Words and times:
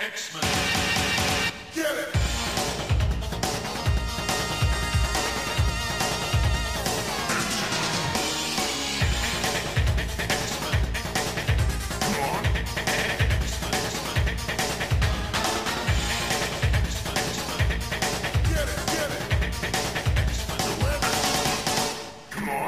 X-Men. 0.00 0.42
Get 1.74 1.92
it! 1.98 2.14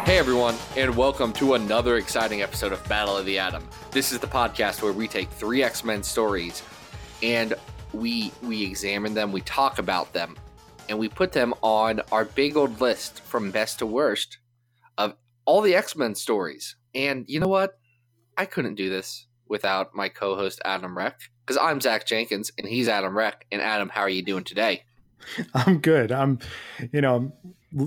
Hey 0.05 0.19
everyone, 0.19 0.57
and 0.77 0.97
welcome 0.97 1.33
to 1.35 1.55
another 1.55 1.97
exciting 1.97 2.43
episode 2.43 2.73
of 2.73 2.85
Battle 2.89 3.17
of 3.17 3.25
the 3.25 3.39
Atom. 3.39 3.69
This 3.93 4.11
is 4.11 4.19
the 4.19 4.27
podcast 4.27 4.83
where 4.83 4.93
we 4.93 5.07
take 5.07 5.31
three 5.31 5.63
X-Men 5.63 6.03
stories 6.03 6.65
and 7.23 7.55
we 7.93 8.33
we 8.43 8.65
examine 8.65 9.15
them, 9.15 9.33
we 9.33 9.41
talk 9.43 9.79
about 9.79 10.13
them, 10.13 10.37
and 10.89 10.99
we 10.99 11.09
put 11.09 11.33
them 11.33 11.55
on 11.63 12.01
our 12.13 12.25
big 12.25 12.57
old 12.57 12.81
list 12.81 13.21
from 13.23 13.51
best 13.51 13.79
to 13.81 13.87
worst 13.87 14.39
of 14.99 15.15
all 15.45 15.61
the 15.61 15.75
X-Men 15.75 16.15
stories. 16.15 16.77
And 16.95 17.25
you 17.29 17.41
know 17.41 17.49
what? 17.49 17.79
I 18.37 18.45
couldn't 18.47 18.75
do 18.77 18.89
this 18.89 19.27
without 19.49 19.95
my 19.95 20.09
co-host 20.09 20.61
Adam 20.65 20.97
Reck 20.97 21.21
because 21.45 21.59
I'm 21.61 21.81
Zach 21.81 22.07
Jenkins 22.07 22.53
and 22.57 22.67
he's 22.67 22.89
Adam 22.89 23.17
Reck. 23.17 23.45
And 23.51 23.61
Adam, 23.61 23.89
how 23.89 24.03
are 24.03 24.09
you 24.09 24.23
doing 24.23 24.45
today? 24.45 24.85
I'm 25.55 25.79
good. 25.81 26.13
I'm, 26.13 26.39
you 26.93 27.01
know, 27.01 27.33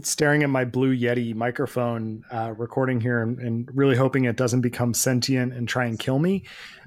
staring 0.02 0.43
at 0.43 0.49
my 0.49 0.65
blue 0.65 0.95
Yeti 0.95 1.34
microphone, 1.34 2.23
uh, 2.31 2.54
recording 2.57 3.02
here, 3.02 3.21
and, 3.21 3.40
and, 3.40 3.70
really 3.73 3.95
hoping 3.95 4.26
it 4.26 4.35
doesn't 4.35 4.62
become 4.62 4.93
sentient 4.93 5.54
and 5.54 5.68
try 5.68 5.85
and 5.85 5.99
kill 5.99 6.20
me. 6.20 6.43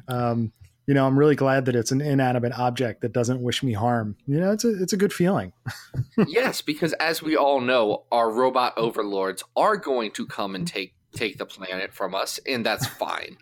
Um, 0.08 0.52
you 0.86 0.94
know, 0.94 1.06
I'm 1.06 1.18
really 1.18 1.34
glad 1.34 1.64
that 1.64 1.74
it's 1.74 1.90
an 1.90 2.00
inanimate 2.00 2.52
object 2.56 3.00
that 3.00 3.12
doesn't 3.12 3.42
wish 3.42 3.62
me 3.62 3.72
harm. 3.72 4.16
You 4.26 4.40
know, 4.40 4.52
it's 4.52 4.64
a 4.64 4.82
it's 4.82 4.92
a 4.92 4.96
good 4.96 5.12
feeling. 5.12 5.52
yes, 6.28 6.62
because 6.62 6.92
as 6.94 7.22
we 7.22 7.36
all 7.36 7.60
know, 7.60 8.04
our 8.12 8.30
robot 8.30 8.74
overlords 8.76 9.42
are 9.56 9.76
going 9.76 10.12
to 10.12 10.26
come 10.26 10.54
and 10.54 10.66
take 10.66 10.94
take 11.12 11.38
the 11.38 11.46
planet 11.46 11.92
from 11.92 12.14
us, 12.14 12.38
and 12.46 12.64
that's 12.64 12.86
fine. 12.98 13.36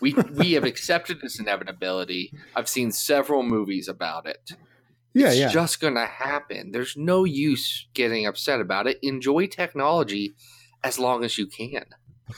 we 0.00 0.14
we 0.14 0.52
have 0.52 0.64
accepted 0.64 1.20
this 1.20 1.38
inevitability. 1.38 2.32
I've 2.56 2.68
seen 2.68 2.92
several 2.92 3.42
movies 3.42 3.86
about 3.86 4.26
it. 4.26 4.52
Yeah, 5.12 5.26
yeah. 5.26 5.28
it's 5.28 5.38
yeah. 5.38 5.48
just 5.48 5.80
going 5.80 5.94
to 5.94 6.06
happen. 6.06 6.72
There's 6.72 6.96
no 6.96 7.24
use 7.24 7.88
getting 7.94 8.26
upset 8.26 8.60
about 8.60 8.86
it. 8.86 8.98
Enjoy 9.02 9.46
technology 9.46 10.34
as 10.82 10.98
long 10.98 11.24
as 11.24 11.36
you 11.36 11.46
can. 11.46 11.84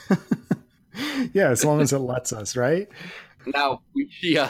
yeah, 1.33 1.49
as 1.49 1.63
long 1.63 1.81
as 1.81 1.93
it 1.93 1.99
lets 1.99 2.33
us, 2.33 2.55
right? 2.57 2.89
Now, 3.45 3.81
we, 3.93 4.09
yeah, 4.21 4.49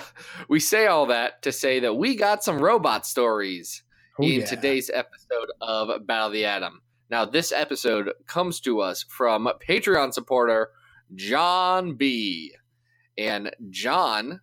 we 0.50 0.60
say 0.60 0.88
all 0.88 1.08
that 1.08 1.42
to 1.44 1.52
say 1.52 1.80
that 1.82 1.96
we 1.96 2.16
got 2.16 2.44
some 2.44 2.60
robot 2.60 3.06
stories 3.06 3.84
Oh, 4.20 4.24
in 4.24 4.42
yeah. 4.42 4.46
today's 4.46 4.92
episode 4.94 5.50
of 5.60 6.06
Battle 6.06 6.28
of 6.28 6.34
the 6.34 6.46
Atom. 6.46 6.82
Now, 7.10 7.26
this 7.26 7.52
episode 7.52 8.12
comes 8.28 8.60
to 8.62 8.80
us 8.82 9.04
from 9.10 9.50
Patreon 9.68 10.14
supporter 10.14 10.70
John 11.16 11.96
B. 11.96 12.54
And 13.18 13.52
John 13.72 14.40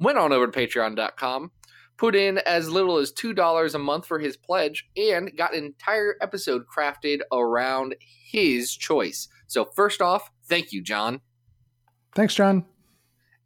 went 0.00 0.18
on 0.18 0.32
over 0.32 0.46
to 0.48 0.52
patreon.com, 0.58 1.50
put 1.96 2.14
in 2.16 2.38
as 2.38 2.68
little 2.70 2.98
as 2.98 3.12
$2 3.12 3.74
a 3.74 3.78
month 3.78 4.06
for 4.06 4.18
his 4.18 4.36
pledge, 4.36 4.84
and 4.96 5.30
got 5.36 5.54
an 5.54 5.64
entire 5.64 6.16
episode 6.20 6.62
crafted 6.76 7.20
around 7.32 7.94
his 8.32 8.72
choice. 8.74 9.28
So, 9.46 9.64
first 9.64 10.00
off, 10.02 10.30
thank 10.48 10.72
you, 10.72 10.82
John. 10.82 11.20
Thanks, 12.16 12.34
John. 12.34 12.64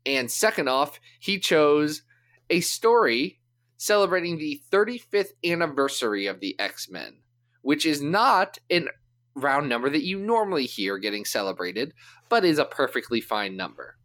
And 0.09 0.31
second 0.31 0.69
off, 0.69 0.99
he 1.21 1.39
chose 1.39 2.01
a 2.49 2.61
story 2.61 3.41
celebrating 3.77 4.39
the 4.39 4.63
35th 4.73 5.33
anniversary 5.45 6.27
of 6.27 6.41
the 6.41 6.59
X 6.59 6.89
Men, 6.91 7.19
which 7.61 7.85
is 7.85 8.01
not 8.01 8.59
an 8.71 8.89
round 9.35 9.69
number 9.69 9.91
that 9.91 10.05
you 10.05 10.19
normally 10.19 10.65
hear 10.65 10.97
getting 10.97 11.27
celebrated, 11.27 11.93
but 12.31 12.45
is 12.45 12.59
a 12.59 12.65
perfectly 12.65 13.21
fine 13.21 13.55
number. 13.55 13.97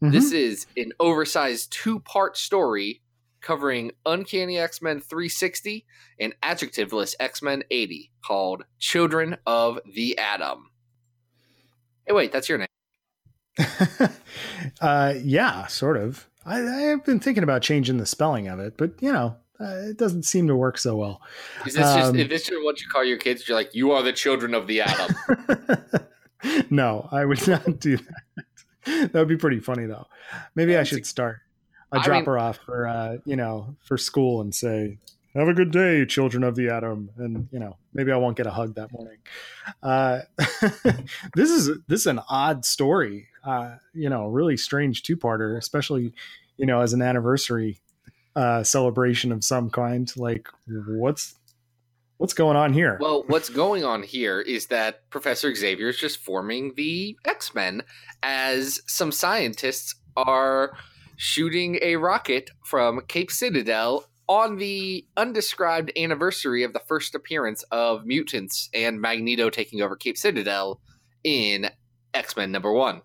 Mhm. 0.00 0.12
This 0.12 0.30
is 0.30 0.66
an 0.76 0.92
oversized 1.00 1.72
two 1.72 1.98
part 1.98 2.36
story 2.36 3.02
covering 3.40 3.90
Uncanny 4.06 4.56
X 4.56 4.80
Men 4.80 5.00
360 5.00 5.84
and 6.20 6.32
Adjectiveless 6.42 7.16
X 7.18 7.42
Men 7.42 7.64
80 7.72 8.12
called 8.24 8.62
Children 8.78 9.36
of 9.46 9.80
the 9.84 10.16
Atom. 10.16 10.70
Hey, 12.06 12.12
wait, 12.12 12.30
that's 12.30 12.48
your 12.48 12.58
name. 12.58 12.68
uh, 14.80 15.14
yeah, 15.22 15.66
sort 15.66 15.96
of. 15.96 16.28
I, 16.46 16.92
I've 16.92 17.04
been 17.04 17.20
thinking 17.20 17.42
about 17.42 17.62
changing 17.62 17.98
the 17.98 18.06
spelling 18.06 18.48
of 18.48 18.58
it, 18.60 18.76
but 18.76 18.92
you 19.00 19.12
know, 19.12 19.36
uh, 19.60 19.88
it 19.90 19.98
doesn't 19.98 20.22
seem 20.24 20.46
to 20.48 20.56
work 20.56 20.78
so 20.78 20.96
well. 20.96 21.20
Is 21.66 21.74
this 21.74 21.82
just 21.82 22.10
Um, 22.10 22.16
is 22.18 22.28
this 22.28 22.46
just 22.46 22.62
what 22.64 22.80
you 22.80 22.88
call 22.88 23.04
your 23.04 23.18
kids? 23.18 23.46
You're 23.46 23.56
like, 23.58 23.74
you 23.74 23.92
are 23.92 24.02
the 24.02 24.12
children 24.12 24.54
of 24.54 24.66
the 24.66 24.80
atom. 24.80 25.14
no, 26.70 27.08
I 27.12 27.24
would 27.24 27.46
not 27.48 27.78
do 27.78 27.98
that. 27.98 28.44
That 29.12 29.14
would 29.14 29.28
be 29.28 29.36
pretty 29.36 29.60
funny 29.60 29.86
though. 29.86 30.06
Maybe 30.54 30.76
I 30.76 30.82
should 30.84 31.04
start. 31.06 31.40
I 31.92 32.02
drop 32.02 32.18
mean- 32.18 32.24
her 32.26 32.38
off 32.38 32.58
for 32.64 32.86
uh, 32.86 33.16
you 33.26 33.36
know, 33.36 33.76
for 33.84 33.98
school 33.98 34.40
and 34.40 34.54
say, 34.54 34.98
"Have 35.34 35.48
a 35.48 35.54
good 35.54 35.70
day, 35.70 36.04
children 36.06 36.42
of 36.44 36.56
the 36.56 36.68
atom." 36.68 37.10
And 37.16 37.48
you 37.52 37.58
know, 37.58 37.76
maybe 37.94 38.12
I 38.12 38.16
won't 38.16 38.36
get 38.36 38.46
a 38.46 38.50
hug 38.50 38.74
that 38.74 38.92
morning. 38.92 39.18
Uh, 39.82 40.20
this 41.34 41.50
is 41.50 41.70
this 41.88 42.00
is 42.00 42.06
an 42.06 42.20
odd 42.28 42.64
story. 42.64 43.28
Uh, 43.44 43.76
you 43.94 44.10
know, 44.10 44.26
really 44.26 44.56
strange 44.56 45.02
two-parter, 45.02 45.56
especially 45.56 46.12
you 46.56 46.66
know, 46.66 46.80
as 46.80 46.92
an 46.92 47.02
anniversary 47.02 47.80
uh 48.36 48.62
celebration 48.62 49.32
of 49.32 49.44
some 49.44 49.70
kind. 49.70 50.12
Like, 50.16 50.48
what's 50.66 51.34
what's 52.18 52.34
going 52.34 52.56
on 52.56 52.72
here? 52.72 52.98
well, 53.00 53.24
what's 53.26 53.48
going 53.48 53.84
on 53.84 54.02
here 54.02 54.40
is 54.40 54.66
that 54.66 55.08
Professor 55.10 55.54
Xavier 55.54 55.88
is 55.88 55.98
just 55.98 56.18
forming 56.18 56.74
the 56.76 57.16
X 57.24 57.54
Men 57.54 57.82
as 58.22 58.80
some 58.86 59.10
scientists 59.10 59.94
are 60.16 60.72
shooting 61.16 61.78
a 61.82 61.96
rocket 61.96 62.50
from 62.64 63.00
Cape 63.08 63.30
Citadel 63.30 64.06
on 64.30 64.58
the 64.58 65.04
undescribed 65.16 65.90
anniversary 65.96 66.62
of 66.62 66.72
the 66.72 66.78
first 66.86 67.16
appearance 67.16 67.64
of 67.72 68.06
mutants 68.06 68.70
and 68.72 69.00
Magneto 69.00 69.50
taking 69.50 69.82
over 69.82 69.96
Cape 69.96 70.16
Citadel 70.16 70.80
in 71.24 71.68
X 72.14 72.36
Men 72.36 72.52
number 72.52 72.72
one. 72.72 73.02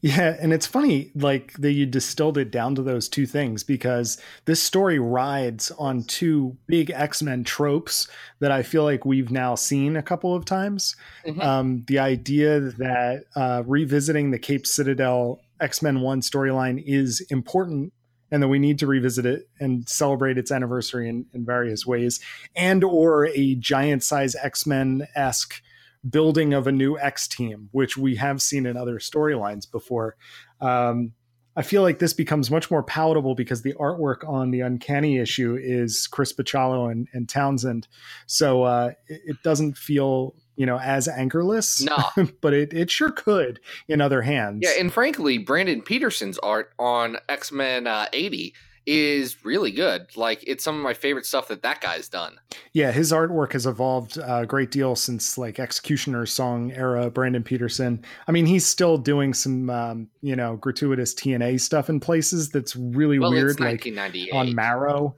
Yeah, 0.00 0.34
and 0.40 0.50
it's 0.50 0.66
funny 0.66 1.12
like 1.14 1.52
that 1.58 1.72
you 1.72 1.84
distilled 1.84 2.38
it 2.38 2.50
down 2.50 2.74
to 2.74 2.82
those 2.82 3.06
two 3.06 3.26
things 3.26 3.62
because 3.62 4.16
this 4.46 4.62
story 4.62 4.98
rides 4.98 5.70
on 5.72 6.04
two 6.04 6.56
big 6.66 6.90
X-Men 6.90 7.44
tropes 7.44 8.08
that 8.40 8.50
I 8.50 8.62
feel 8.64 8.82
like 8.82 9.04
we've 9.04 9.30
now 9.30 9.54
seen 9.54 9.94
a 9.94 10.02
couple 10.02 10.34
of 10.34 10.44
times. 10.44 10.96
Mhm. 11.24 11.40
Um, 11.40 11.84
the 11.86 12.00
idea 12.00 12.60
that 12.60 13.26
uh, 13.36 13.62
revisiting 13.64 14.32
the 14.32 14.40
Cape 14.40 14.66
Citadel 14.66 15.40
X-Men 15.60 16.00
1 16.00 16.20
storyline 16.22 16.82
is 16.84 17.20
important 17.30 17.92
and 18.32 18.42
that 18.42 18.48
we 18.48 18.58
need 18.58 18.78
to 18.80 18.86
revisit 18.86 19.26
it 19.26 19.48
and 19.60 19.88
celebrate 19.88 20.38
its 20.38 20.50
anniversary 20.50 21.08
in, 21.08 21.26
in 21.34 21.44
various 21.44 21.86
ways 21.86 22.18
and 22.56 22.82
or 22.82 23.26
a 23.26 23.54
giant 23.56 24.02
size 24.02 24.34
X-Men-esque 24.34 25.62
building 26.08 26.52
of 26.54 26.66
a 26.66 26.72
new 26.72 26.98
X 26.98 27.28
team, 27.28 27.68
which 27.70 27.96
we 27.96 28.16
have 28.16 28.42
seen 28.42 28.66
in 28.66 28.76
other 28.76 28.98
storylines 28.98 29.70
before. 29.70 30.16
Um, 30.60 31.12
I 31.54 31.60
feel 31.60 31.82
like 31.82 31.98
this 31.98 32.14
becomes 32.14 32.50
much 32.50 32.70
more 32.70 32.82
palatable 32.82 33.34
because 33.34 33.60
the 33.60 33.74
artwork 33.74 34.26
on 34.26 34.50
the 34.50 34.60
Uncanny 34.60 35.18
issue 35.18 35.56
is 35.60 36.06
Chris 36.06 36.32
Bachalo 36.32 36.90
and, 36.90 37.08
and 37.12 37.28
Townsend, 37.28 37.86
so 38.26 38.62
uh, 38.62 38.92
it, 39.06 39.20
it 39.26 39.36
doesn't 39.44 39.76
feel 39.76 40.34
you 40.56 40.66
know 40.66 40.78
as 40.78 41.08
anchorless. 41.08 41.82
Nah. 41.82 42.10
but 42.40 42.52
it 42.52 42.72
it 42.72 42.90
sure 42.90 43.10
could 43.10 43.60
in 43.88 44.00
other 44.00 44.22
hands. 44.22 44.60
Yeah, 44.62 44.80
and 44.80 44.92
frankly, 44.92 45.38
Brandon 45.38 45.82
Peterson's 45.82 46.38
art 46.38 46.72
on 46.78 47.16
X 47.28 47.52
Men 47.52 47.86
uh, 47.86 48.06
80 48.12 48.54
is 48.84 49.44
really 49.44 49.70
good. 49.70 50.08
Like, 50.16 50.42
it's 50.44 50.64
some 50.64 50.76
of 50.76 50.82
my 50.82 50.92
favorite 50.92 51.24
stuff 51.24 51.46
that 51.48 51.62
that 51.62 51.80
guy's 51.80 52.08
done. 52.08 52.40
yeah, 52.72 52.90
his 52.90 53.12
artwork 53.12 53.52
has 53.52 53.64
evolved 53.64 54.16
a 54.16 54.44
great 54.44 54.72
deal 54.72 54.96
since 54.96 55.38
like 55.38 55.60
Executioner's 55.60 56.32
song 56.32 56.72
era. 56.72 57.08
Brandon 57.08 57.44
Peterson. 57.44 58.04
I 58.26 58.32
mean, 58.32 58.44
he's 58.46 58.66
still 58.66 58.98
doing 58.98 59.34
some 59.34 59.70
um, 59.70 60.08
you 60.20 60.34
know 60.34 60.56
gratuitous 60.56 61.14
TNA 61.14 61.60
stuff 61.60 61.88
in 61.88 62.00
places 62.00 62.50
that's 62.50 62.74
really 62.74 63.18
Well, 63.20 63.30
weird, 63.30 63.60
like 63.60 63.86
on 64.32 64.54
Marrow. 64.54 65.14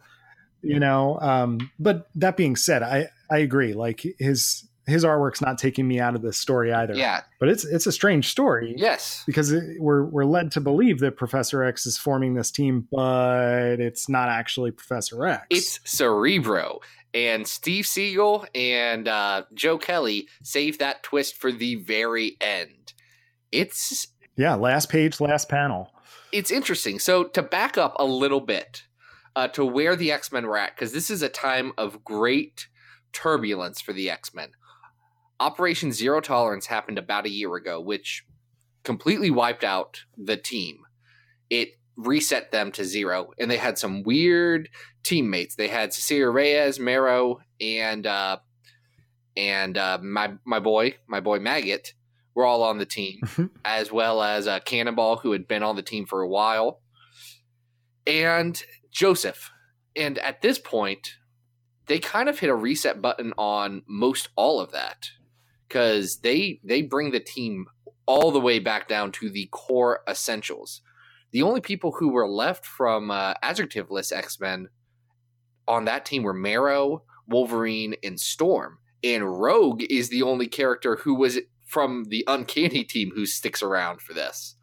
You 0.61 0.81
know, 0.81 1.19
um, 1.21 1.71
but 1.79 2.09
that 2.15 2.37
being 2.37 2.57
said, 2.57 2.83
I 2.83 3.09
I 3.31 3.39
agree. 3.39 3.73
Like 3.75 4.03
his 4.19 4.69
his 4.87 5.05
artwork's 5.05 5.41
not 5.41 5.59
taking 5.59 5.89
me 5.89 5.99
out 6.01 6.15
of 6.15 6.23
this 6.23 6.37
story 6.37 6.73
either. 6.73 6.95
yeah, 6.95 7.23
but 7.41 7.49
it's 7.49 7.65
it's 7.65 7.87
a 7.87 7.93
strange 7.93 8.29
story. 8.29 8.75
yes. 8.77 9.23
because 9.27 9.53
it, 9.53 9.81
we're 9.81 10.05
we're 10.05 10.25
led 10.25 10.51
to 10.53 10.61
believe 10.61 10.99
that 11.01 11.17
Professor 11.17 11.63
X 11.63 11.87
is 11.87 11.97
forming 11.99 12.35
this 12.35 12.51
team, 12.51 12.87
but 12.91 13.81
it's 13.81 14.09
not 14.09 14.29
actually 14.29 14.71
Professor 14.71 15.27
X. 15.27 15.47
It's 15.51 15.81
Cerebro. 15.85 16.81
And 17.13 17.47
Steve 17.47 17.85
Seagle 17.85 18.45
and 18.57 19.07
uh, 19.07 19.45
Joe 19.55 19.79
Kelly 19.79 20.29
saved 20.43 20.81
that 20.81 21.05
twist 21.05 21.37
for 21.37 21.53
the 21.53 21.77
very 21.77 22.37
end. 22.41 22.93
It's 23.53 24.09
yeah, 24.37 24.55
last 24.55 24.89
page, 24.89 25.21
last 25.21 25.49
panel. 25.49 25.93
it's 26.33 26.51
interesting. 26.51 26.99
So 26.99 27.23
to 27.25 27.43
back 27.43 27.79
up 27.79 27.95
a 28.01 28.05
little 28.05 28.41
bit 28.41 28.83
uh, 29.37 29.47
to 29.49 29.65
where 29.65 29.95
the 29.95 30.11
X 30.11 30.33
Men 30.33 30.47
were 30.47 30.59
at, 30.59 30.75
because 30.75 30.93
this 30.93 31.09
is 31.09 31.23
a 31.23 31.29
time 31.29 31.73
of 31.79 32.03
great 32.03 32.67
turbulence 33.13 33.81
for 33.81 33.93
the 33.93 34.11
X 34.11 34.35
Men. 34.35 34.49
Operation 35.41 35.93
Zero 35.93 36.21
Tolerance 36.21 36.67
happened 36.67 36.99
about 36.99 37.27
a 37.27 37.31
year 37.31 37.55
ago, 37.57 37.81
which 37.81 38.25
completely 38.85 39.31
wiped 39.31 39.65
out 39.65 40.05
the 40.17 40.37
team. 40.37 40.81
It 41.51 41.71
reset 41.97 42.53
them 42.53 42.73
to 42.73 42.85
zero, 42.85 43.31
and 43.39 43.51
they 43.51 43.57
had 43.57 43.79
some 43.79 44.03
weird 44.03 44.69
teammates. 45.03 45.55
They 45.55 45.69
had 45.69 45.93
Cecilia 45.93 46.29
Reyes, 46.29 46.79
Marrow, 46.79 47.41
and 47.61 48.07
uh, 48.07 48.39
and 49.37 49.77
uh, 49.77 49.99
my 50.03 50.35
my 50.45 50.61
boy, 50.61 50.97
my 51.07 51.21
boy 51.21 51.39
Maggot, 51.39 51.95
were 52.35 52.45
all 52.45 52.63
on 52.63 52.79
the 52.79 52.87
team, 52.87 53.21
as 53.65 53.91
well 53.91 54.23
as 54.23 54.47
uh, 54.47 54.61
Cannonball, 54.61 55.17
who 55.19 55.33
had 55.33 55.49
been 55.49 55.63
on 55.63 55.77
the 55.77 55.83
team 55.83 56.07
for 56.07 56.21
a 56.21 56.29
while, 56.29 56.81
and 58.07 58.63
Joseph. 58.91 59.51
And 59.97 60.19
at 60.19 60.43
this 60.43 60.59
point, 60.59 61.11
they 61.87 62.01
kind 62.01 62.29
of 62.29 62.41
hit 62.41 62.51
a 62.51 62.55
reset 62.55 63.01
button 63.01 63.33
on 63.39 63.83
most 63.87 64.29
all 64.35 64.59
of 64.61 64.73
that 64.73 65.11
because 65.75 66.19
they 66.19 66.61
they 66.63 66.83
bring 66.83 67.11
the 67.11 67.19
team 67.19 67.67
all 68.07 68.31
the 68.31 68.41
way 68.41 68.61
back 68.61 68.87
down 68.87 69.11
to 69.11 69.29
the 69.29 69.49
core 69.51 70.01
essentials. 70.09 70.83
The 71.33 71.43
only 71.43 71.61
people 71.61 71.91
who 71.99 72.11
were 72.11 72.29
left 72.29 72.65
from 72.65 73.11
uh, 73.11 73.35
adjectiveless 73.43 74.13
X 74.13 74.39
Men 74.39 74.69
on 75.67 75.85
that 75.87 76.05
team 76.05 76.23
were 76.23 76.33
Marrow, 76.33 77.03
Wolverine, 77.27 77.97
and 78.05 78.21
Storm. 78.21 78.79
And 79.03 79.41
Rogue 79.41 79.83
is 79.91 80.11
the 80.11 80.23
only 80.23 80.47
character 80.47 80.97
who 80.97 81.15
was 81.15 81.41
from 81.67 82.05
the 82.05 82.23
Uncanny 82.29 82.85
team 82.85 83.11
who 83.13 83.27
sticks 83.27 83.63
around 83.63 84.01
for 84.01 84.13
this. 84.15 84.55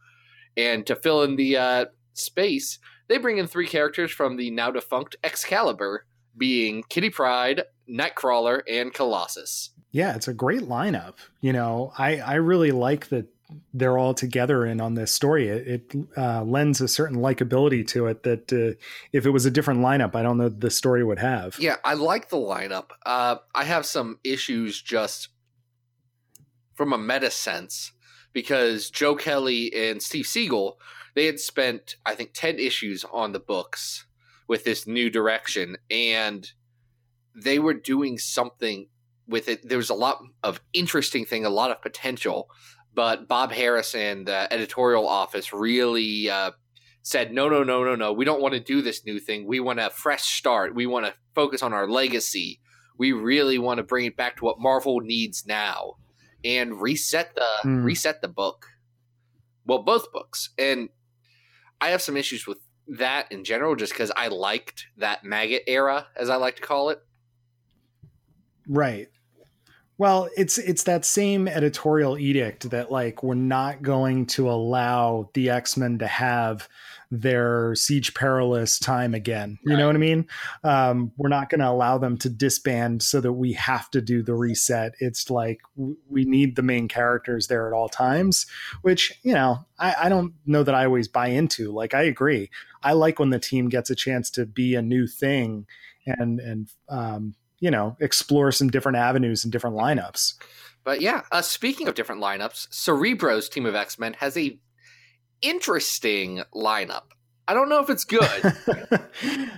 And 0.55 0.85
to 0.87 0.95
fill 0.95 1.23
in 1.23 1.35
the 1.35 1.57
uh, 1.57 1.85
space, 2.13 2.79
they 3.09 3.17
bring 3.17 3.37
in 3.37 3.47
three 3.47 3.67
characters 3.67 4.11
from 4.11 4.37
the 4.37 4.49
now 4.49 4.71
defunct 4.71 5.17
Excalibur, 5.23 6.05
being 6.37 6.83
Kitty 6.87 7.09
Pryde, 7.09 7.63
Nightcrawler, 7.89 8.61
and 8.69 8.93
Colossus. 8.93 9.71
Yeah, 9.91 10.15
it's 10.15 10.27
a 10.27 10.33
great 10.33 10.63
lineup. 10.63 11.15
You 11.41 11.53
know, 11.53 11.93
I 11.97 12.19
I 12.19 12.35
really 12.35 12.71
like 12.71 13.09
that 13.09 13.27
they're 13.73 13.97
all 13.97 14.13
together 14.13 14.63
and 14.63 14.79
on 14.79 14.93
this 14.95 15.11
story. 15.11 15.49
It, 15.49 15.67
it 15.93 16.07
uh, 16.17 16.43
lends 16.43 16.79
a 16.79 16.87
certain 16.87 17.17
likability 17.17 17.85
to 17.87 18.07
it 18.07 18.23
that 18.23 18.53
uh, 18.53 18.79
if 19.11 19.25
it 19.25 19.31
was 19.31 19.45
a 19.45 19.51
different 19.51 19.81
lineup, 19.81 20.15
I 20.15 20.23
don't 20.23 20.37
know 20.37 20.49
the 20.49 20.71
story 20.71 21.03
would 21.03 21.19
have. 21.19 21.57
Yeah, 21.59 21.75
I 21.83 21.95
like 21.95 22.29
the 22.29 22.37
lineup. 22.37 22.91
Uh, 23.05 23.37
I 23.53 23.65
have 23.65 23.85
some 23.85 24.19
issues 24.23 24.81
just 24.81 25.29
from 26.73 26.93
a 26.93 26.97
meta 26.97 27.29
sense 27.29 27.91
because 28.33 28.89
Joe 28.89 29.15
Kelly 29.15 29.73
and 29.75 30.01
Steve 30.01 30.25
Seagle 30.25 30.75
they 31.13 31.25
had 31.25 31.39
spent 31.39 31.97
I 32.05 32.15
think 32.15 32.31
ten 32.33 32.57
issues 32.59 33.05
on 33.11 33.33
the 33.33 33.39
books 33.39 34.05
with 34.47 34.63
this 34.63 34.87
new 34.87 35.09
direction, 35.09 35.77
and 35.89 36.49
they 37.35 37.59
were 37.59 37.73
doing 37.73 38.17
something 38.17 38.87
with 39.31 39.47
it. 39.49 39.67
There 39.67 39.77
was 39.77 39.89
a 39.89 39.95
lot 39.95 40.19
of 40.43 40.61
interesting 40.73 41.25
thing, 41.25 41.45
a 41.45 41.49
lot 41.49 41.71
of 41.71 41.81
potential, 41.81 42.49
but 42.93 43.27
Bob 43.27 43.51
Harrison, 43.51 44.25
the 44.25 44.51
editorial 44.53 45.07
office, 45.07 45.51
really 45.53 46.29
uh, 46.29 46.51
said, 47.01 47.33
"No, 47.33 47.49
no, 47.49 47.63
no, 47.63 47.83
no, 47.83 47.95
no. 47.95 48.13
We 48.13 48.25
don't 48.25 48.41
want 48.41 48.53
to 48.53 48.59
do 48.59 48.81
this 48.81 49.05
new 49.05 49.19
thing. 49.19 49.47
We 49.47 49.59
want 49.59 49.79
a 49.79 49.89
fresh 49.89 50.23
start. 50.37 50.75
We 50.75 50.85
want 50.85 51.05
to 51.07 51.13
focus 51.33 51.63
on 51.63 51.73
our 51.73 51.87
legacy. 51.87 52.59
We 52.97 53.13
really 53.13 53.57
want 53.57 53.77
to 53.79 53.83
bring 53.83 54.05
it 54.05 54.15
back 54.15 54.37
to 54.37 54.45
what 54.45 54.59
Marvel 54.59 54.99
needs 55.01 55.45
now, 55.47 55.95
and 56.43 56.79
reset 56.81 57.33
the 57.35 57.47
Hmm. 57.63 57.83
reset 57.83 58.21
the 58.21 58.27
book. 58.27 58.67
Well, 59.65 59.83
both 59.83 60.11
books, 60.11 60.49
and 60.57 60.89
I 61.79 61.89
have 61.89 62.01
some 62.01 62.17
issues 62.17 62.45
with 62.45 62.59
that 62.87 63.31
in 63.31 63.43
general, 63.43 63.75
just 63.75 63.93
because 63.93 64.11
I 64.15 64.27
liked 64.27 64.87
that 64.97 65.23
maggot 65.23 65.63
era, 65.67 66.07
as 66.15 66.29
I 66.29 66.35
like 66.35 66.57
to 66.57 66.61
call 66.61 66.89
it. 66.89 66.99
Right. 68.67 69.07
Well, 70.01 70.29
it's 70.35 70.57
it's 70.57 70.85
that 70.85 71.05
same 71.05 71.47
editorial 71.47 72.17
edict 72.17 72.71
that 72.71 72.91
like 72.91 73.21
we're 73.21 73.35
not 73.35 73.83
going 73.83 74.25
to 74.27 74.49
allow 74.49 75.29
the 75.35 75.51
X-Men 75.51 75.99
to 75.99 76.07
have 76.07 76.67
their 77.11 77.75
siege 77.75 78.15
perilous 78.15 78.79
time 78.79 79.13
again. 79.13 79.59
You 79.63 79.77
know 79.77 79.85
what 79.85 79.95
I 79.95 79.99
mean? 79.99 80.25
Um, 80.63 81.11
we're 81.17 81.29
not 81.29 81.51
going 81.51 81.59
to 81.59 81.69
allow 81.69 81.99
them 81.99 82.17
to 82.17 82.29
disband 82.31 83.03
so 83.03 83.21
that 83.21 83.33
we 83.33 83.53
have 83.53 83.91
to 83.91 84.01
do 84.01 84.23
the 84.23 84.33
reset. 84.33 84.95
It's 84.99 85.29
like 85.29 85.59
w- 85.77 85.97
we 86.09 86.25
need 86.25 86.55
the 86.55 86.63
main 86.63 86.87
characters 86.87 87.45
there 87.45 87.67
at 87.67 87.73
all 87.73 87.87
times, 87.87 88.47
which 88.81 89.19
you 89.21 89.35
know 89.35 89.67
I, 89.77 90.05
I 90.05 90.09
don't 90.09 90.33
know 90.47 90.63
that 90.63 90.73
I 90.73 90.85
always 90.85 91.09
buy 91.09 91.27
into. 91.27 91.71
Like 91.71 91.93
I 91.93 92.01
agree, 92.01 92.49
I 92.81 92.93
like 92.93 93.19
when 93.19 93.29
the 93.29 93.37
team 93.37 93.69
gets 93.69 93.91
a 93.91 93.95
chance 93.95 94.31
to 94.31 94.47
be 94.47 94.73
a 94.73 94.81
new 94.81 95.05
thing 95.05 95.67
and 96.07 96.39
and 96.39 96.69
um, 96.89 97.35
you 97.61 97.71
know 97.71 97.95
explore 98.01 98.51
some 98.51 98.69
different 98.69 98.97
avenues 98.97 99.45
and 99.45 99.51
different 99.53 99.77
lineups. 99.77 100.33
But 100.83 100.99
yeah, 100.99 101.21
uh, 101.31 101.41
speaking 101.41 101.87
of 101.87 101.95
different 101.95 102.21
lineups, 102.21 102.67
Cerebro's 102.73 103.47
team 103.47 103.65
of 103.65 103.75
X 103.75 103.97
Men 103.97 104.13
has 104.15 104.35
a 104.35 104.59
interesting 105.41 106.41
lineup. 106.53 107.03
I 107.47 107.53
don't 107.53 107.69
know 107.69 107.81
if 107.81 107.89
it's 107.89 108.03
good. 108.03 108.29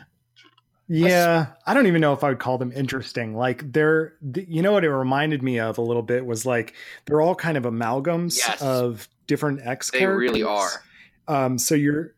yeah, 0.88 1.48
I 1.66 1.74
don't 1.74 1.88
even 1.88 2.02
know 2.02 2.14
if 2.14 2.24
I 2.24 2.30
would 2.30 2.40
call 2.40 2.58
them 2.58 2.72
interesting. 2.76 3.36
Like 3.36 3.72
they're, 3.72 4.14
you 4.36 4.62
know, 4.62 4.74
what 4.74 4.84
it 4.84 4.92
reminded 4.92 5.42
me 5.42 5.60
of 5.60 5.78
a 5.78 5.82
little 5.82 6.02
bit 6.02 6.26
was 6.26 6.46
like 6.46 6.74
they're 7.06 7.22
all 7.22 7.36
kind 7.36 7.58
of 7.58 7.64
amalgams 7.64 8.38
Yes. 8.38 8.62
of 8.62 9.08
different 9.28 9.62
X. 9.66 9.92
they 9.92 10.00
characters. 10.00 10.20
really 10.32 10.44
are. 10.44 10.70
Um, 11.28 11.58
so 11.58 11.76
you're 11.76 12.16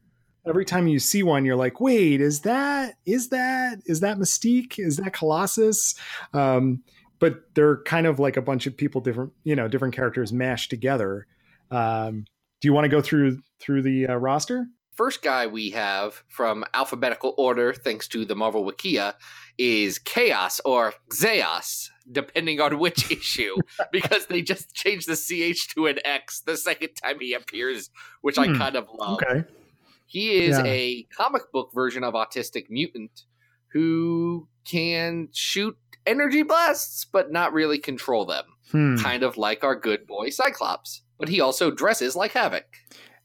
every 0.47 0.65
time 0.65 0.88
you 0.88 1.00
see 1.00 1.24
one, 1.24 1.45
you're 1.45 1.56
like, 1.56 1.80
wait, 1.80 2.21
is 2.21 2.42
that 2.42 2.95
is 3.06 3.30
that 3.30 3.80
is 3.86 4.00
that 4.01 4.18
Mystique? 4.18 4.80
Is 4.80 4.97
that 4.97 5.13
Colossus? 5.13 5.95
Um, 6.33 6.83
but 7.19 7.53
they're 7.56 7.77
kind 7.83 8.07
of 8.07 8.19
like 8.19 8.38
a 8.38 8.42
bunch 8.42 8.68
of 8.68 8.75
people, 8.75 9.01
different 9.01 9.31
you 9.44 9.56
know, 9.56 9.68
different 9.68 9.95
characters 9.95 10.31
mashed 10.33 10.69
together. 10.69 11.27
Um, 11.71 12.25
do 12.62 12.68
you 12.68 12.74
want 12.74 12.86
to 12.86 12.89
go 12.89 13.01
through 13.01 13.39
through 13.59 13.81
the 13.83 14.07
uh, 14.07 14.15
roster? 14.15 14.68
First 14.95 15.21
guy 15.21 15.45
we 15.47 15.71
have 15.71 16.24
from 16.30 16.63
alphabetical 16.74 17.33
order, 17.38 17.74
thanks 17.74 18.07
to 18.09 18.24
the 18.24 18.33
Marvel 18.36 18.63
Wikia, 18.63 19.15
is 19.57 20.00
Chaos 20.00 20.62
or 20.63 20.94
Xaos, 21.12 21.89
depending 22.09 22.62
on 22.62 22.80
which 22.80 23.12
issue, 23.12 23.56
because 23.92 24.27
they 24.27 24.42
just 24.42 24.74
changed 24.74 25.09
the 25.09 25.15
CH 25.18 25.68
to 25.75 25.88
an 25.88 26.00
X 26.06 26.39
the 26.42 26.56
second 26.56 26.92
time 27.03 27.19
he 27.19 27.33
appears, 27.33 27.89
which 28.21 28.38
I 28.38 28.47
Hmm. 28.47 28.57
kind 28.57 28.75
of 28.77 28.88
love. 28.97 29.19
Okay. 29.21 29.44
He 30.06 30.44
is 30.46 30.57
Yeah. 30.57 30.63
a 30.66 31.04
comic 31.16 31.52
book 31.52 31.72
version 31.74 32.04
of 32.04 32.13
Autistic 32.13 32.66
Mutant 32.69 33.24
who 33.74 34.47
can 34.66 35.30
shoot 35.33 35.78
energy 36.06 36.44
blasts, 36.44 37.06
but 37.06 37.31
not 37.31 37.54
really 37.54 37.78
control 37.80 38.26
them. 38.26 38.45
Hmm. 38.71 38.97
Kind 38.97 39.24
of 39.24 39.38
like 39.38 39.64
our 39.64 39.76
good 39.76 40.07
boy 40.07 40.30
Cyclops. 40.30 41.02
But 41.18 41.30
he 41.30 41.40
also 41.42 41.71
dresses 41.71 42.16
like 42.16 42.31
Havoc. 42.33 42.66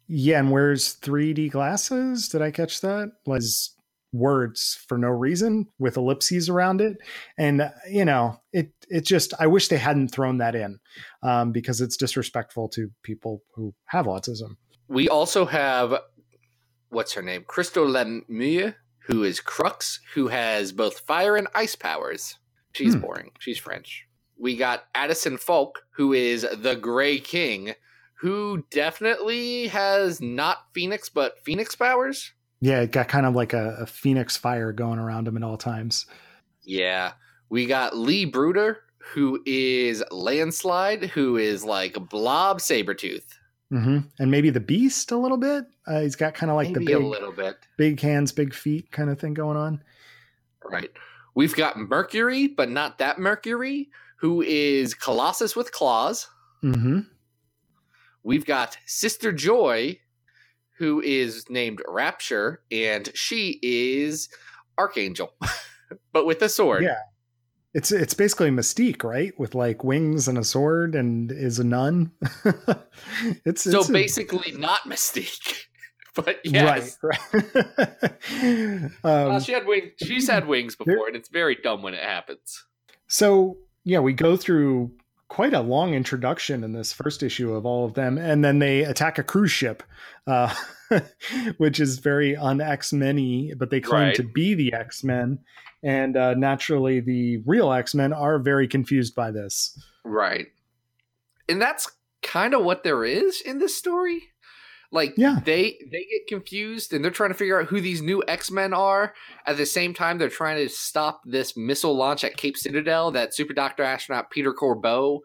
Yeah, 0.07 0.39
and 0.41 0.51
wears 0.51 0.97
3D 0.97 1.51
glasses. 1.51 2.29
Did 2.29 2.43
I 2.43 2.51
catch 2.51 2.81
that? 2.81 3.13
Was 3.27 3.75
words 4.13 4.77
for 4.89 4.99
no 4.99 5.09
reason 5.09 5.67
with 5.79 5.97
ellipses 5.97 6.49
around 6.49 6.81
it, 6.81 6.97
and 7.39 7.61
uh, 7.61 7.71
you 7.89 8.05
know, 8.05 8.41
it 8.53 8.73
it 8.89 9.05
just 9.05 9.35
I 9.39 9.47
wish 9.47 9.69
they 9.69 9.79
hadn't 9.79 10.09
thrown 10.09 10.39
that 10.39 10.57
in 10.57 10.81
um, 11.23 11.53
because 11.53 11.81
it's 11.81 11.97
disrespectful 11.97 12.69
to 12.71 12.91
people 13.05 13.43
who 13.55 13.73
have 13.87 14.07
autism. 14.07 14.57
We 14.89 15.09
also 15.09 15.45
have 15.47 15.95
what's 16.91 17.15
her 17.15 17.23
name? 17.23 17.45
Crystal 17.47 17.87
Lemieux, 17.87 18.75
who 19.07 19.25
is 19.25 19.41
Crux, 19.41 20.01
who 20.15 20.29
has 20.29 20.73
both 20.73 21.01
fire 21.01 21.37
and 21.37 21.49
ice 21.55 21.75
powers. 21.75 22.37
She's 22.73 22.95
Hmm. 22.95 23.01
boring. 23.01 23.31
She's 23.41 23.59
French. 23.59 24.07
We 24.39 24.57
got 24.57 24.85
Addison 24.95 25.37
Falk, 25.39 25.81
who 25.97 26.13
is 26.13 26.47
the 26.53 26.77
Gray 26.77 27.19
King, 27.19 27.75
who 28.21 28.65
definitely 28.71 29.69
has 29.69 30.21
not 30.21 30.67
Phoenix 30.75 31.09
but 31.09 31.39
Phoenix 31.45 31.75
powers. 31.75 32.33
Yeah, 32.61 32.81
it 32.83 32.93
got 32.93 33.09
kind 33.09 33.25
of 33.27 33.35
like 33.35 33.53
a, 33.55 33.77
a 33.81 33.87
phoenix 33.87 34.37
fire 34.37 34.73
going 34.73 34.99
around 34.99 35.27
him 35.27 35.37
at 35.37 35.43
all 35.43 35.57
times. 35.57 36.05
Yeah. 36.63 37.13
We 37.49 37.67
got 37.67 37.97
Lee 37.97 38.27
Bruder, 38.27 38.79
who 39.15 39.43
is 39.47 40.05
Landslide, 40.11 41.05
who 41.11 41.37
is 41.37 41.65
like 41.65 41.95
Blob 42.09 42.59
Sabretooth. 42.59 43.25
Hmm 43.71 43.99
And 44.19 44.31
maybe 44.31 44.51
the 44.51 44.61
beast 44.61 45.13
a 45.13 45.17
little 45.17 45.37
bit. 45.37 45.65
Uh, 45.87 46.01
he's 46.01 46.17
got 46.17 46.35
kind 46.35 46.51
of 46.51 46.57
like 46.57 46.71
Maybe 46.71 46.87
the 46.87 46.93
a 46.95 46.99
big, 46.99 47.07
little 47.07 47.33
bit. 47.33 47.57
big 47.77 48.01
hands, 48.01 48.33
big 48.33 48.53
feet 48.53 48.91
kind 48.91 49.11
of 49.11 49.19
thing 49.21 49.33
going 49.35 49.57
on. 49.57 49.83
Right. 50.65 50.91
We've 51.35 51.55
got 51.55 51.79
Mercury, 51.79 52.49
but 52.49 52.69
not 52.71 52.99
that 52.99 53.19
Mercury, 53.19 53.91
who 54.17 54.43
is 54.43 54.95
Colossus 54.95 55.55
with 55.57 55.73
claws. 55.73 56.29
hmm 56.61 57.01
We've 58.23 58.45
got 58.45 58.77
Sister 58.87 59.33
Joy, 59.33 59.99
who 60.79 61.01
is 61.01 61.49
named 61.49 61.81
Rapture, 61.89 62.63
and 62.71 63.09
she 63.15 63.59
is 63.63 64.29
Archangel, 64.77 65.33
but 66.13 66.27
with 66.27 66.43
a 66.43 66.49
sword. 66.51 66.83
Yeah. 66.83 66.99
It's 67.73 67.93
it's 67.93 68.15
basically 68.15 68.51
Mystique, 68.51 69.05
right? 69.05 69.39
With 69.39 69.55
like 69.55 69.85
wings 69.85 70.27
and 70.27 70.37
a 70.37 70.45
sword, 70.45 70.95
and 70.95 71.31
is 71.31 71.59
a 71.59 71.65
nun. 71.65 72.11
it's 73.45 73.63
So 73.63 73.81
it's 73.81 73.89
a- 73.89 73.93
basically, 73.93 74.53
not 74.53 74.81
Mystique. 74.83 75.67
but 76.15 76.41
yes. 76.45 76.99
Right. 77.03 77.19
right. 77.33 78.03
um, 78.43 78.93
Well, 79.05 79.41
she 79.41 79.53
had 79.53 79.67
wings. 79.67 79.93
She's 80.03 80.29
had 80.29 80.49
wings 80.49 80.75
before, 80.75 81.07
and 81.07 81.15
it's 81.15 81.29
very 81.29 81.55
dumb 81.55 81.83
when 81.83 81.95
it 81.95 82.03
happens. 82.03 82.65
So 83.07 83.59
yeah, 83.85 84.01
we 84.01 84.13
go 84.13 84.37
through 84.37 84.91
quite 85.29 85.55
a 85.55 85.61
long 85.61 85.95
introduction 85.95 86.65
in 86.65 86.73
this 86.73 86.93
first 86.93 87.23
issue 87.23 87.55
of 87.55 87.65
all 87.65 87.85
of 87.85 87.95
them, 87.95 88.19
and 88.19 88.45
then 88.45 88.59
they 88.59 88.83
attack 88.83 89.19
a 89.19 89.23
cruise 89.23 89.53
ship, 89.53 89.85
uh, 90.27 90.53
which 91.59 91.81
is 91.81 91.99
very 91.99 92.37
un 92.37 92.61
X 92.61 92.93
Men 92.93 93.53
but 93.57 93.71
they 93.71 93.81
claim 93.81 94.09
Right. 94.09 94.15
to 94.17 94.23
be 94.23 94.55
the 94.55 94.73
X 94.73 95.05
Men, 95.05 95.39
and 95.83 96.17
uh, 96.17 96.35
naturally 96.35 97.01
the 97.01 97.39
real 97.47 97.73
X 97.73 97.95
Men 97.95 98.13
are 98.13 98.39
very 98.39 98.67
confused 98.69 99.15
by 99.15 99.31
this. 99.31 99.79
Right. 100.05 100.49
And 101.49 101.61
that's 101.61 101.91
kind 102.23 102.55
of 102.55 102.65
what 102.65 102.85
there 102.85 103.05
is 103.05 103.41
in 103.41 103.59
this 103.59 103.77
story. 103.77 104.23
Like 104.93 105.15
Yeah. 105.17 105.39
they 105.45 105.79
they 105.91 106.05
get 106.11 106.27
confused 106.29 106.93
and 106.93 107.05
they're 107.05 107.13
trying 107.13 107.31
to 107.31 107.37
figure 107.37 107.61
out 107.61 107.69
who 107.69 107.81
these 107.81 108.03
new 108.03 108.23
X-Men 108.27 108.75
are. 108.75 109.15
At 109.47 109.57
the 109.57 109.67
same 109.67 109.95
time 109.95 110.19
they're 110.19 110.29
trying 110.29 110.57
to 110.59 110.69
stop 110.69 111.23
this 111.25 111.57
missile 111.57 111.97
launch 111.97 112.25
at 112.25 112.37
Cape 112.37 112.57
Citadel 112.57 113.13
that 113.13 113.35
Super 113.35 113.53
Doctor 113.53 113.85
astronaut 113.85 114.31
Peter 114.31 114.53
Corbeau 114.53 115.21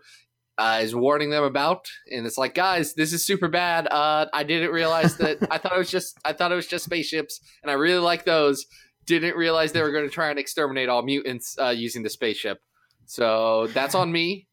uh, 0.58 0.80
is 0.82 0.96
warning 0.96 1.30
them 1.30 1.44
about. 1.44 1.90
And 2.12 2.26
it's 2.26 2.38
like, 2.38 2.56
guys, 2.56 2.94
this 2.94 3.14
is 3.14 3.26
super 3.26 3.48
bad. 3.48 3.88
Uh, 3.88 4.28
I 4.34 4.44
didn't 4.44 4.72
realize 4.72 5.18
that 5.18 5.38
I 5.52 5.58
thought 5.58 5.74
it 5.74 5.78
was 5.78 5.92
just 5.92 6.18
I 6.26 6.34
thought 6.34 6.52
it 6.52 6.56
was 6.56 6.68
just 6.68 6.86
spaceships 6.86 7.42
and 7.62 7.72
I 7.72 7.76
really 7.76 8.00
like 8.00 8.26
those. 8.26 8.66
Didn't 9.06 9.36
realize 9.36 9.72
they 9.72 9.84
were 9.84 9.92
going 9.92 10.06
to 10.06 10.14
try 10.14 10.30
and 10.30 10.40
exterminate 10.40 10.90
all 10.90 11.04
mutants 11.04 11.56
uh, 11.60 11.70
using 11.70 12.02
the 12.02 12.10
spaceship. 12.10 12.60
So 13.06 13.68
that's 13.68 13.94
on 13.94 14.12
me. 14.12 14.48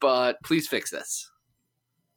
But 0.00 0.36
please 0.42 0.66
fix 0.66 0.90
this. 0.90 1.30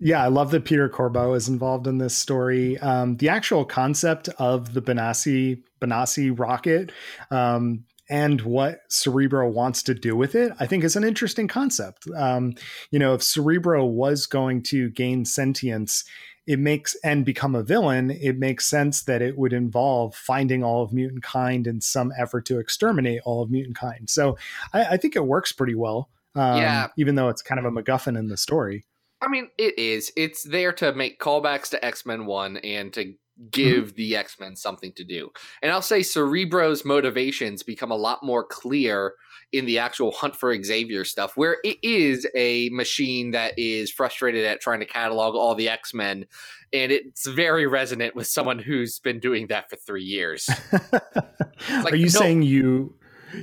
Yeah, 0.04 0.24
I 0.24 0.30
love 0.30 0.50
that 0.52 0.66
Peter 0.66 0.90
Corbeau 0.90 1.36
is 1.36 1.48
involved 1.48 1.86
in 1.86 2.00
this 2.00 2.18
story. 2.18 2.76
Um, 2.80 3.18
the 3.18 3.30
actual 3.30 3.64
concept 3.64 4.30
of 4.40 4.74
the 4.74 4.82
Benassi 4.82 5.62
Benassi 5.80 6.38
rocket 6.38 6.92
um, 7.30 7.84
and 8.12 8.42
what 8.42 8.82
Cerebro 8.90 9.50
wants 9.50 9.82
to 9.84 9.94
do 9.94 10.16
with 10.18 10.36
it, 10.36 10.52
I 10.60 10.68
think, 10.68 10.84
is 10.84 10.98
an 10.98 11.06
interesting 11.06 11.48
concept. 11.48 12.08
Um, 12.16 12.54
you 12.92 13.00
know, 13.00 13.14
if 13.14 13.24
Cerebro 13.24 13.86
was 13.86 14.28
going 14.28 14.62
to 14.64 14.90
gain 14.90 15.24
sentience, 15.24 16.04
it 16.46 16.60
makes 16.60 16.96
and 17.04 17.24
become 17.24 17.56
a 17.56 17.64
villain. 17.64 18.12
It 18.12 18.38
makes 18.38 18.66
sense 18.66 19.04
that 19.04 19.22
it 19.22 19.38
would 19.38 19.54
involve 19.54 20.14
finding 20.14 20.62
all 20.62 20.84
of 20.84 20.92
mutant 20.92 21.24
kind 21.24 21.66
in 21.66 21.80
some 21.80 22.12
effort 22.20 22.46
to 22.48 22.60
exterminate 22.60 23.22
all 23.24 23.42
of 23.42 23.50
mutant 23.50 23.78
kind. 23.78 24.10
So 24.10 24.38
I, 24.74 24.86
I 24.86 24.98
think 24.98 25.16
it 25.16 25.26
works 25.26 25.54
pretty 25.54 25.76
well. 25.76 26.10
Um, 26.36 26.58
Yeah. 26.58 26.88
even 26.98 27.16
though 27.16 27.30
it's 27.30 27.42
kind 27.42 27.60
of 27.60 27.66
a 27.66 27.72
MacGuffin 27.72 28.18
in 28.18 28.28
the 28.28 28.38
story. 28.38 28.86
I 29.22 29.28
mean, 29.30 29.50
it 29.58 29.78
is. 29.80 30.12
It's 30.18 30.44
there 30.44 30.74
to 30.74 30.94
make 30.94 31.20
callbacks 31.20 31.70
to 31.70 31.86
X 31.86 32.06
Men 32.06 32.26
1 32.26 32.58
and 32.58 32.92
to 32.94 33.14
give 33.50 33.96
the 33.96 34.16
X 34.16 34.40
Men 34.40 34.56
something 34.56 34.92
to 34.94 35.04
do. 35.04 35.32
And 35.62 35.72
I'll 35.72 35.82
say 35.82 36.04
Cerebro's 36.04 36.86
motivations 36.86 37.64
become 37.64 37.92
a 37.92 37.96
lot 37.96 38.24
more 38.24 38.44
clear 38.44 39.14
in 39.52 39.66
the 39.66 39.80
actual 39.80 40.12
Hunt 40.12 40.36
for 40.36 40.56
Xavier 40.64 41.04
stuff, 41.04 41.36
where 41.36 41.58
it 41.64 41.78
is 41.84 42.26
a 42.36 42.70
machine 42.70 43.32
that 43.32 43.58
is 43.58 43.92
frustrated 43.92 44.46
at 44.46 44.62
trying 44.62 44.80
to 44.80 44.86
catalog 44.86 45.36
all 45.36 45.56
the 45.56 45.70
X 45.70 45.94
Men. 45.94 46.26
And 46.74 46.92
it's 46.92 47.28
very 47.28 47.68
resonant 47.68 48.16
with 48.16 48.28
someone 48.28 48.60
who's 48.60 49.00
been 49.00 49.20
doing 49.20 49.48
that 49.48 49.70
for 49.70 49.76
three 49.76 50.04
years. 50.04 50.50
like, 51.70 51.94
Are 51.94 51.96
you 51.96 52.06
no- 52.06 52.10
saying 52.10 52.44
you 52.44 52.96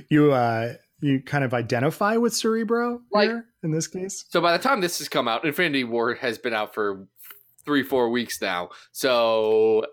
you 0.09 0.31
uh 0.31 0.73
you 1.01 1.21
kind 1.21 1.43
of 1.43 1.53
identify 1.53 2.17
with 2.17 2.33
Cerebro 2.33 3.01
Like- 3.11 3.29
here 3.29 3.45
in 3.63 3.71
this 3.71 3.87
case? 3.87 4.25
So 4.29 4.41
by 4.41 4.55
the 4.57 4.61
time 4.63 4.81
this 4.81 4.97
has 4.99 5.09
come 5.09 5.27
out, 5.27 5.45
Infinity 5.45 5.83
War 5.83 6.15
has 6.15 6.37
been 6.37 6.53
out 6.53 6.73
for 6.73 7.07
three, 7.65 7.83
four 7.83 8.09
weeks 8.09 8.41
now. 8.41 8.69
So 8.91 9.85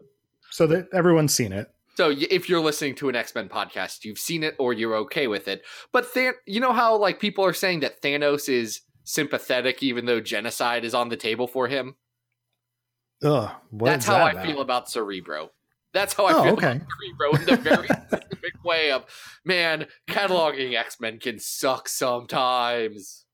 So 0.51 0.67
that 0.69 0.89
everyone's 0.93 1.35
seen 1.35 1.53
it. 1.53 1.71
So 1.97 2.13
if 2.15 2.49
you're 2.49 2.61
listening 2.61 2.95
to 2.97 3.09
an 3.09 3.17
X 3.17 3.35
Men 3.35 3.49
podcast, 3.49 4.05
you've 4.05 4.19
seen 4.19 4.43
it 4.43 4.55
or 4.59 4.73
you're 4.73 4.97
okay 4.97 5.27
with 5.29 5.49
it. 5.49 5.63
But 5.93 6.13
Than- 6.15 6.35
you 6.47 6.61
know 6.61 6.73
how 6.73 6.97
like 6.97 7.21
people 7.21 7.45
are 7.45 7.55
saying 7.55 7.81
that 7.81 8.03
Thanos 8.03 8.49
is 8.49 8.81
sympathetic, 9.05 9.83
even 9.83 10.05
though 10.07 10.21
genocide 10.21 10.85
is 10.85 10.95
on 10.95 11.09
the 11.09 11.17
table 11.17 11.47
for 11.47 11.69
him. 11.69 11.95
Ugh, 13.23 13.51
what 13.71 13.87
That's 13.89 14.07
how 14.07 14.15
that 14.15 14.23
I 14.23 14.31
about? 14.33 14.47
feel 14.47 14.61
about 14.61 14.91
Cerebro. 14.91 15.51
That's 15.95 16.13
how 16.13 16.27
I 16.27 16.33
Oh, 16.35 16.43
feel 16.43 16.53
okay. 16.55 16.73
about 16.77 16.87
Cerebro 17.01 17.35
in 17.41 17.45
the 17.47 17.57
very 17.57 17.89
specific 18.09 18.63
way 18.65 18.91
of 18.93 19.05
man 19.45 19.87
cataloging 20.07 20.75
X 20.77 21.01
Men 21.01 21.19
can 21.19 21.39
suck 21.39 21.89
sometimes. 21.89 23.25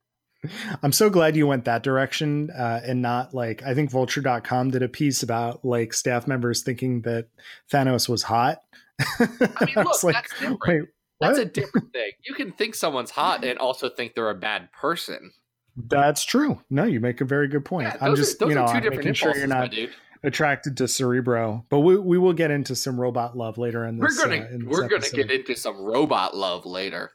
I'm 0.83 0.93
so 0.93 1.09
glad 1.09 1.37
you 1.37 1.47
went 1.47 1.65
that 1.67 1.83
direction 1.83 2.51
uh, 2.51 2.81
and 2.85 3.01
not 3.01 3.33
like 3.35 3.63
I 3.63 3.75
think 3.75 3.91
vulture.com 3.91 4.71
did 4.71 4.83
a 4.83 4.89
piece 4.89 5.23
about 5.23 5.65
like 5.65 5.95
staff 5.95 6.27
members 6.27 6.63
thinking 6.63 7.03
that 7.03 7.29
Thanos 7.73 8.09
was 8.09 8.25
hot. 8.25 8.59
I 9.01 9.29
mean, 9.65 9.75
look, 9.77 9.89
was 9.89 10.05
like, 10.05 10.15
that's 10.15 10.33
different. 10.33 10.61
wait, 10.67 10.83
That's 11.21 11.39
a 11.39 11.45
different 11.45 11.93
thing. 11.93 12.13
You 12.25 12.35
can 12.35 12.53
think 12.53 12.75
someone's 12.75 13.11
hot 13.11 13.45
and 13.45 13.59
also 13.59 13.89
think 13.89 14.15
they're 14.15 14.31
a 14.31 14.35
bad 14.35 14.73
person. 14.73 15.33
That's 15.77 16.25
true. 16.25 16.61
No, 16.69 16.85
you 16.85 17.01
make 17.01 17.21
a 17.21 17.25
very 17.25 17.49
good 17.49 17.65
point. 17.65 17.89
Yeah, 17.89 17.97
I'm 18.01 18.17
just, 18.17 18.43
are, 18.43 18.49
you 18.49 18.55
know, 18.55 18.65
I'm 18.65 18.83
making 18.91 19.15
sure 19.15 19.37
you're 19.37 19.47
not 19.47 19.73
attracted 20.23 20.77
to 20.77 20.89
Cerebro, 20.89 21.65
but 21.69 21.81
we, 21.81 21.97
we 21.97 22.19
will 22.19 22.33
get 22.33 22.51
into 22.51 22.77
some 22.77 23.01
robot 23.01 23.37
love 23.37 23.59
later 23.59 23.87
in 23.87 23.99
this. 23.99 24.17
we're 24.17 24.25
gonna 24.25 24.43
uh, 24.43 24.49
this 24.51 24.63
we're 24.65 24.89
gonna 24.89 25.09
get 25.11 25.31
into 25.31 25.57
some 25.57 25.81
robot 25.81 26.37
love 26.37 26.67
later. 26.67 27.13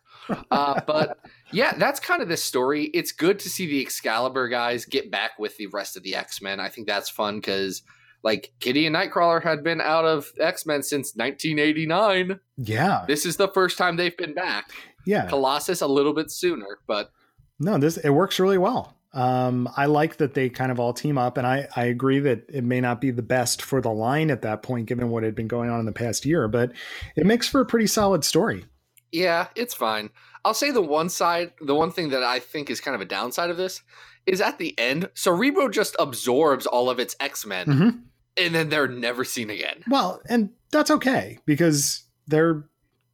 Uh, 0.52 0.82
but 0.86 1.20
yeah, 1.52 1.74
that's 1.78 2.00
kind 2.00 2.22
of 2.22 2.28
this 2.28 2.44
story. 2.44 2.86
It's 2.86 3.12
good 3.12 3.40
to 3.40 3.50
see 3.50 3.66
the 3.68 3.82
Excalibur 3.82 4.48
guys 4.48 4.86
get 4.86 5.12
back 5.12 5.32
with 5.40 5.58
the 5.58 5.68
rest 5.68 5.98
of 5.98 6.04
the 6.04 6.16
X 6.16 6.42
Men. 6.42 6.60
I 6.60 6.70
think 6.70 6.88
that's 6.88 7.10
fun 7.10 7.38
because 7.38 7.84
like 8.24 8.52
Kitty 8.60 8.86
and 8.88 8.96
Nightcrawler 8.96 9.42
had 9.44 9.64
been 9.64 9.80
out 9.82 10.06
of 10.06 10.32
X 10.40 10.66
Men 10.66 10.84
since 10.84 11.14
1989. 11.16 12.40
Yeah, 12.58 13.06
This 13.08 13.26
is 13.26 13.38
the 13.38 13.48
first 13.50 13.78
time 13.78 13.96
they've 13.96 14.18
been 14.18 14.34
back. 14.34 14.72
yeah. 15.06 15.28
Colossus 15.28 15.82
a 15.82 15.88
little 15.88 16.14
bit 16.14 16.32
sooner, 16.32 16.80
but 16.88 17.12
No, 17.60 17.78
this 17.78 17.98
it 17.98 18.10
works 18.10 18.40
really 18.40 18.58
well. 18.58 18.94
Um, 19.14 19.70
I 19.76 19.86
like 19.86 20.18
that 20.18 20.34
they 20.34 20.50
kind 20.50 20.72
of 20.72 20.80
all 20.80 20.94
team 20.94 21.18
up, 21.18 21.38
and 21.38 21.48
I 21.48 21.68
I 21.76 21.86
agree 21.86 22.20
that 22.20 22.44
it 22.50 22.64
may 22.64 22.82
not 22.82 23.00
be 23.02 23.10
the 23.12 23.22
best 23.24 23.62
for 23.62 23.82
the 23.82 23.90
line 23.92 24.30
at 24.30 24.42
that 24.44 24.62
point, 24.62 24.86
given 24.88 25.10
what 25.10 25.24
had 25.24 25.34
been 25.34 25.48
going 25.48 25.70
on 25.70 25.80
in 25.80 25.86
the 25.86 25.92
past 25.94 26.26
year, 26.26 26.48
but 26.48 26.72
it 27.16 27.26
makes 27.26 27.48
for 27.48 27.62
a 27.62 27.66
pretty 27.66 27.88
solid 27.88 28.24
story. 28.24 28.66
Yeah, 29.12 29.48
it's 29.56 29.74
fine. 29.74 30.10
I'll 30.46 30.54
say 30.54 30.72
the 30.72 30.82
one 30.82 31.10
side, 31.10 31.54
the 31.62 31.76
one 31.76 31.92
thing 31.92 32.10
that 32.10 32.24
I 32.24 32.40
think 32.40 32.70
is 32.70 32.82
kind 32.82 32.96
of 32.96 33.02
a 33.02 33.06
downside 33.06 33.50
of 33.50 33.58
this 33.58 33.82
is 34.26 34.42
at 34.42 34.58
the 34.58 34.78
end, 34.78 35.10
Cerebro 35.14 35.70
just 35.70 35.96
absorbs 36.00 36.66
all 36.66 36.90
of 36.90 37.00
its 37.00 37.16
X 37.20 37.46
Men, 37.46 37.66
Mhm. 37.68 38.02
and 38.38 38.56
then 38.56 38.70
they're 38.70 38.88
never 38.88 39.24
seen 39.24 39.50
again. 39.50 39.84
Well, 39.90 40.22
and 40.30 40.50
that's 40.72 40.92
okay 40.92 41.40
because 41.46 42.04
they're 42.28 42.66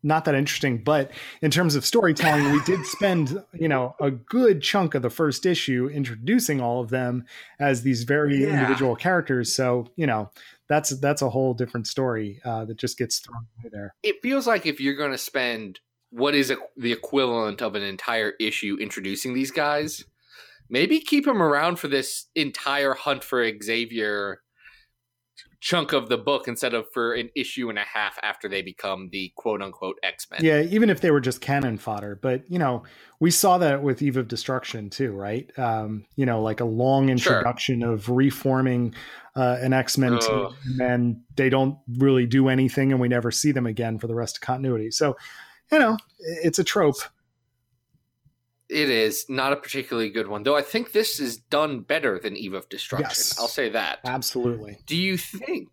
not 0.05 0.25
that 0.25 0.35
interesting. 0.35 0.83
But 0.83 1.12
in 1.41 1.50
terms 1.50 1.75
of 1.75 1.85
storytelling, 1.85 2.51
we 2.51 2.59
did 2.65 2.85
spend, 2.88 3.41
you 3.53 3.69
know, 3.69 3.95
a 4.01 4.12
good 4.12 4.62
chunk 4.62 4.95
of 4.95 5.01
the 5.01 5.09
first 5.09 5.45
issue 5.45 5.89
introducing 5.93 6.59
all 6.59 6.81
of 6.81 6.89
them 6.89 7.25
as 7.59 7.83
these 7.83 8.03
very 8.03 8.41
Yeah. 8.41 8.50
individual 8.50 8.95
characters. 8.97 9.55
So, 9.55 9.88
you 9.95 10.05
know, 10.05 10.29
that's 10.70 10.98
that's 11.00 11.22
a 11.22 11.29
whole 11.29 11.53
different 11.53 11.88
story 11.88 12.41
uh, 12.46 12.65
that 12.65 12.77
just 12.77 12.98
gets 12.98 13.20
thrown 13.20 13.46
away 13.60 13.70
there. 13.72 13.96
It 14.03 14.22
feels 14.22 14.48
like 14.48 14.65
if 14.65 14.79
you're 14.79 14.96
going 14.96 15.12
to 15.12 15.17
spend 15.17 15.79
what 16.10 16.36
is 16.36 16.51
equ- 16.51 16.58
the 16.77 16.91
equivalent 16.91 17.62
of 17.62 17.75
an 17.75 17.84
entire 17.84 18.34
issue 18.39 18.77
introducing 18.79 19.34
these 19.34 19.51
guys, 19.51 20.05
maybe 20.70 21.00
keep 21.00 21.25
them 21.25 21.41
around 21.41 21.77
for 21.77 21.88
this 21.88 22.27
entire 22.36 22.93
hunt 22.93 23.24
for 23.24 23.50
Xavier 23.62 24.41
chunk 25.63 25.93
of 25.93 26.10
the 26.10 26.17
book 26.17 26.46
instead 26.50 26.74
of 26.74 26.86
for 26.91 27.13
an 27.13 27.29
issue 27.38 27.70
and 27.70 27.79
a 27.79 27.84
half 27.84 28.20
after 28.22 28.50
they 28.50 28.62
become 28.62 29.08
the 29.13 29.32
quote 29.38 29.62
unquote 29.62 29.98
X 30.03 30.27
Men. 30.29 30.41
Yeah, 30.43 30.62
even 30.62 30.89
if 30.89 31.00
they 31.00 31.10
were 31.10 31.22
just 31.22 31.39
cannon 31.39 31.77
fodder. 31.77 32.20
But 32.22 32.43
you 32.51 32.60
know, 32.60 32.84
we 33.22 33.32
saw 33.32 33.58
that 33.60 33.82
with 33.82 34.01
Eve 34.01 34.17
of 34.17 34.27
Destruction 34.27 34.89
too, 34.89 35.13
right? 35.13 35.50
Um, 35.58 36.03
you 36.17 36.25
know, 36.25 36.41
like 36.41 36.60
a 36.60 36.65
long 36.65 37.08
introduction 37.08 37.82
of 37.82 38.10
reforming 38.10 38.93
uh, 39.38 39.58
an 39.62 39.72
X 39.72 39.98
Men 39.98 40.20
team, 40.20 40.50
and 40.82 41.22
they 41.38 41.50
don't 41.50 41.77
really 41.98 42.25
do 42.25 42.50
anything, 42.50 42.91
and 42.91 43.00
we 43.00 43.08
never 43.08 43.32
see 43.32 43.53
them 43.53 43.65
again 43.65 44.00
for 44.00 44.08
the 44.08 44.15
rest 44.15 44.36
of 44.36 44.41
continuity. 44.41 44.91
So, 44.91 45.15
you 45.72 45.79
know, 45.79 45.98
it's 46.20 46.60
a 46.60 46.65
trope. 46.65 46.98
It 48.74 48.89
is 48.89 49.25
not 49.30 49.53
a 49.53 49.56
particularly 49.56 50.10
good 50.10 50.27
one, 50.27 50.44
though. 50.44 50.58
I 50.58 50.63
think 50.63 50.92
this 50.92 51.20
is 51.20 51.38
done 51.38 51.82
better 51.82 52.20
than 52.20 52.36
Eve 52.36 52.56
of 52.56 52.68
Destruction. 52.70 53.08
Yes. 53.10 53.39
I'll 53.39 53.48
say 53.48 53.70
that. 53.70 54.00
Absolutely. 54.03 54.80
Do 54.88 54.98
you 54.98 55.15
think? 55.18 55.70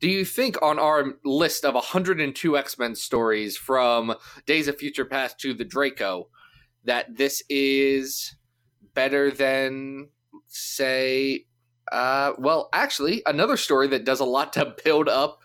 Do 0.00 0.08
you 0.08 0.24
think 0.24 0.60
on 0.62 0.80
our 0.80 1.14
list 1.24 1.64
of 1.64 1.74
102 1.74 2.58
X 2.58 2.78
Men 2.78 2.96
stories 2.96 3.56
from 3.56 4.14
Days 4.46 4.66
of 4.66 4.78
Future 4.78 5.04
Past 5.04 5.38
to 5.40 5.54
the 5.54 5.64
Draco 5.64 6.28
that 6.84 7.16
this 7.16 7.42
is 7.48 8.34
better 8.94 9.30
than, 9.30 10.08
say, 10.48 11.46
uh, 11.92 12.32
well, 12.38 12.68
actually, 12.72 13.22
another 13.26 13.56
story 13.56 13.86
that 13.88 14.04
does 14.04 14.18
a 14.20 14.24
lot 14.24 14.52
to 14.54 14.74
build 14.84 15.08
up 15.08 15.42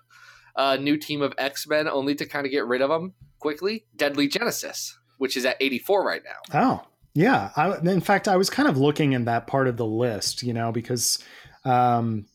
a 0.56 0.78
new 0.78 0.98
team 0.98 1.22
of 1.22 1.34
X 1.38 1.68
Men 1.68 1.88
only 1.88 2.16
to 2.16 2.26
kind 2.26 2.46
of 2.46 2.52
get 2.52 2.66
rid 2.66 2.82
of 2.82 2.90
them 2.90 3.14
quickly? 3.40 3.86
Deadly 3.96 4.28
Genesis, 4.28 4.98
which 5.18 5.38
is 5.38 5.46
at 5.46 5.58
84 5.60 6.06
right 6.06 6.22
now. 6.24 6.60
Oh, 6.62 6.88
yeah. 7.14 7.52
I, 7.56 7.78
in 7.78 8.02
fact, 8.02 8.28
I 8.28 8.38
was 8.38 8.50
kind 8.50 8.68
of 8.70 8.78
looking 8.78 9.14
in 9.14 9.26
that 9.26 9.48
part 9.48 9.68
of 9.68 9.78
the 9.78 9.86
list, 9.86 10.44
you 10.44 10.54
know, 10.54 10.72
because 10.72 11.24
um, 11.66 12.26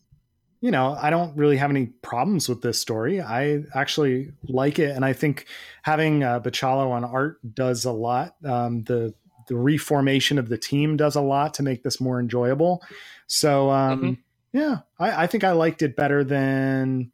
you 0.61 0.71
know, 0.71 0.97
I 1.01 1.11
don't 1.11 1.37
really 1.37 1.57
have 1.57 1.71
any 1.71 1.87
problems 1.87 2.49
with 2.49 2.63
this 2.63 2.79
story. 2.79 3.21
I 3.21 3.65
actually 3.75 4.31
like 4.45 4.79
it, 4.79 4.95
and 4.95 5.05
I 5.05 5.13
think 5.13 5.47
having 5.83 6.23
uh, 6.23 6.39
Bachalo 6.39 6.91
on 6.91 7.05
art 7.05 7.39
does 7.55 7.85
a 7.85 7.91
lot. 7.91 8.37
Um, 8.45 8.85
the 8.85 9.13
the 9.49 9.57
reformation 9.57 10.39
of 10.39 10.49
the 10.49 10.57
team 10.57 10.97
does 10.97 11.17
a 11.17 11.21
lot 11.21 11.55
to 11.55 11.65
make 11.65 11.83
this 11.83 12.01
more 12.01 12.21
enjoyable. 12.21 12.81
So, 13.27 13.71
um, 13.71 14.01
Mhm. 14.01 14.19
yeah, 14.53 14.77
I, 15.01 15.25
I 15.25 15.27
think 15.27 15.43
I 15.43 15.51
liked 15.51 15.83
it 15.83 15.97
better 15.97 16.23
than 16.23 17.11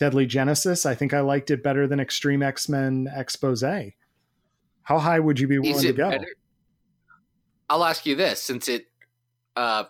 Deadly 0.00 0.26
Genesis. 0.26 0.84
I 0.84 0.96
think 0.96 1.14
I 1.14 1.20
liked 1.20 1.52
it 1.52 1.62
better 1.62 1.86
than 1.86 2.00
Extreme 2.00 2.42
X 2.42 2.68
Men 2.68 3.06
Expose. 3.14 3.62
How 4.84 4.98
high 4.98 5.18
would 5.18 5.38
you 5.40 5.48
be 5.48 5.58
willing 5.58 5.80
to 5.82 5.92
go? 5.92 6.10
better? 6.10 6.26
I'll 7.68 7.84
ask 7.84 8.06
you 8.06 8.14
this 8.14 8.40
since 8.42 8.68
it 8.68 8.86
uh, 9.56 9.84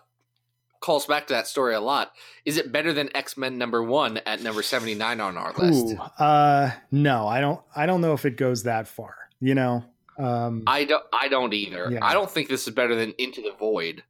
calls 0.79 1.05
back 1.05 1.27
to 1.27 1.33
that 1.33 1.47
story 1.47 1.75
a 1.75 1.81
lot. 1.81 2.13
Is 2.45 2.57
it 2.57 2.71
better 2.71 2.93
than 2.93 3.15
X 3.15 3.37
Men 3.37 3.57
number 3.57 3.83
one 3.83 4.17
at 4.25 4.41
number 4.41 4.61
79 4.63 5.19
on 5.21 5.37
our 5.37 5.53
list? 5.53 5.93
Ooh, 5.95 5.97
uh, 6.23 6.71
no, 6.91 7.27
I 7.27 7.41
don't. 7.41 7.61
I 7.75 7.85
don't 7.85 8.01
know 8.01 8.13
if 8.13 8.25
it 8.25 8.37
goes 8.37 8.63
that 8.63 8.87
far. 8.87 9.15
You 9.41 9.53
know, 9.55 9.83
um, 10.17 10.63
I 10.65 10.85
don't. 10.85 11.03
I 11.13 11.27
don't 11.27 11.53
either. 11.53 11.89
Yeah. 11.91 11.99
I 12.01 12.13
don't 12.13 12.31
think 12.31 12.47
this 12.47 12.65
is 12.67 12.73
better 12.73 12.95
than 12.95 13.13
Into 13.17 13.41
the 13.41 13.51
Void. 13.59 14.03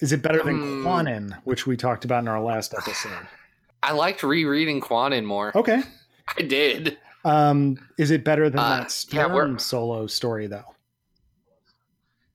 is 0.00 0.12
it 0.12 0.20
better 0.22 0.42
than 0.42 0.56
Hmm. 0.58 0.86
Quanin, 0.86 1.38
which 1.44 1.66
we 1.66 1.76
talked 1.76 2.04
about 2.04 2.22
in 2.22 2.28
our 2.28 2.40
last 2.42 2.74
episode? 2.74 3.26
I 3.82 3.92
liked 3.92 4.22
rereading 4.22 4.80
Quanin 4.80 5.24
more. 5.24 5.56
Okay. 5.56 5.82
I 6.36 6.42
did. 6.42 6.98
Um, 7.24 7.76
is 7.98 8.10
it 8.10 8.24
better 8.24 8.50
than 8.50 8.58
Uh, 8.60 8.68
that 8.68 8.80
yeah, 8.82 8.86
Storm 9.26 9.32
we're- 9.32 9.58
solo 9.58 10.06
story 10.06 10.46
though? 10.46 10.74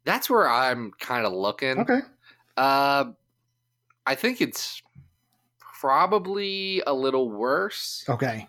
That's 0.05 0.29
where 0.29 0.47
I'm 0.49 0.91
kind 0.99 1.25
of 1.25 1.33
looking. 1.33 1.79
Okay. 1.79 1.99
Uh, 2.55 3.05
I 4.05 4.15
think 4.15 4.39
it's 4.41 4.81
probably 5.59 6.81
a 6.87 6.93
little 6.93 7.29
worse 7.29 8.05
Okay. 8.07 8.47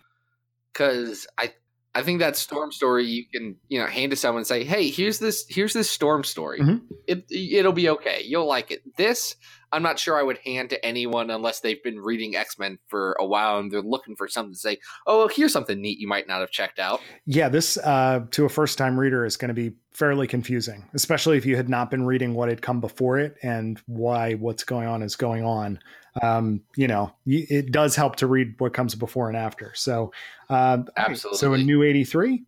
because 0.71 1.27
I 1.37 1.53
I 1.95 2.03
think 2.03 2.19
that 2.19 2.37
storm 2.37 2.71
story 2.71 3.05
you 3.05 3.25
can 3.25 3.57
you 3.67 3.79
know 3.79 3.87
hand 3.87 4.11
to 4.11 4.15
someone 4.15 4.39
and 4.41 4.47
say, 4.47 4.63
hey, 4.63 4.89
here's 4.89 5.19
this 5.19 5.45
here's 5.49 5.73
this 5.73 5.89
storm 5.89 6.23
story. 6.23 6.59
Mhm. 6.59 6.81
It 7.07 7.25
it'll 7.29 7.73
be 7.73 7.89
okay. 7.89 8.21
You'll 8.23 8.47
like 8.47 8.71
it. 8.71 8.81
This 8.95 9.35
I'm 9.71 9.83
not 9.83 9.99
sure 9.99 10.17
I 10.17 10.23
would 10.23 10.39
hand 10.39 10.69
to 10.71 10.85
anyone 10.85 11.29
unless 11.29 11.59
they've 11.59 11.81
been 11.83 11.99
reading 11.99 12.35
X 12.35 12.57
Men 12.57 12.79
for 12.87 13.15
a 13.19 13.25
while 13.25 13.59
and 13.59 13.71
they're 13.71 13.81
looking 13.81 14.15
for 14.15 14.27
something 14.27 14.53
to 14.53 14.59
say. 14.59 14.77
Oh, 15.05 15.27
here's 15.27 15.53
something 15.53 15.79
neat 15.81 15.99
you 15.99 16.07
might 16.07 16.27
not 16.27 16.39
have 16.41 16.51
checked 16.51 16.79
out. 16.79 17.01
Yeah, 17.25 17.49
this 17.49 17.77
uh, 17.77 18.21
to 18.31 18.45
a 18.45 18.49
first 18.49 18.77
time 18.77 18.99
reader 18.99 19.25
is 19.25 19.37
going 19.37 19.49
to 19.49 19.53
be 19.53 19.73
fairly 19.91 20.27
confusing, 20.27 20.87
especially 20.93 21.37
if 21.37 21.45
you 21.45 21.55
had 21.55 21.69
not 21.69 21.91
been 21.91 22.05
reading 22.05 22.33
what 22.33 22.49
had 22.49 22.61
come 22.61 22.79
before 22.79 23.19
it 23.19 23.35
and 23.43 23.81
why 23.85 24.33
what's 24.35 24.63
going 24.63 24.87
on 24.87 25.01
is 25.01 25.15
going 25.15 25.43
on. 25.43 25.79
Um, 26.21 26.61
you 26.75 26.87
know, 26.87 27.13
it 27.25 27.71
does 27.71 27.95
help 27.95 28.15
to 28.17 28.27
read 28.27 28.55
what 28.57 28.73
comes 28.73 28.95
before 28.95 29.27
and 29.27 29.37
after. 29.37 29.73
So, 29.75 30.11
um, 30.49 30.87
all 30.97 31.07
right, 31.07 31.17
So 31.17 31.53
a 31.53 31.57
new 31.57 31.83
83. 31.83 32.43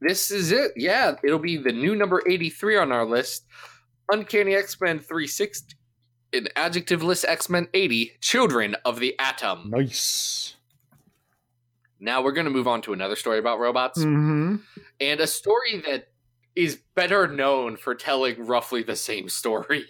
This 0.00 0.30
is 0.30 0.52
it. 0.52 0.72
Yeah, 0.76 1.14
it'll 1.22 1.38
be 1.38 1.56
the 1.56 1.72
new 1.72 1.94
number 1.94 2.22
83 2.28 2.76
on 2.76 2.92
our 2.92 3.06
list. 3.06 3.46
Uncanny 4.10 4.54
X 4.54 4.78
Men 4.80 4.98
360, 4.98 5.76
an 6.34 6.48
adjectiveless 6.56 7.24
X 7.26 7.48
Men 7.48 7.68
80, 7.72 8.12
Children 8.20 8.76
of 8.84 9.00
the 9.00 9.18
Atom. 9.18 9.70
Nice. 9.70 10.56
Now 12.00 12.22
we're 12.22 12.32
going 12.32 12.46
to 12.46 12.50
move 12.50 12.68
on 12.68 12.82
to 12.82 12.92
another 12.92 13.16
story 13.16 13.38
about 13.38 13.58
robots 13.58 14.02
hmm 14.02 14.56
and 15.00 15.20
a 15.20 15.26
story 15.26 15.82
that 15.86 16.08
is 16.54 16.78
better 16.94 17.26
known 17.26 17.76
for 17.76 17.94
telling 17.94 18.46
roughly 18.46 18.82
the 18.82 18.96
same 18.96 19.28
story. 19.28 19.86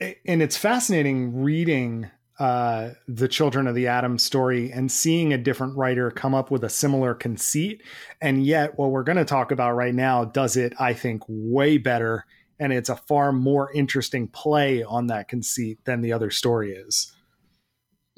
And 0.00 0.42
it's 0.42 0.56
fascinating 0.56 1.42
reading 1.42 2.10
uh, 2.38 2.90
the 3.08 3.28
Children 3.28 3.66
of 3.66 3.74
the 3.74 3.86
Atom 3.86 4.18
story 4.18 4.70
and 4.70 4.90
seeing 4.92 5.32
a 5.32 5.38
different 5.38 5.76
writer 5.76 6.10
come 6.10 6.34
up 6.34 6.50
with 6.50 6.64
a 6.64 6.68
similar 6.68 7.14
conceit. 7.14 7.82
And 8.20 8.44
yet, 8.44 8.78
what 8.78 8.90
we're 8.90 9.04
going 9.04 9.16
to 9.16 9.24
talk 9.24 9.52
about 9.52 9.74
right 9.74 9.94
now 9.94 10.24
does 10.24 10.56
it, 10.56 10.74
I 10.78 10.92
think, 10.92 11.22
way 11.28 11.78
better. 11.78 12.26
And 12.58 12.72
it's 12.72 12.88
a 12.88 12.96
far 12.96 13.32
more 13.32 13.70
interesting 13.72 14.28
play 14.28 14.82
on 14.82 15.08
that 15.08 15.28
conceit 15.28 15.84
than 15.84 16.00
the 16.00 16.12
other 16.12 16.30
story 16.30 16.72
is. 16.72 17.12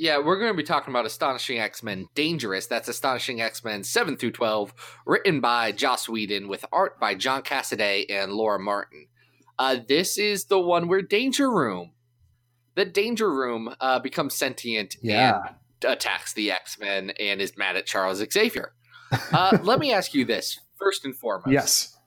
Yeah, 0.00 0.18
we're 0.18 0.38
going 0.38 0.52
to 0.52 0.56
be 0.56 0.62
talking 0.62 0.92
about 0.92 1.06
Astonishing 1.06 1.58
X 1.58 1.82
Men 1.82 2.06
Dangerous. 2.14 2.68
That's 2.68 2.86
Astonishing 2.86 3.40
X 3.40 3.64
Men 3.64 3.82
7 3.82 4.16
through 4.16 4.30
12, 4.30 4.72
written 5.04 5.40
by 5.40 5.72
Joss 5.72 6.08
Whedon 6.08 6.46
with 6.46 6.64
art 6.72 7.00
by 7.00 7.16
John 7.16 7.42
Cassaday 7.42 8.06
and 8.08 8.32
Laura 8.32 8.60
Martin. 8.60 9.08
Uh, 9.58 9.78
this 9.88 10.16
is 10.16 10.44
the 10.44 10.60
one 10.60 10.86
where 10.86 11.02
Danger 11.02 11.50
Room, 11.50 11.94
the 12.76 12.84
Danger 12.84 13.28
Room, 13.28 13.74
uh, 13.80 13.98
becomes 13.98 14.34
sentient 14.34 14.94
and 15.02 15.34
attacks 15.84 16.32
the 16.32 16.52
X 16.52 16.78
Men 16.78 17.10
and 17.18 17.40
is 17.40 17.58
mad 17.58 17.76
at 17.76 17.86
Charles 17.86 18.22
Xavier. 18.32 18.74
Uh, 19.32 19.58
let 19.64 19.80
me 19.80 19.92
ask 19.92 20.14
you 20.14 20.24
this 20.24 20.60
first 20.78 21.04
and 21.04 21.16
foremost. 21.16 21.50
Yes. 21.50 21.97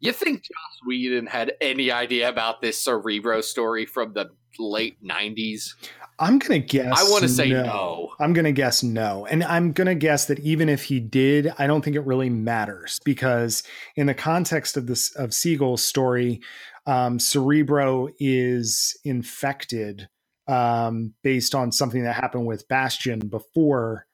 You 0.00 0.12
think 0.12 0.42
Joss 0.42 0.80
Whedon 0.86 1.26
had 1.26 1.52
any 1.60 1.90
idea 1.90 2.28
about 2.28 2.60
this 2.60 2.78
Cerebro 2.80 3.40
story 3.40 3.86
from 3.86 4.12
the 4.12 4.30
late 4.58 5.02
90s? 5.02 5.74
I'm 6.18 6.38
going 6.38 6.62
to 6.62 6.66
guess. 6.66 6.92
I 6.98 7.10
want 7.10 7.22
to 7.22 7.28
say 7.28 7.50
no. 7.50 8.10
I'm 8.18 8.32
going 8.32 8.44
to 8.44 8.52
guess 8.52 8.82
no. 8.82 9.26
And 9.26 9.44
I'm 9.44 9.72
going 9.72 9.86
to 9.86 9.94
guess 9.94 10.26
that 10.26 10.38
even 10.40 10.68
if 10.68 10.84
he 10.84 11.00
did, 11.00 11.52
I 11.58 11.66
don't 11.66 11.82
think 11.82 11.96
it 11.96 12.06
really 12.06 12.30
matters 12.30 12.98
because 13.04 13.62
in 13.96 14.06
the 14.06 14.14
context 14.14 14.76
of 14.76 14.86
this 14.86 15.14
of 15.16 15.30
Seagle's 15.30 15.82
story, 15.82 16.40
um, 16.86 17.18
Cerebro 17.18 18.08
is 18.18 18.98
infected 19.04 20.08
um, 20.48 21.12
based 21.22 21.54
on 21.54 21.72
something 21.72 22.04
that 22.04 22.14
happened 22.14 22.46
with 22.46 22.68
Bastion 22.68 23.18
before 23.18 24.06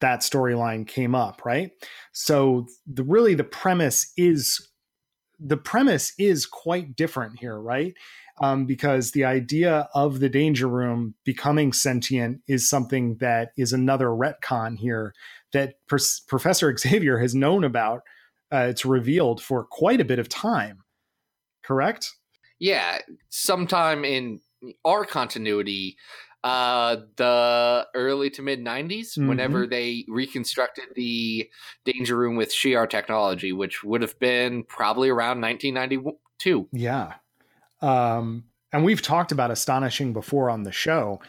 that 0.00 0.20
storyline 0.20 0.86
came 0.86 1.14
up, 1.14 1.44
right? 1.44 1.70
So 2.12 2.66
the 2.86 3.04
really 3.04 3.34
the 3.34 3.44
premise 3.44 4.12
is 4.16 4.70
the 5.38 5.56
premise 5.56 6.12
is 6.18 6.46
quite 6.46 6.96
different 6.96 7.38
here, 7.38 7.58
right? 7.58 7.94
um, 8.40 8.66
because 8.66 9.12
the 9.12 9.24
idea 9.24 9.88
of 9.94 10.20
the 10.20 10.28
danger 10.28 10.66
room 10.66 11.14
becoming 11.24 11.72
sentient 11.72 12.40
is 12.48 12.68
something 12.68 13.16
that 13.16 13.52
is 13.56 13.72
another 13.72 14.08
retcon 14.08 14.76
here 14.76 15.14
that 15.52 15.74
Pr- 15.86 15.98
Professor 16.26 16.76
Xavier 16.76 17.18
has 17.18 17.34
known 17.34 17.64
about. 17.64 18.02
Uh, 18.52 18.66
it's 18.68 18.84
revealed 18.84 19.42
for 19.42 19.64
quite 19.64 20.00
a 20.00 20.04
bit 20.04 20.18
of 20.18 20.28
time. 20.28 20.82
Correct? 21.62 22.12
Yeah, 22.58 22.98
sometime 23.30 24.04
in 24.04 24.40
our 24.84 25.04
continuity, 25.04 25.96
uh, 26.44 26.96
the 27.16 27.86
early 27.94 28.28
to 28.30 28.42
mid 28.42 28.60
90s, 28.60 29.16
Mhm. 29.16 29.28
whenever 29.28 29.66
they 29.66 30.04
reconstructed 30.08 30.84
the 30.94 31.50
Danger 31.84 32.16
Room 32.16 32.36
with 32.36 32.52
Shi'ar 32.52 32.88
technology, 32.88 33.52
which 33.52 33.82
would 33.82 34.02
have 34.02 34.16
been 34.20 34.62
probably 34.64 35.08
around 35.08 35.40
1992. 35.40 36.68
Yeah. 36.70 37.14
Um, 37.80 38.44
and 38.72 38.84
we've 38.84 39.02
talked 39.02 39.32
about 39.32 39.50
astonishing 39.50 40.12
before 40.12 40.50
on 40.50 40.62
the 40.64 40.72
show. 40.72 41.20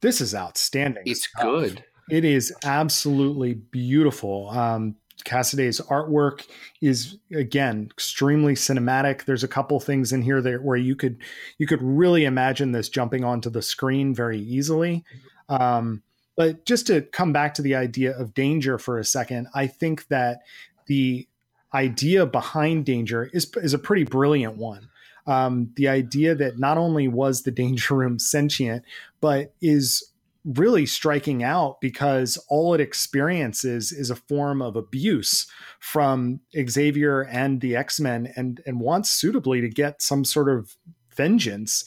This 0.00 0.20
is 0.20 0.34
outstanding. 0.34 1.02
It's 1.04 1.28
stuff. 1.28 1.42
good. 1.42 1.84
It 2.08 2.24
is 2.24 2.52
absolutely 2.64 3.54
beautiful. 3.54 4.50
Um, 4.50 4.96
Cassaday's 5.24 5.80
artwork 5.80 6.46
is 6.80 7.18
again 7.34 7.88
extremely 7.90 8.54
cinematic. 8.54 9.24
There's 9.24 9.44
a 9.44 9.48
couple 9.48 9.78
things 9.80 10.12
in 10.12 10.22
here 10.22 10.40
that 10.42 10.62
where 10.62 10.76
you 10.76 10.96
could 10.96 11.18
you 11.58 11.66
could 11.66 11.82
really 11.82 12.24
imagine 12.24 12.72
this 12.72 12.88
jumping 12.88 13.24
onto 13.24 13.50
the 13.50 13.62
screen 13.62 14.14
very 14.14 14.38
easily. 14.38 15.04
Um, 15.48 16.02
but 16.36 16.64
just 16.64 16.86
to 16.86 17.02
come 17.02 17.32
back 17.32 17.54
to 17.54 17.62
the 17.62 17.74
idea 17.74 18.16
of 18.16 18.34
danger 18.34 18.78
for 18.78 18.98
a 18.98 19.04
second, 19.04 19.48
I 19.54 19.66
think 19.66 20.08
that 20.08 20.40
the 20.86 21.26
idea 21.74 22.26
behind 22.26 22.86
danger 22.86 23.30
is 23.32 23.50
is 23.56 23.74
a 23.74 23.78
pretty 23.78 24.04
brilliant 24.04 24.56
one. 24.56 24.88
Um, 25.26 25.70
the 25.76 25.88
idea 25.88 26.34
that 26.34 26.58
not 26.58 26.78
only 26.78 27.08
was 27.08 27.42
the 27.42 27.50
danger 27.50 27.94
room 27.94 28.18
sentient, 28.18 28.84
but 29.20 29.52
is 29.60 30.09
really 30.54 30.86
striking 30.86 31.42
out 31.42 31.80
because 31.80 32.36
all 32.48 32.74
it 32.74 32.80
experiences 32.80 33.92
is 33.92 34.10
a 34.10 34.16
form 34.16 34.60
of 34.60 34.76
abuse 34.76 35.46
from 35.78 36.40
Xavier 36.68 37.22
and 37.22 37.60
the 37.60 37.76
X-Men 37.76 38.32
and 38.36 38.60
and 38.66 38.80
wants 38.80 39.10
suitably 39.10 39.60
to 39.60 39.68
get 39.68 40.02
some 40.02 40.24
sort 40.24 40.48
of 40.48 40.76
vengeance. 41.14 41.84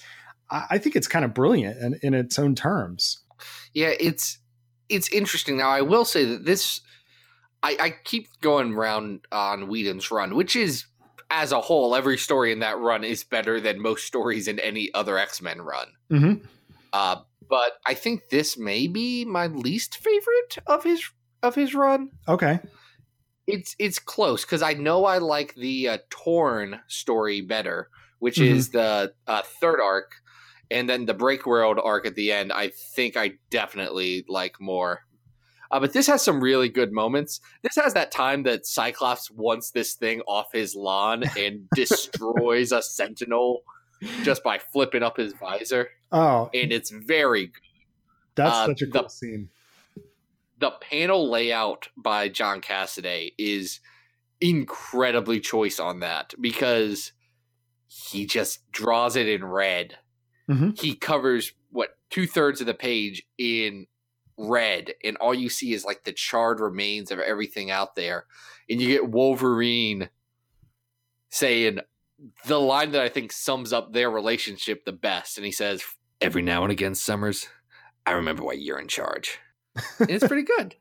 I, 0.49 0.65
I 0.71 0.77
think 0.77 0.95
it's 0.95 1.07
kind 1.07 1.25
of 1.25 1.33
brilliant 1.33 1.77
in, 1.77 1.99
in 2.01 2.13
its 2.13 2.39
own 2.39 2.55
terms. 2.55 3.23
Yeah, 3.73 3.93
it's 3.99 4.37
it's 4.89 5.09
interesting. 5.09 5.57
Now, 5.57 5.69
I 5.69 5.81
will 5.81 6.05
say 6.05 6.25
that 6.25 6.45
this, 6.45 6.81
I, 7.63 7.77
I 7.79 7.89
keep 8.03 8.27
going 8.41 8.73
around 8.73 9.21
on 9.31 9.67
Whedon's 9.67 10.11
run, 10.11 10.35
which 10.35 10.55
is 10.55 10.85
as 11.31 11.51
a 11.51 11.61
whole, 11.61 11.95
every 11.95 12.17
story 12.17 12.51
in 12.51 12.59
that 12.59 12.77
run 12.77 13.03
is 13.03 13.23
better 13.23 13.59
than 13.59 13.81
most 13.81 14.05
stories 14.05 14.47
in 14.47 14.59
any 14.59 14.93
other 14.93 15.17
X 15.17 15.41
Men 15.41 15.61
run. 15.61 15.87
Mm-hmm. 16.11 16.45
Uh, 16.91 17.17
but 17.49 17.73
I 17.85 17.93
think 17.93 18.29
this 18.29 18.57
may 18.57 18.87
be 18.87 19.25
my 19.25 19.47
least 19.47 19.97
favorite 19.97 20.57
of 20.67 20.83
his 20.83 21.03
of 21.41 21.55
his 21.55 21.73
run. 21.75 22.09
Okay. 22.27 22.59
It's 23.47 23.75
it's 23.79 23.99
close 23.99 24.45
because 24.45 24.61
I 24.61 24.73
know 24.73 25.05
I 25.05 25.17
like 25.17 25.55
the 25.55 25.89
uh, 25.89 25.97
Torn 26.09 26.79
story 26.87 27.41
better, 27.41 27.89
which 28.19 28.37
Mhm. 28.37 28.45
is 28.47 28.69
the 28.69 29.13
uh, 29.27 29.41
third 29.59 29.79
arc, 29.81 30.13
And 30.71 30.89
then 30.89 31.05
the 31.05 31.13
Break 31.13 31.45
World 31.45 31.77
arc 31.83 32.05
at 32.07 32.15
the 32.15 32.31
end, 32.31 32.51
I 32.53 32.69
think 32.95 33.15
I 33.17 33.33
definitely 33.51 34.25
like 34.29 34.59
more. 34.61 35.01
Uh, 35.69 35.79
but 35.79 35.91
this 35.93 36.07
has 36.07 36.21
some 36.23 36.39
really 36.41 36.69
good 36.69 36.91
moments. 36.91 37.41
This 37.63 37.75
has 37.75 37.93
that 37.95 38.11
time 38.11 38.43
that 38.43 38.65
Cyclops 38.65 39.29
wants 39.29 39.71
this 39.71 39.93
thing 39.95 40.21
off 40.21 40.47
his 40.53 40.73
lawn 40.75 41.23
and 41.37 41.67
destroys 41.75 42.71
a 42.71 42.81
Sentinel 42.81 43.63
just 44.23 44.43
by 44.43 44.59
flipping 44.59 45.03
up 45.03 45.17
his 45.17 45.33
visor. 45.33 45.89
Oh, 46.11 46.49
And 46.53 46.71
it's 46.71 46.89
very 46.91 47.47
good. 47.47 47.61
that's 48.35 48.55
uh, 48.55 48.65
such 48.67 48.81
a 48.81 48.85
the- 48.85 48.99
cool 48.99 49.09
scene. 49.09 49.49
the 50.59 50.71
panel 50.71 51.29
layout 51.29 51.89
by 51.97 52.29
John 52.29 52.61
Cassaday 52.61 53.33
is 53.37 53.79
incredibly 54.41 55.39
choice 55.39 55.79
on 55.79 55.99
that 56.01 56.33
because 56.39 57.11
he 57.87 58.25
just 58.25 58.69
draws 58.71 59.15
it 59.15 59.27
in 59.27 59.43
red. 59.45 59.97
Mhm. 60.49 60.79
He 60.79 60.95
covers 60.95 61.53
what 61.69 61.97
two 62.09 62.27
thirds 62.27 62.59
of 62.61 62.67
the 62.67 62.73
page 62.73 63.23
in 63.37 63.87
red, 64.37 64.93
and 65.03 65.15
all 65.17 65.33
you 65.33 65.47
see 65.49 65.73
is 65.73 65.85
like 65.85 66.03
the 66.03 66.11
charred 66.11 66.59
remains 66.59 67.11
of 67.11 67.19
everything 67.19 67.69
out 67.71 67.95
there. 67.95 68.25
And 68.69 68.81
you 68.81 68.87
get 68.87 69.09
Wolverine 69.09 70.09
saying 71.29 71.79
the 72.45 72.59
line 72.59 72.91
that 72.91 73.01
I 73.01 73.09
think 73.09 73.31
sums 73.31 73.73
up 73.73 73.93
their 73.93 74.09
relationship 74.09 74.85
the 74.85 74.91
best. 74.91 75.37
And 75.37 75.45
he 75.45 75.51
says, 75.51 75.83
Every 76.21 76.41
now 76.41 76.63
and 76.63 76.71
again, 76.71 76.95
Summers, 76.95 77.47
I 78.05 78.11
remember 78.11 78.43
why 78.43 78.53
you're 78.53 78.79
in 78.79 78.87
charge. 78.87 79.39
And 79.99 80.09
it's 80.09 80.25
pretty 80.25 80.43
good. 80.43 80.75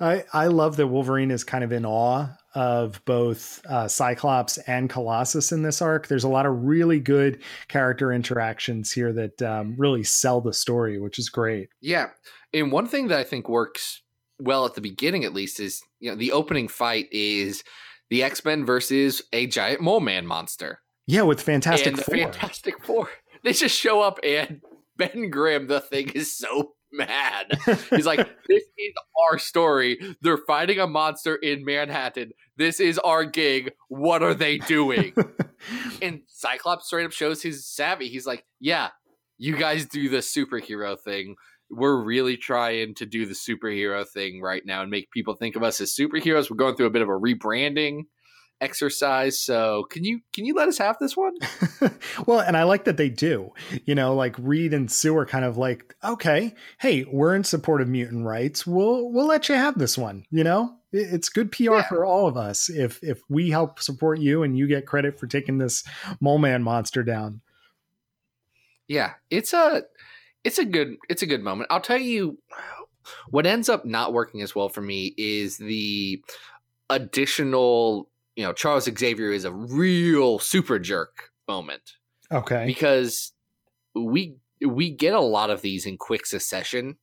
I, 0.00 0.24
I 0.32 0.46
love 0.46 0.76
that 0.76 0.86
Wolverine 0.86 1.30
is 1.30 1.44
kind 1.44 1.62
of 1.62 1.72
in 1.72 1.84
awe 1.84 2.28
of 2.54 3.04
both 3.04 3.64
uh, 3.66 3.86
Cyclops 3.86 4.58
and 4.58 4.88
Colossus 4.88 5.52
in 5.52 5.62
this 5.62 5.82
arc. 5.82 6.06
There's 6.06 6.24
a 6.24 6.28
lot 6.28 6.46
of 6.46 6.64
really 6.64 7.00
good 7.00 7.42
character 7.68 8.12
interactions 8.12 8.90
here 8.90 9.12
that 9.12 9.42
um, 9.42 9.74
really 9.76 10.04
sell 10.04 10.40
the 10.40 10.52
story, 10.52 10.98
which 10.98 11.18
is 11.18 11.28
great. 11.28 11.68
Yeah. 11.80 12.10
And 12.52 12.72
one 12.72 12.86
thing 12.86 13.08
that 13.08 13.18
I 13.18 13.24
think 13.24 13.48
works 13.48 14.02
well 14.38 14.64
at 14.64 14.74
the 14.74 14.80
beginning, 14.80 15.24
at 15.24 15.34
least, 15.34 15.60
is 15.60 15.82
you 16.00 16.10
know, 16.10 16.16
the 16.16 16.32
opening 16.32 16.68
fight 16.68 17.08
is 17.12 17.62
the 18.14 18.22
X 18.22 18.44
Men 18.44 18.64
versus 18.64 19.22
a 19.32 19.48
giant 19.48 19.80
mole 19.80 19.98
man 19.98 20.24
monster. 20.24 20.78
Yeah, 21.04 21.22
with 21.22 21.42
Fantastic 21.42 21.94
and 21.94 22.00
Four. 22.00 22.14
Fantastic 22.14 22.84
Four. 22.84 23.08
They 23.42 23.52
just 23.52 23.78
show 23.78 24.00
up, 24.00 24.18
and 24.24 24.62
Ben 24.96 25.28
Grimm, 25.28 25.66
the 25.66 25.78
thing, 25.78 26.08
is 26.14 26.34
so 26.34 26.76
mad. 26.90 27.58
He's 27.90 28.06
like, 28.06 28.26
This 28.48 28.62
is 28.62 28.94
our 29.28 29.38
story. 29.38 29.98
They're 30.22 30.38
fighting 30.46 30.78
a 30.78 30.86
monster 30.86 31.34
in 31.34 31.62
Manhattan. 31.62 32.30
This 32.56 32.80
is 32.80 32.98
our 33.00 33.26
gig. 33.26 33.72
What 33.88 34.22
are 34.22 34.32
they 34.32 34.56
doing? 34.56 35.12
and 36.00 36.22
Cyclops 36.26 36.86
straight 36.86 37.04
up 37.04 37.12
shows 37.12 37.42
his 37.42 37.66
savvy. 37.66 38.08
He's 38.08 38.26
like, 38.26 38.46
"Yeah, 38.60 38.90
you 39.36 39.56
guys 39.58 39.84
do 39.84 40.08
the 40.08 40.18
superhero 40.18 40.98
thing. 40.98 41.34
We're 41.70 42.02
really 42.02 42.36
trying 42.36 42.94
to 42.96 43.06
do 43.06 43.26
the 43.26 43.34
superhero 43.34 44.06
thing 44.06 44.40
right 44.40 44.62
now 44.64 44.82
and 44.82 44.90
make 44.90 45.10
people 45.10 45.34
think 45.34 45.56
of 45.56 45.62
us 45.62 45.80
as 45.80 45.94
superheroes. 45.94 46.50
We're 46.50 46.56
going 46.56 46.76
through 46.76 46.86
a 46.86 46.90
bit 46.90 47.02
of 47.02 47.08
a 47.08 47.12
rebranding 47.12 48.02
exercise. 48.60 49.40
So, 49.40 49.84
can 49.90 50.04
you 50.04 50.20
can 50.32 50.44
you 50.44 50.54
let 50.54 50.68
us 50.68 50.78
have 50.78 50.96
this 51.00 51.16
one? 51.16 51.34
well, 52.26 52.40
and 52.40 52.56
I 52.56 52.62
like 52.64 52.84
that 52.84 52.96
they 52.96 53.08
do. 53.08 53.50
You 53.86 53.94
know, 53.94 54.14
like 54.14 54.36
Reed 54.38 54.72
and 54.74 54.90
Sue 54.90 55.16
are 55.16 55.26
kind 55.26 55.44
of 55.44 55.56
like, 55.56 55.94
okay, 56.04 56.54
hey, 56.78 57.04
we're 57.10 57.34
in 57.34 57.44
support 57.44 57.80
of 57.80 57.88
mutant 57.88 58.24
rights. 58.24 58.66
We'll 58.66 59.10
we'll 59.10 59.26
let 59.26 59.48
you 59.48 59.54
have 59.54 59.78
this 59.78 59.98
one. 59.98 60.24
You 60.30 60.44
know, 60.44 60.76
it's 60.92 61.28
good 61.28 61.50
PR 61.50 61.62
Yeah. 61.62 61.88
for 61.88 62.04
all 62.04 62.26
of 62.28 62.36
us 62.36 62.68
if 62.70 63.02
if 63.02 63.20
we 63.28 63.50
help 63.50 63.80
support 63.80 64.20
you 64.20 64.42
and 64.42 64.56
you 64.56 64.66
get 64.68 64.86
credit 64.86 65.18
for 65.18 65.26
taking 65.26 65.58
this 65.58 65.82
mole 66.20 66.38
man 66.38 66.62
monster 66.62 67.02
down. 67.02 67.40
Yeah, 68.86 69.14
it's 69.30 69.54
a 69.54 69.84
it's 70.44 70.58
a 70.58 70.64
good 70.64 70.96
it's 71.08 71.22
a 71.22 71.26
good 71.26 71.42
moment. 71.42 71.68
I'll 71.70 71.80
tell 71.80 71.98
you 71.98 72.38
what 73.28 73.46
ends 73.46 73.68
up 73.68 73.84
not 73.84 74.12
working 74.12 74.40
as 74.42 74.54
well 74.54 74.68
for 74.68 74.80
me 74.80 75.14
is 75.18 75.58
the 75.58 76.22
additional, 76.90 78.08
you 78.36 78.44
know, 78.44 78.52
Charles 78.52 78.84
Xavier 78.84 79.30
is 79.32 79.44
a 79.44 79.52
real 79.52 80.38
super 80.38 80.78
jerk 80.78 81.30
moment. 81.48 81.82
Okay. 82.32 82.64
because 82.66 83.32
we 83.94 84.36
we 84.66 84.90
get 84.90 85.12
a 85.14 85.20
lot 85.20 85.50
of 85.50 85.60
these 85.60 85.84
in 85.86 85.96
quick 85.98 86.24
succession 86.26 86.96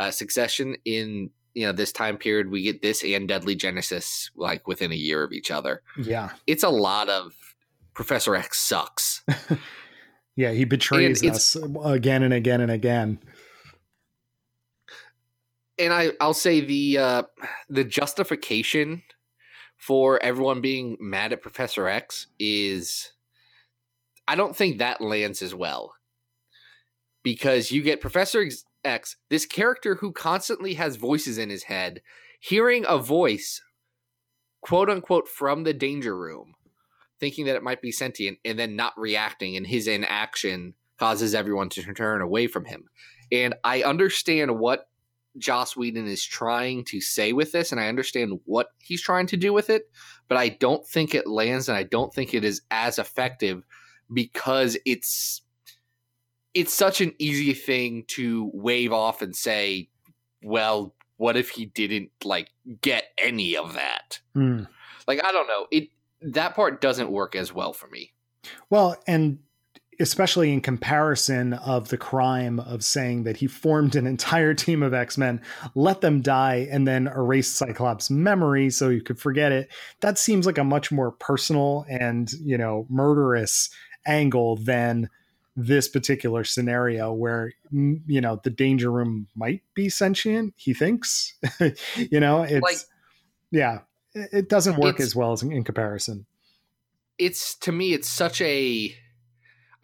uh 0.00 0.10
succession 0.12 0.76
in 0.84 1.28
you 1.54 1.66
know 1.66 1.72
this 1.72 1.90
time 1.92 2.16
period 2.16 2.48
we 2.48 2.62
get 2.62 2.80
this 2.80 3.02
and 3.02 3.28
deadly 3.28 3.54
genesis 3.56 4.30
like 4.36 4.66
within 4.68 4.92
a 4.92 4.94
year 4.94 5.22
of 5.24 5.32
each 5.32 5.50
other 5.50 5.82
Yeah. 5.98 6.30
it's 6.46 6.62
a 6.62 6.68
lot 6.70 7.08
of 7.10 7.32
professor 7.94 8.34
x 8.36 8.58
sucks 8.60 9.22
Yeah, 10.36 10.52
he 10.52 10.64
betrays 10.64 11.22
And 11.22 11.32
us 11.32 11.56
again 11.84 12.22
and 12.22 12.32
again 12.32 12.60
and 12.60 12.70
again. 12.70 13.18
and 15.78 15.92
i 15.92 16.10
i'll 16.20 16.34
say 16.34 16.60
the 16.60 16.98
uh 16.98 17.22
the 17.70 17.82
justification 17.84 19.02
for 19.78 20.22
everyone 20.22 20.60
being 20.60 20.96
mad 21.00 21.32
at 21.32 21.40
professor 21.42 21.88
x 21.88 22.26
is 22.38 23.12
i 24.28 24.34
don't 24.34 24.54
think 24.54 24.78
that 24.78 25.00
lands 25.00 25.40
as 25.40 25.54
well 25.54 25.94
because 27.22 27.72
you 27.72 27.82
get 27.82 28.00
professor 28.02 28.46
x 28.84 29.16
this 29.30 29.46
character 29.46 29.94
who 29.96 30.12
constantly 30.12 30.74
has 30.74 30.96
voices 30.96 31.38
in 31.38 31.48
his 31.48 31.64
head 31.64 32.02
hearing 32.38 32.84
a 32.86 32.98
voice 32.98 33.62
quote 34.60 34.90
unquote 34.90 35.26
from 35.26 35.64
the 35.64 35.72
danger 35.74 36.16
room 36.16 36.54
thinking 37.22 37.46
that 37.46 37.54
it 37.54 37.62
might 37.62 37.80
be 37.80 37.92
sentient 37.92 38.36
and 38.44 38.58
then 38.58 38.74
not 38.74 38.92
reacting 38.96 39.56
and 39.56 39.64
his 39.64 39.86
inaction 39.86 40.74
causes 40.98 41.36
everyone 41.36 41.68
to 41.68 41.94
turn 41.94 42.20
away 42.20 42.48
from 42.48 42.64
him 42.64 42.82
and 43.30 43.54
i 43.62 43.82
understand 43.82 44.58
what 44.58 44.88
Joss 45.38 45.76
Whedon 45.76 46.06
is 46.06 46.22
trying 46.22 46.84
to 46.84 47.00
say 47.00 47.32
with 47.32 47.52
this, 47.52 47.72
and 47.72 47.80
I 47.80 47.88
understand 47.88 48.40
what 48.44 48.68
he's 48.78 49.00
trying 49.00 49.26
to 49.28 49.36
do 49.36 49.52
with 49.52 49.70
it, 49.70 49.90
but 50.28 50.36
I 50.36 50.50
don't 50.50 50.86
think 50.86 51.14
it 51.14 51.26
lands, 51.26 51.68
and 51.68 51.78
I 51.78 51.84
don't 51.84 52.12
think 52.12 52.34
it 52.34 52.44
is 52.44 52.62
as 52.70 52.98
effective 52.98 53.64
because 54.12 54.76
it's 54.84 55.40
it's 56.54 56.74
such 56.74 57.00
an 57.00 57.14
easy 57.18 57.54
thing 57.54 58.04
to 58.08 58.50
wave 58.52 58.92
off 58.92 59.22
and 59.22 59.34
say, 59.34 59.88
"Well, 60.42 60.94
what 61.16 61.36
if 61.36 61.50
he 61.50 61.64
didn't 61.64 62.10
like 62.24 62.50
get 62.82 63.04
any 63.16 63.56
of 63.56 63.72
that?" 63.74 64.20
Hmm. 64.34 64.64
Like 65.08 65.24
I 65.24 65.32
don't 65.32 65.48
know, 65.48 65.66
it 65.70 65.88
that 66.22 66.54
part 66.54 66.80
doesn't 66.80 67.10
work 67.10 67.34
as 67.34 67.52
well 67.52 67.72
for 67.72 67.88
me. 67.88 68.12
Well, 68.70 68.96
and 69.06 69.38
especially 70.00 70.52
in 70.52 70.60
comparison 70.60 71.52
of 71.52 71.88
the 71.88 71.98
crime 71.98 72.58
of 72.60 72.82
saying 72.82 73.24
that 73.24 73.36
he 73.36 73.46
formed 73.46 73.94
an 73.94 74.06
entire 74.06 74.54
team 74.54 74.82
of 74.82 74.94
X-Men, 74.94 75.40
let 75.74 76.00
them 76.00 76.20
die, 76.20 76.66
and 76.70 76.86
then 76.86 77.06
erase 77.06 77.48
Cyclops' 77.48 78.10
memory 78.10 78.70
so 78.70 78.88
you 78.88 79.02
could 79.02 79.20
forget 79.20 79.52
it. 79.52 79.70
That 80.00 80.18
seems 80.18 80.46
like 80.46 80.58
a 80.58 80.64
much 80.64 80.90
more 80.90 81.12
personal 81.12 81.84
and, 81.88 82.32
you 82.32 82.58
know, 82.58 82.86
murderous 82.88 83.70
angle 84.06 84.56
than 84.56 85.08
this 85.54 85.88
particular 85.88 86.44
scenario 86.44 87.12
where 87.12 87.52
mm, 87.72 88.00
you 88.06 88.20
know 88.20 88.40
the 88.42 88.50
danger 88.50 88.90
room 88.90 89.26
might 89.36 89.62
be 89.74 89.88
sentient 89.88 90.54
he 90.56 90.72
thinks 90.72 91.34
you 91.96 92.18
know 92.18 92.42
it's 92.42 92.62
Like- 92.62 92.78
yeah 93.50 93.80
it 94.14 94.48
doesn't 94.48 94.76
work 94.78 94.94
It's- 94.96 95.08
as 95.08 95.16
well 95.16 95.32
as 95.32 95.42
in, 95.42 95.52
in 95.52 95.64
comparison 95.64 96.26
it's 97.18 97.54
to 97.56 97.72
me 97.72 97.92
it's 97.92 98.08
such 98.08 98.40
a 98.40 98.94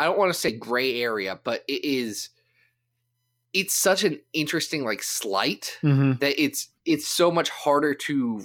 I 0.00 0.04
don't 0.04 0.18
want 0.18 0.32
to 0.32 0.38
say 0.38 0.52
gray 0.52 1.02
area, 1.02 1.38
but 1.42 1.64
it 1.68 1.84
is 1.84 2.30
it's 3.52 3.74
such 3.74 4.04
an 4.04 4.20
interesting 4.32 4.84
like 4.84 5.02
slight 5.02 5.78
Mhm. 5.82 6.20
that 6.20 6.40
it's 6.42 6.68
it's 6.84 7.06
so 7.06 7.30
much 7.30 7.50
harder 7.50 7.94
to 7.94 8.42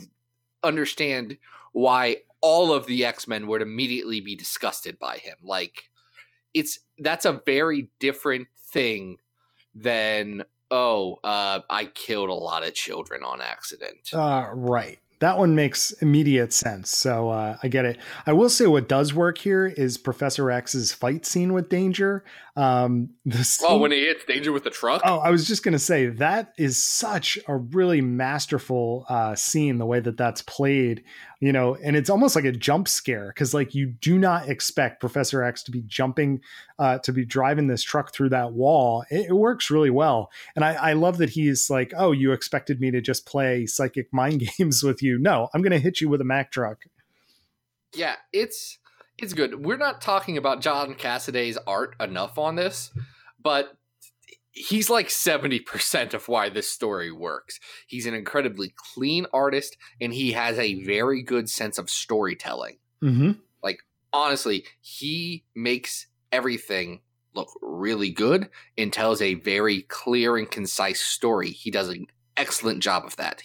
understand 0.63 1.38
why 1.72 2.17
all 2.41 2.74
of 2.74 2.86
the 2.88 3.06
X-Men 3.06 3.48
would 3.48 3.62
immediately 3.62 4.19
be 4.19 4.36
disgusted 4.36 4.98
by 5.00 5.17
him. 5.17 5.36
Like 5.43 5.89
it's 6.54 6.80
that's 7.00 7.26
a 7.26 7.41
very 7.46 7.89
different 8.00 8.48
thing 8.58 9.17
than 9.76 10.43
oh, 10.72 11.19
uh, 11.24 11.60
I 11.69 11.86
killed 11.86 12.30
a 12.30 12.34
lot 12.34 12.63
of 12.67 12.74
children 12.74 13.24
on 13.24 13.41
accident. 13.41 14.10
Uh, 14.12 14.50
right. 14.54 14.98
That 15.23 15.38
one 15.38 15.55
makes 15.55 15.93
immediate 15.93 16.51
sense. 16.51 16.89
So 16.89 17.29
uh, 17.29 17.55
I 17.63 17.69
get 17.69 17.86
it. 17.86 17.97
I 18.25 18.33
will 18.33 18.49
say 18.49 18.67
what 18.67 18.89
does 18.89 19.13
work 19.13 19.38
here 19.38 19.65
is 19.65 19.97
Professor 19.97 20.51
X's 20.51 20.91
fight 20.91 21.25
scene 21.25 21.53
with 21.53 21.69
Danger. 21.69 22.25
Um, 22.55 23.09
the 23.25 23.43
scene- 23.43 23.67
oh, 23.71 23.77
when 23.77 23.91
he 23.91 24.01
hits 24.01 24.25
danger 24.25 24.51
with 24.51 24.63
the 24.63 24.69
truck. 24.69 25.01
Oh, 25.03 25.17
I 25.17 25.31
was 25.31 25.47
just 25.47 25.63
going 25.63 25.71
to 25.71 25.79
say 25.79 26.07
that 26.07 26.53
is 26.57 26.81
such 26.81 27.39
a 27.47 27.55
really 27.55 28.01
masterful 28.01 29.05
uh, 29.09 29.33
scene, 29.33 29.79
the 29.79 29.88
way 29.88 29.99
that 29.99 30.17
that's 30.17 30.43
played, 30.43 31.03
you 31.39 31.51
know, 31.51 31.75
and 31.83 31.95
it's 31.95 32.12
almost 32.12 32.36
like 32.36 32.45
a 32.45 32.51
jump 32.51 32.88
scare 32.88 33.29
because, 33.29 33.55
like, 33.55 33.73
you 33.73 33.88
do 33.88 34.19
not 34.19 34.49
expect 34.49 34.99
Professor 34.99 35.41
X 35.41 35.63
to 35.63 35.71
be 35.71 35.81
jumping, 35.88 36.41
uh, 36.77 36.99
to 36.99 37.12
be 37.12 37.25
driving 37.25 37.67
this 37.67 37.81
truck 37.81 38.13
through 38.13 38.29
that 38.29 38.53
wall. 38.53 39.03
It, 39.09 39.29
it 39.29 39.33
works 39.33 39.71
really 39.71 39.89
well. 39.89 40.31
And 40.55 40.63
I, 40.63 40.73
I 40.73 40.93
love 40.93 41.17
that 41.17 41.31
he's 41.31 41.71
like, 41.71 41.91
oh, 41.97 42.12
you 42.12 42.33
expected 42.33 42.79
me 42.79 42.91
to 42.91 43.01
just 43.01 43.25
play 43.25 43.65
psychic 43.65 44.13
mind 44.13 44.43
games 44.57 44.83
with 44.83 45.01
you. 45.01 45.12
No, 45.19 45.49
I'm 45.54 45.62
going 45.62 45.71
to 45.71 45.80
hit 45.80 46.02
you 46.02 46.10
with 46.10 46.21
a 46.21 46.26
Mack 46.26 46.52
truck. 46.52 46.86
Yeah, 47.93 48.15
it's 48.32 48.80
It's 49.17 49.34
good. 49.34 49.63
We're 49.63 49.78
not 49.78 50.02
talking 50.02 50.38
about 50.38 50.62
John 50.62 50.95
Cassaday's 50.95 51.58
art 51.67 51.95
enough 51.99 52.38
on 52.38 52.56
this, 52.56 52.91
but 53.41 53.78
he's 54.52 54.89
like 54.89 55.08
70% 55.08 56.13
of 56.13 56.28
why 56.28 56.49
this 56.49 56.69
story 56.69 57.12
works. 57.12 57.60
He's 57.88 58.06
an 58.06 58.13
incredibly 58.13 58.73
clean 58.76 59.26
artist 59.34 59.78
and 60.02 60.13
he 60.13 60.32
has 60.34 60.58
a 60.60 60.84
very 60.84 61.23
good 61.23 61.49
sense 61.49 61.78
of 61.78 61.89
storytelling. 61.89 62.78
Mm-hmm. 63.04 63.32
Honestly, 64.15 64.63
he 64.80 65.43
makes 65.56 66.06
everything 66.32 67.02
look 67.34 67.49
really 67.63 68.12
good 68.12 68.47
and 68.78 68.93
tells 68.93 69.23
a 69.23 69.34
very 69.34 69.82
clear 69.82 70.38
and 70.38 70.52
concise 70.52 71.02
story. 71.02 71.49
He 71.49 71.71
does 71.71 71.89
an 71.89 72.06
excellent 72.38 72.84
job 72.84 73.06
of 73.06 73.15
that. 73.15 73.41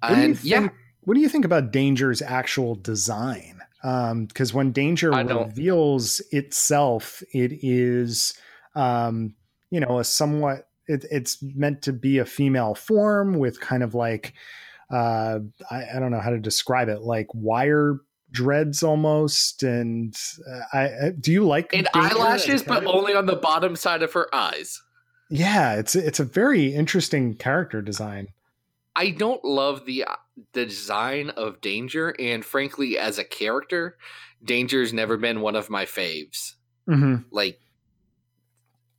What 0.00 0.08
do 0.10 0.14
you 0.16 0.22
And 0.26 0.38
think, 0.38 0.50
yeah, 0.50 0.68
What 1.02 1.14
do 1.14 1.20
you 1.20 1.28
think 1.28 1.44
about 1.44 1.70
Danger's 1.72 2.20
actual 2.22 2.74
design? 2.74 3.60
Because 3.82 4.52
when 4.52 4.72
Danger 4.72 5.14
I 5.14 5.22
don't- 5.22 5.46
reveals 5.48 6.20
itself, 6.32 7.22
it 7.32 7.52
is, 7.64 8.34
um, 8.74 9.34
you 9.70 9.80
know, 9.80 9.98
a 10.00 10.04
somewhat. 10.04 10.68
It, 10.86 11.04
it's 11.10 11.42
meant 11.42 11.82
to 11.82 11.92
be 11.92 12.18
a 12.18 12.24
female 12.24 12.74
form 12.74 13.38
with 13.38 13.60
kind 13.60 13.82
of 13.82 13.94
like, 13.94 14.32
uh, 14.90 15.40
I, 15.70 15.84
I 15.94 15.98
don't 16.00 16.10
know 16.10 16.20
how 16.20 16.30
to 16.30 16.38
describe 16.38 16.88
it, 16.88 17.02
like 17.02 17.26
wire 17.34 18.00
dreads 18.30 18.82
almost. 18.82 19.62
And 19.62 20.16
uh, 20.50 20.60
I, 20.72 20.80
I 20.80 21.10
do 21.18 21.30
you 21.30 21.46
like 21.46 21.74
and 21.74 21.86
Danger 21.92 22.08
eyelashes, 22.16 22.62
but 22.62 22.80
character? 22.84 22.88
only 22.96 23.14
on 23.14 23.26
the 23.26 23.36
bottom 23.36 23.76
side 23.76 24.02
of 24.02 24.12
her 24.14 24.34
eyes. 24.34 24.82
yeah, 25.30 25.74
it's 25.74 25.94
it's 25.94 26.20
a 26.20 26.24
very 26.24 26.74
interesting 26.74 27.34
character 27.34 27.82
design. 27.82 28.28
I 28.98 29.10
don't 29.10 29.44
love 29.44 29.86
the 29.86 30.04
uh, 30.04 30.16
the 30.54 30.66
design 30.66 31.30
of 31.30 31.60
Danger, 31.60 32.14
and 32.18 32.44
frankly, 32.44 32.98
as 32.98 33.16
a 33.18 33.24
character, 33.24 33.96
Danger's 34.44 34.92
never 34.92 35.16
been 35.16 35.40
one 35.40 35.54
of 35.54 35.70
my 35.70 35.84
faves. 35.84 36.54
Mm-hmm. 36.90 37.22
Like, 37.30 37.60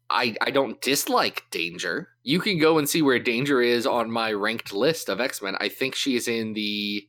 I 0.10 0.36
I 0.42 0.52
don't 0.52 0.82
dislike 0.82 1.44
Danger. 1.52 2.08
You 2.24 2.40
can 2.40 2.60
go 2.60 2.78
and 2.78 2.88
see 2.88 3.02
where 3.02 3.20
Danger 3.20 3.62
is 3.62 3.86
on 3.86 4.10
my 4.10 4.32
ranked 4.32 4.72
list 4.74 5.10
of 5.10 5.20
X 5.20 5.42
Men. 5.42 5.56
I 5.60 5.68
think 5.68 5.96
she 5.96 6.16
is 6.16 6.30
in 6.30 6.54
the, 6.54 7.06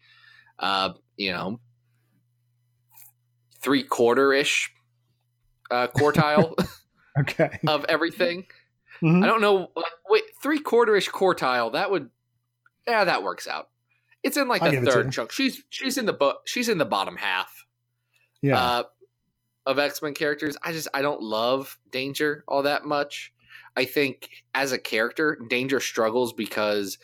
uh, 0.58 0.90
you 1.16 1.30
know, 1.30 1.60
three 3.62 3.84
quarter 3.84 4.32
ish 4.32 4.72
uh, 5.70 5.86
quartile 5.96 6.54
Okay. 7.20 7.58
of 7.68 7.84
everything. 7.88 8.46
Mhm. 9.00 9.22
I 9.22 9.26
don't 9.28 9.40
know. 9.40 9.68
Wait, 10.08 10.24
three 10.42 10.58
quarter 10.58 10.96
ish 10.96 11.08
quartile. 11.08 11.72
That 11.72 11.90
would, 11.90 12.10
yeah, 12.86 13.04
that 13.04 13.22
works 13.22 13.46
out. 13.46 13.68
It's 14.22 14.36
in 14.36 14.48
like 14.48 14.62
I'll 14.62 14.70
the 14.70 14.76
give 14.76 14.82
it 14.82 14.86
to 14.86 14.92
third 14.92 15.12
chunk. 15.12 15.32
She's 15.32 15.62
she's 15.70 15.96
in 15.96 16.06
the 16.06 16.12
bo- 16.12 16.38
she's 16.44 16.68
in 16.68 16.78
the 16.78 16.84
bottom 16.84 17.16
half 17.16 17.64
Yeah. 18.42 18.62
uh, 18.62 18.82
of 19.66 19.78
X 19.78 20.02
Men 20.02 20.14
characters. 20.14 20.56
I 20.62 20.72
just 20.72 20.88
I 20.92 21.02
don't 21.02 21.22
love 21.22 21.78
Danger 21.90 22.44
all 22.46 22.62
that 22.64 22.84
much. 22.84 23.32
I 23.76 23.84
think 23.84 24.28
as 24.54 24.72
a 24.72 24.78
character, 24.78 25.38
Danger 25.48 25.80
struggles 25.80 26.32
because 26.32 26.98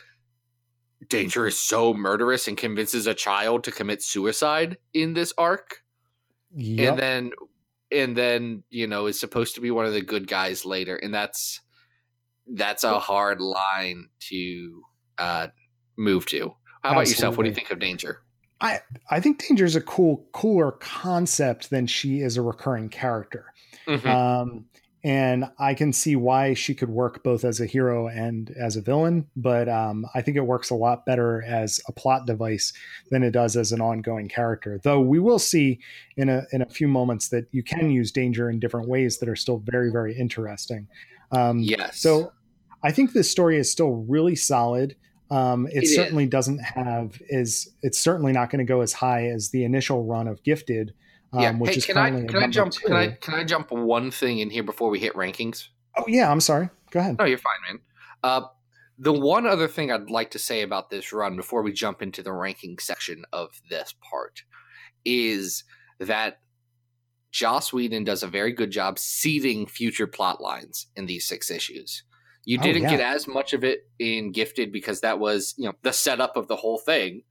Danger 1.09 1.47
is 1.47 1.59
so 1.59 1.95
murderous 1.95 2.49
and 2.49 2.57
convinces 2.57 3.07
a 3.07 3.15
child 3.15 3.65
to 3.65 3.73
commit 3.73 4.03
suicide 4.03 4.79
in 4.93 5.15
this 5.15 5.33
arc 5.39 5.83
yep. 6.55 6.91
and 6.91 6.99
then 6.99 7.31
and 7.93 8.17
then 8.17 8.63
you 8.71 8.87
know 8.87 9.07
is 9.07 9.21
supposed 9.21 9.55
to 9.55 9.61
be 9.61 9.71
one 9.71 9.87
of 9.87 9.93
the 9.93 10.01
good 10.01 10.27
guys 10.27 10.65
later 10.65 10.97
and 10.97 11.15
that's 11.15 11.61
that's 12.55 12.85
a 12.85 12.99
hard 12.99 13.41
line 13.41 14.09
to 14.21 14.83
uh 15.19 15.49
move 15.97 16.27
to 16.27 16.55
how 16.83 16.93
about 16.93 17.09
yourself 17.09 17.37
what 17.37 17.45
do 17.45 17.49
you 17.49 17.55
think 17.55 17.71
of 17.71 17.79
danger 17.79 18.23
I 18.61 18.81
I 19.11 19.21
think 19.21 19.47
Danger 19.47 19.65
is 19.65 19.77
a 19.77 19.81
cool, 19.81 20.27
cooler 20.33 20.73
concept 20.73 21.71
than 21.71 21.87
she 21.87 22.21
is 22.21 22.37
a 22.37 22.43
recurring 22.43 22.89
character. 22.89 23.53
Mhm. 23.87 24.07
Um, 24.07 24.65
and 25.05 25.45
I 25.61 25.75
can 25.75 25.93
see 25.93 26.17
why 26.17 26.55
she 26.55 26.75
could 26.75 26.89
work 26.89 27.23
both 27.23 27.45
as 27.45 27.61
a 27.61 27.67
hero 27.67 28.09
and 28.09 28.51
as 28.59 28.75
a 28.75 28.81
villain, 28.81 29.27
but 29.37 29.69
um, 29.69 30.05
I 30.17 30.23
think 30.23 30.37
it 30.37 30.41
works 30.41 30.71
a 30.71 30.75
lot 30.75 31.07
better 31.07 31.45
as 31.45 31.81
a 31.87 31.93
plot 31.93 32.27
device 32.27 32.73
than 33.11 33.23
it 33.23 33.31
does 33.31 33.57
as 33.57 33.71
an 33.71 33.81
ongoing 33.81 34.29
character. 34.29 34.81
Though 34.83 35.01
we 35.01 35.21
will 35.21 35.39
see 35.39 35.79
in 36.17 36.29
a 36.29 36.45
in 36.51 36.63
a 36.63 36.67
few 36.67 36.89
moments 36.89 37.29
that 37.29 37.47
you 37.53 37.63
can 37.63 37.91
use 37.91 38.11
Danger 38.11 38.51
in 38.51 38.59
different 38.59 38.89
ways 38.89 39.19
that 39.19 39.29
are 39.29 39.37
still 39.37 39.59
very 39.59 39.91
very 39.91 40.17
interesting. 40.17 40.89
Um, 41.31 41.59
yes 41.59 41.99
so 41.99 42.33
I 42.83 42.93
think 42.93 43.13
this 43.13 43.31
story 43.31 43.59
is 43.59 43.71
still 43.71 44.05
really 44.09 44.37
solid. 44.37 44.97
Um, 45.31 45.67
it, 45.67 45.79
It 45.79 45.83
is. 45.85 45.95
certainly 45.97 46.27
doesn't 46.27 46.59
have 46.61 47.21
is 47.29 47.69
it's 47.83 47.99
certainly 47.99 48.33
not 48.33 48.51
going 48.51 48.61
to 48.65 48.65
go 48.65 48.81
as 48.81 48.93
high 48.93 49.27
as 49.27 49.51
the 49.51 49.65
initial 49.65 50.05
run 50.05 50.29
of 50.29 50.43
Gifted, 50.45 50.95
um, 51.33 51.41
yeah 51.43 51.53
which 51.53 51.73
hey 51.73 51.77
is 51.79 51.87
can 51.87 51.97
i 51.99 52.11
currently 52.11 52.29
can 52.29 52.43
i 52.43 52.47
jump 52.47 52.73
two. 52.73 52.87
can 52.87 52.97
i 52.97 53.09
can 53.09 53.35
i 53.35 53.43
jump 53.45 53.71
one 53.73 54.11
thing 54.13 54.39
in 54.39 54.51
here 54.51 54.63
before 54.63 54.89
we 54.91 55.01
hit 55.01 55.15
rankings 55.15 55.69
Oh 55.99 56.05
yeah, 56.07 56.31
I'm 56.31 56.41
sorry. 56.41 56.69
Go 56.91 57.01
ahead. 57.01 57.17
no 57.19 57.25
you're 57.25 57.39
fine 57.39 57.55
man 57.67 57.81
uh 58.23 58.43
the 58.99 59.13
one 59.13 59.47
other 59.47 59.69
thing 59.69 59.91
I'd 59.93 60.11
like 60.11 60.31
to 60.31 60.39
say 60.39 60.63
about 60.63 60.89
this 60.91 61.13
run 61.13 61.37
before 61.37 61.63
we 61.63 61.73
jump 61.73 62.01
into 62.03 62.23
the 62.23 62.33
ranking 62.33 62.79
section 62.79 63.25
of 63.33 63.51
this 63.69 63.95
part 64.11 64.43
is 65.05 65.65
that 66.01 66.39
Joss 67.31 67.73
Whedon 67.73 68.05
does 68.05 68.23
a 68.23 68.27
very 68.29 68.53
good 68.53 68.71
job 68.71 68.99
seeding 68.99 69.67
future 69.67 70.07
plot 70.07 70.41
lines 70.41 70.87
in 70.97 71.05
these 71.05 71.27
six 71.27 71.51
issues. 71.51 72.05
You 72.47 72.59
Oh, 72.59 72.63
didn't 72.63 72.83
yeah. 72.85 72.91
get 72.91 73.01
as 73.01 73.27
much 73.29 73.53
of 73.53 73.65
it 73.65 73.91
in 73.99 74.33
Gifted 74.33 74.73
because 74.73 75.01
that 75.03 75.19
was, 75.19 75.55
you 75.59 75.67
know, 75.67 75.75
the 75.83 75.93
setup 75.93 76.37
of 76.37 76.49
the 76.49 76.57
whole 76.57 76.79
thing. 76.79 77.23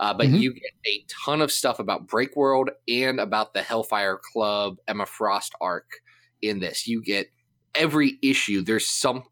Uh, 0.00 0.12
but 0.12 0.26
Mhm. 0.26 0.40
you 0.40 0.52
get 0.54 0.72
a 0.86 1.04
ton 1.24 1.40
of 1.40 1.52
stuff 1.52 1.78
about 1.78 2.08
Break 2.08 2.34
World 2.34 2.70
and 2.88 3.20
about 3.20 3.54
the 3.54 3.62
Hellfire 3.62 4.18
Club 4.32 4.78
Emma 4.88 5.06
Frost 5.06 5.54
arc 5.60 6.00
in 6.42 6.58
this. 6.58 6.86
You 6.88 7.00
get 7.02 7.30
every 7.76 8.18
issue. 8.22 8.62
There's 8.62 8.88
some, 8.88 9.24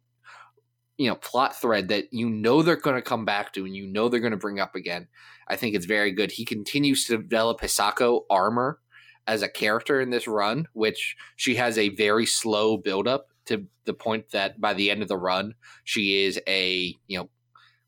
you 0.99 1.09
know, 1.09 1.17
plot 1.17 1.59
thread 1.61 1.89
that 1.89 2.13
you 2.13 2.29
know 2.29 2.63
they're 2.63 2.77
going 2.77 2.97
to 2.97 3.03
come 3.03 3.25
back 3.25 3.53
to 3.55 3.65
and 3.65 3.75
you 3.75 3.87
know 3.87 4.09
they're 4.09 4.21
going 4.21 4.33
to 4.33 4.37
bring 4.37 4.61
up 4.61 4.77
again. 4.77 5.09
I 5.49 5.57
think 5.57 5.75
it's 5.75 5.87
very 5.87 6.13
good. 6.13 6.31
He 6.31 6.45
continues 6.45 7.07
to 7.07 7.17
develop 7.17 7.61
Hisako 7.61 8.23
armor 8.31 8.79
as 9.27 9.43
a 9.43 9.49
character 9.49 10.01
in 10.01 10.11
this 10.11 10.29
run, 10.29 10.69
which 10.75 11.17
she 11.37 11.55
has 11.57 11.79
a 11.79 11.89
very 11.91 12.27
slow 12.27 12.77
buildup 12.77 13.32
to 13.47 13.67
the 13.85 13.95
point 13.95 14.31
that 14.31 14.61
by 14.61 14.75
the 14.75 14.91
end 14.91 15.03
of 15.03 15.09
the 15.09 15.17
run, 15.17 15.55
she 15.85 16.25
is 16.25 16.41
a 16.47 16.97
you 17.07 17.19
know 17.19 17.29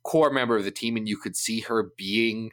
core 0.02 0.30
member 0.30 0.56
of 0.56 0.64
the 0.64 0.70
team, 0.70 0.96
and 0.96 1.08
you 1.08 1.16
could 1.16 1.36
see 1.36 1.60
her 1.60 1.90
being 1.96 2.52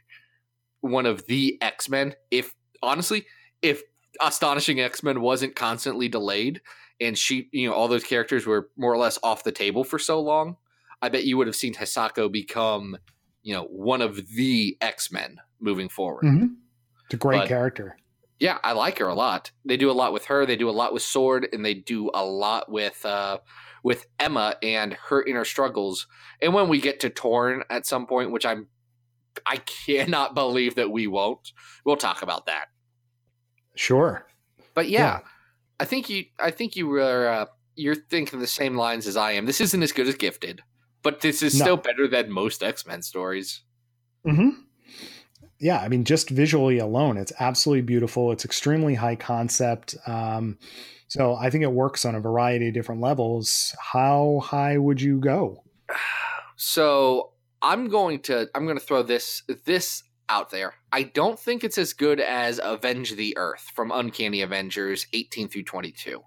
one 0.82 1.06
of 1.06 1.26
the 1.28 1.58
X 1.62 1.90
Men. 1.90 2.14
If 2.30 2.54
honestly, 2.82 3.26
if 3.62 3.82
Astonishing 4.22 4.80
X 4.80 5.04
Men 5.04 5.22
wasn't 5.22 5.56
constantly 5.56 6.08
delayed, 6.08 6.62
and 7.00 7.18
she 7.18 7.50
you 7.52 7.68
know 7.70 7.74
all 7.76 7.88
those 7.88 8.04
characters 8.04 8.46
were 8.46 8.70
more 8.78 8.94
or 8.94 8.98
less 8.98 9.18
off 9.24 9.44
the 9.44 9.52
table 9.52 9.84
for 9.84 10.00
so 10.00 10.22
long, 10.22 10.58
I 11.02 11.10
bet 11.10 11.26
you 11.26 11.38
would 11.38 11.48
have 11.48 11.56
seen 11.56 11.74
Hisako 11.74 12.32
become 12.32 12.98
you 13.44 13.54
know 13.54 13.64
one 13.66 14.02
of 14.02 14.28
the 14.36 14.78
X 14.82 15.12
Men 15.12 15.38
moving 15.60 15.90
forward. 15.90 16.24
Mhm. 16.26 16.56
It's 17.06 17.14
a 17.16 17.18
great 17.18 17.40
But- 17.40 17.48
character. 17.48 17.98
Yeah, 18.42 18.58
I 18.64 18.72
like 18.72 18.98
her 18.98 19.06
a 19.08 19.14
lot. 19.14 19.52
They 19.66 19.78
do 19.78 19.92
a 19.92 19.94
lot 19.94 20.14
with 20.14 20.26
her. 20.26 20.48
They 20.48 20.56
do 20.56 20.68
a 20.68 20.72
lot 20.72 20.94
with 20.94 21.04
Sword, 21.04 21.48
and 21.54 21.64
they 21.64 21.76
do 21.76 22.10
a 22.12 22.26
lot 22.26 22.72
with 22.72 23.06
uh, 23.06 23.38
with 23.84 24.08
Emma 24.20 24.56
and 24.64 24.94
her 25.10 25.24
inner 25.24 25.46
struggles. 25.46 26.08
And 26.42 26.52
when 26.52 26.68
we 26.68 26.82
get 26.82 27.00
to 27.02 27.10
Torn 27.12 27.64
at 27.70 27.86
some 27.86 28.08
point, 28.08 28.32
which 28.32 28.44
I'm, 28.46 28.68
I 29.46 29.58
cannot 29.58 30.34
believe 30.42 30.74
that 30.76 30.90
we 30.90 31.06
won't. 31.06 31.52
We'll 31.86 31.98
talk 31.98 32.24
about 32.24 32.48
that. 32.48 32.66
Sure. 33.76 34.26
But 34.74 34.90
yeah, 34.90 35.20
I 35.80 35.86
think 35.86 36.10
you, 36.10 36.26
I 36.40 36.50
think 36.50 36.76
you 36.76 36.88
were, 36.88 37.28
uh, 37.28 37.46
you're 37.76 37.94
thinking 37.96 38.40
the 38.40 38.48
same 38.48 38.76
lines 38.76 39.06
as 39.06 39.18
I 39.18 39.34
am. 39.34 39.46
This 39.46 39.62
isn't 39.62 39.84
as 39.84 39.92
good 39.92 40.08
as 40.08 40.16
Gifted, 40.16 40.62
but 41.04 41.22
this 41.22 41.44
is 41.44 41.54
No. 41.60 41.64
still 41.66 41.78
better 41.78 42.08
than 42.08 42.32
most 42.32 42.64
X 42.64 42.88
Men 42.88 43.04
stories. 43.04 43.62
hmm 44.26 44.50
Yeah, 45.62 45.80
I 45.80 45.88
mean, 45.88 46.04
just 46.04 46.30
visually 46.30 46.80
alone, 46.80 47.18
it's 47.18 47.32
absolutely 47.40 47.84
beautiful. 47.84 48.32
It's 48.32 48.44
extremely 48.46 48.96
high 48.96 49.16
concept. 49.16 49.96
Um, 50.08 50.58
so 51.08 51.36
I 51.36 51.50
think 51.50 51.64
it 51.64 51.72
works 51.72 52.04
on 52.04 52.16
a 52.16 52.20
variety 52.20 52.68
of 52.70 52.74
different 52.74 53.00
levels. 53.02 53.76
How 53.80 54.42
high 54.44 54.78
would 54.78 55.02
you 55.02 55.20
go? 55.20 55.64
So 56.56 57.34
I'm 57.62 57.90
going 57.90 58.20
to 58.22 58.50
I'm 58.56 58.66
going 58.66 58.78
to 58.78 58.84
throw 58.84 59.04
this 59.04 59.44
this 59.66 60.04
out 60.30 60.50
there. 60.50 60.74
I 60.92 61.04
don't 61.04 61.38
think 61.38 61.64
it's 61.64 61.78
as 61.78 61.94
good 61.94 62.20
as 62.20 62.60
Avenge 62.64 63.16
the 63.16 63.38
Earth 63.38 63.66
from 63.76 63.92
Uncanny 63.92 64.42
Avengers 64.42 65.06
18 65.14 65.50
through 65.50 65.64
22. 65.64 66.22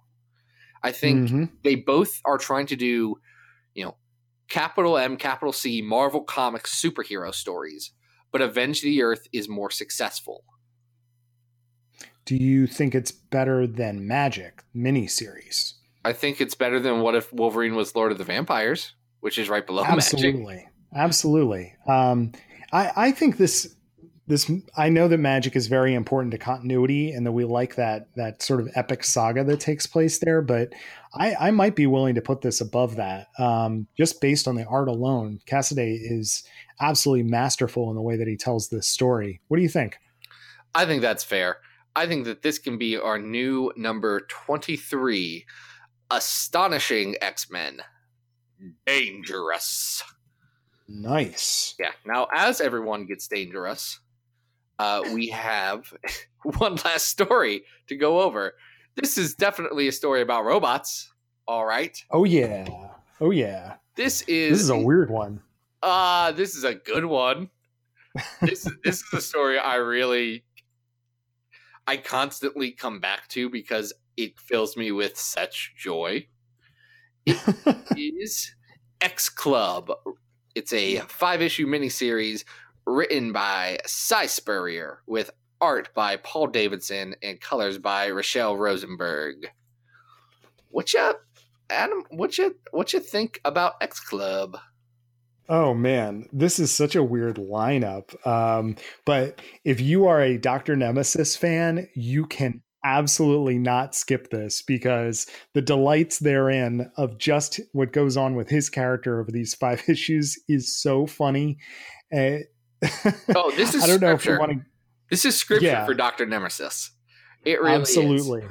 I 0.83 0.92
think 0.92 1.31
Mhm. 1.31 1.51
they 1.62 1.77
both 1.77 2.20
are 2.27 2.37
trying 2.37 2.66
to 2.66 2.77
do, 2.77 3.16
you 3.75 3.85
know, 3.85 3.97
capital 4.49 4.99
M, 4.99 5.16
capital 5.16 5.53
C, 5.53 5.81
Marvel 5.81 6.23
Comics 6.23 6.79
superhero 6.79 7.33
stories, 7.35 7.92
but 8.35 8.42
Avenge 8.42 8.83
the 8.83 9.01
Earth 9.01 9.29
is 9.33 9.49
more 9.49 9.70
successful. 9.70 10.42
Do 12.25 12.35
you 12.35 12.66
think 12.66 12.92
it's 12.92 13.12
better 13.12 13.64
than 13.64 14.09
Magik 14.09 14.64
miniseries? 14.75 15.75
I 16.05 16.14
think 16.14 16.40
it's 16.40 16.57
better 16.57 16.81
than 16.81 17.01
what 17.01 17.14
if 17.14 17.33
Wolverine 17.33 17.77
was 17.77 17.94
Lord 17.94 18.11
of 18.11 18.18
the 18.18 18.25
Vampires, 18.25 18.94
which 19.20 19.38
is 19.38 19.49
right 19.49 19.64
below 19.64 19.85
Magik. 19.85 19.92
Absolutely. 19.92 20.68
Absolutely. 20.97 21.77
Um, 21.87 22.33
I, 22.73 22.90
I 22.97 23.11
think 23.12 23.37
this 23.37 23.73
this 24.27 24.51
I 24.77 24.89
know 24.89 25.07
that 25.09 25.21
Magik 25.21 25.55
is 25.55 25.67
very 25.67 25.95
important 25.95 26.33
to 26.33 26.39
continuity 26.39 27.13
and 27.13 27.27
that 27.27 27.33
we 27.33 27.45
like 27.45 27.75
that 27.75 28.09
that 28.17 28.43
sort 28.43 28.61
of 28.61 28.71
epic 28.75 29.05
saga 29.05 29.45
that 29.45 29.61
takes 29.61 29.87
place 29.87 30.19
there, 30.19 30.41
but 30.41 30.73
I, 31.15 31.35
I 31.35 31.51
might 31.51 31.77
be 31.77 31.87
willing 31.87 32.15
to 32.15 32.23
put 32.23 32.41
this 32.41 32.61
above 32.61 32.97
that. 32.97 33.29
Um, 33.39 33.87
just 33.97 34.21
based 34.21 34.49
on 34.49 34.55
the 34.55 34.65
art 34.65 34.89
alone, 34.89 35.41
Cassaday 35.47 35.99
is 36.01 36.43
absolutely 36.81 37.25
masterful 37.25 37.91
in 37.91 37.97
the 37.97 38.03
way 38.03 38.17
that 38.17 38.27
he 38.27 38.37
tells 38.37 38.69
this 38.69 38.87
story. 38.87 39.41
What 39.49 39.59
do 39.59 39.63
you 39.63 39.69
think? 39.69 39.99
I 40.75 40.87
think 40.87 41.03
that's 41.03 41.23
fair. 41.23 41.59
I 41.95 42.07
think 42.07 42.25
that 42.25 42.43
this 42.43 42.59
can 42.59 42.79
be 42.79 42.97
our 42.97 43.19
new 43.19 43.73
number 43.77 44.21
23 44.29 45.45
Astonishing 46.11 47.17
X 47.21 47.51
Men. 47.51 47.81
Dangerous. 48.87 50.03
Nice. 50.89 51.75
Yeah. 51.79 51.93
Now, 52.05 52.29
as 52.35 52.61
everyone 52.61 53.07
gets 53.07 53.29
dangerous, 53.29 54.01
uh, 54.79 55.03
we 55.13 55.29
have 55.29 55.93
one 56.59 56.77
last 56.85 57.09
story 57.09 57.65
to 57.89 57.97
go 57.97 58.21
over. 58.21 58.55
This 58.97 59.19
is 59.19 59.35
definitely 59.35 59.89
a 59.89 59.93
story 59.93 60.23
about 60.23 60.45
robots. 60.45 61.13
All 61.47 61.65
right. 61.67 61.97
Oh 62.11 62.25
yeah. 62.25 62.67
Oh 63.21 63.31
yeah. 63.31 63.75
This 63.97 64.23
is 64.23 64.53
This 64.53 64.61
is 64.63 64.71
a 64.71 64.79
weird 64.79 65.11
one. 65.11 65.41
uh 65.83 66.33
this 66.33 66.55
is 66.55 66.65
a 66.65 66.75
good 66.75 67.05
one. 67.05 67.51
This 68.41 68.65
this 68.85 69.03
is 69.03 69.13
a 69.13 69.21
story 69.21 69.59
I 69.59 69.77
really 69.77 70.45
I 71.87 71.97
constantly 71.99 72.71
come 72.71 73.01
back 73.01 73.29
to 73.29 73.51
because 73.51 73.93
it 74.17 74.39
fills 74.39 74.77
me 74.77 74.91
with 74.93 75.19
such 75.19 75.75
joy. 75.77 76.27
It 77.27 77.37
is 77.97 78.55
X 79.01 79.29
Club. 79.29 79.91
It's 80.55 80.73
a 80.73 80.99
five 81.09 81.43
issue 81.43 81.67
miniseries 81.67 82.45
written 82.87 83.33
by 83.33 83.79
Si 83.87 84.27
Spurrier 84.27 85.03
with 85.07 85.31
art 85.61 85.88
by 85.94 86.16
Paul 86.16 86.49
Davidson 86.49 87.14
and 87.23 87.40
colors 87.40 87.79
by 87.79 88.09
Rachelle 88.09 88.59
Rosenberg. 88.59 89.51
What 90.70 90.92
you 90.92 91.14
Adam, 91.70 92.05
what 92.11 92.37
you 92.37 92.57
what 92.70 92.92
you 92.92 93.01
think 93.01 93.40
about 93.44 93.75
X 93.81 94.01
Club? 94.01 94.59
Oh 95.49 95.75
man, 95.75 96.27
this 96.33 96.59
is 96.59 96.70
such 96.70 96.97
a 96.97 97.03
weird 97.03 97.37
lineup. 97.37 98.14
Um, 98.27 98.77
but 99.05 99.40
if 99.64 99.81
you 99.81 100.07
are 100.07 100.20
a 100.20 100.38
Doctor 100.38 100.75
Nemesis 100.75 101.37
fan, 101.37 101.88
you 101.94 102.27
can 102.27 102.62
absolutely 102.85 103.59
not 103.59 103.94
skip 103.94 104.29
this 104.31 104.62
because 104.62 105.27
the 105.55 105.62
delights 105.62 106.18
therein 106.18 106.90
of 106.97 107.18
just 107.18 107.61
what 107.73 107.92
goes 107.92 108.16
on 108.16 108.35
with 108.35 108.49
his 108.49 108.68
character 108.68 109.20
over 109.20 109.31
these 109.31 109.55
five 109.55 109.83
issues 109.88 110.38
is 110.49 110.77
so 110.77 111.07
funny. 111.07 111.59
Uh, 112.14 112.38
Oh, 113.35 113.51
this 113.57 113.75
is 113.75 113.83
I 113.85 113.87
don't 113.87 114.01
know 114.01 114.12
if 114.12 114.20
scripture. 114.20 114.33
you 114.35 114.38
want 114.38 114.53
to. 114.53 114.66
This 115.11 115.25
is 115.25 115.37
scripture 115.37 115.66
Yeah. 115.66 115.87
for 115.87 115.94
Doctor 115.94 116.27
Nemesis. 116.27 116.90
It 117.44 117.61
really 117.61 117.77
Absolutely. 117.77 118.42
is. 118.42 118.51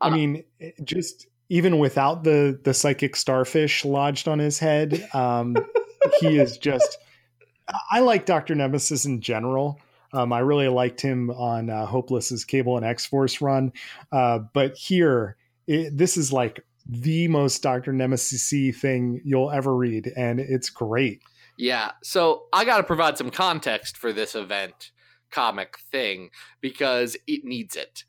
I 0.00 0.08
Uh, 0.08 0.10
mean, 0.10 0.44
just 0.84 1.26
even 1.48 1.78
without 1.78 2.24
the 2.24 2.58
the 2.64 2.74
psychic 2.74 3.14
starfish 3.16 3.84
lodged 3.84 4.26
on 4.28 4.38
his 4.38 4.58
head, 4.58 5.06
um, 5.14 5.56
he 6.20 6.38
is 6.38 6.58
just. 6.58 6.98
I 7.90 8.00
like 8.00 8.26
Doctor 8.26 8.54
Nemesis 8.54 9.04
in 9.04 9.20
general. 9.20 9.80
Um, 10.12 10.32
I 10.32 10.40
really 10.40 10.68
liked 10.68 11.00
him 11.00 11.30
on 11.30 11.70
uh, 11.70 11.86
Hopeless's 11.86 12.44
Cable 12.44 12.76
and 12.76 12.84
X 12.84 13.06
Force 13.06 13.40
run, 13.40 13.72
uh, 14.10 14.40
but 14.52 14.74
here 14.76 15.36
it, 15.66 15.96
this 15.96 16.16
is 16.18 16.32
like 16.32 16.64
the 16.86 17.28
most 17.28 17.62
Doctor 17.62 17.92
Nemesis 17.92 18.50
thing 18.78 19.22
you'll 19.24 19.50
ever 19.50 19.74
read, 19.74 20.12
and 20.16 20.40
it's 20.40 20.68
great. 20.68 21.22
Yeah. 21.56 21.92
So 22.02 22.44
I 22.52 22.64
got 22.64 22.78
to 22.78 22.82
provide 22.82 23.18
some 23.18 23.30
context 23.30 23.96
for 23.96 24.12
this 24.12 24.34
event 24.34 24.92
comic 25.30 25.78
thing 25.90 26.30
because 26.60 27.16
it 27.26 27.44
needs 27.44 27.76
it. 27.76 28.04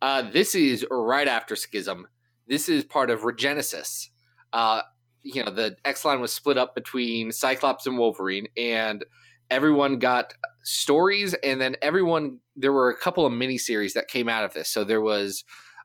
Uh, 0.00 0.22
this 0.30 0.54
is 0.54 0.86
right 0.90 1.28
after 1.28 1.56
Schism. 1.56 2.06
This 2.46 2.68
is 2.68 2.84
part 2.84 3.10
of 3.10 3.22
Regenesis. 3.22 4.08
Uh, 4.52 4.82
you 5.22 5.44
know, 5.44 5.50
the 5.50 5.76
X 5.84 6.04
line 6.04 6.20
was 6.20 6.32
split 6.32 6.56
up 6.56 6.74
between 6.74 7.32
Cyclops 7.32 7.86
and 7.86 7.98
Wolverine, 7.98 8.46
and 8.56 9.04
everyone 9.50 9.98
got 9.98 10.32
stories, 10.62 11.34
and 11.34 11.60
then 11.60 11.76
everyone 11.82 12.38
there 12.56 12.72
were 12.72 12.90
a 12.90 12.96
couple 12.96 13.26
of 13.26 13.32
miniseries 13.32 13.92
that 13.94 14.08
came 14.08 14.28
out 14.28 14.44
of 14.44 14.54
this. 14.54 14.68
So 14.68 14.84
there 14.84 15.00
was 15.00 15.44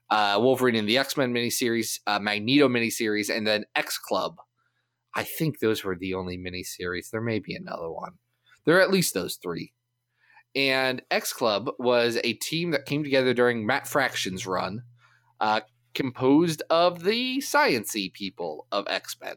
uh, 0.09 0.37
Wolverine 0.39 0.75
in 0.75 0.85
the 0.85 0.97
X 0.97 1.17
Men 1.17 1.33
miniseries, 1.33 1.99
uh, 2.07 2.19
Magneto 2.19 2.69
miniseries, 2.69 3.35
and 3.35 3.45
then 3.45 3.65
X 3.75 3.97
Club. 3.97 4.37
I 5.15 5.23
think 5.23 5.59
those 5.59 5.83
were 5.83 5.95
the 5.95 6.13
only 6.13 6.37
miniseries. 6.37 7.09
There 7.11 7.21
may 7.21 7.39
be 7.39 7.55
another 7.55 7.89
one. 7.91 8.13
There 8.65 8.77
are 8.77 8.81
at 8.81 8.91
least 8.91 9.13
those 9.13 9.35
three. 9.35 9.73
And 10.55 11.01
X 11.11 11.33
Club 11.33 11.69
was 11.79 12.17
a 12.23 12.33
team 12.33 12.71
that 12.71 12.85
came 12.85 13.03
together 13.03 13.33
during 13.33 13.65
Matt 13.65 13.87
Fraction's 13.87 14.45
run, 14.45 14.83
uh, 15.39 15.61
composed 15.93 16.61
of 16.69 17.03
the 17.03 17.39
sciency 17.39 18.11
people 18.13 18.67
of 18.71 18.85
X 18.87 19.15
Men. 19.21 19.35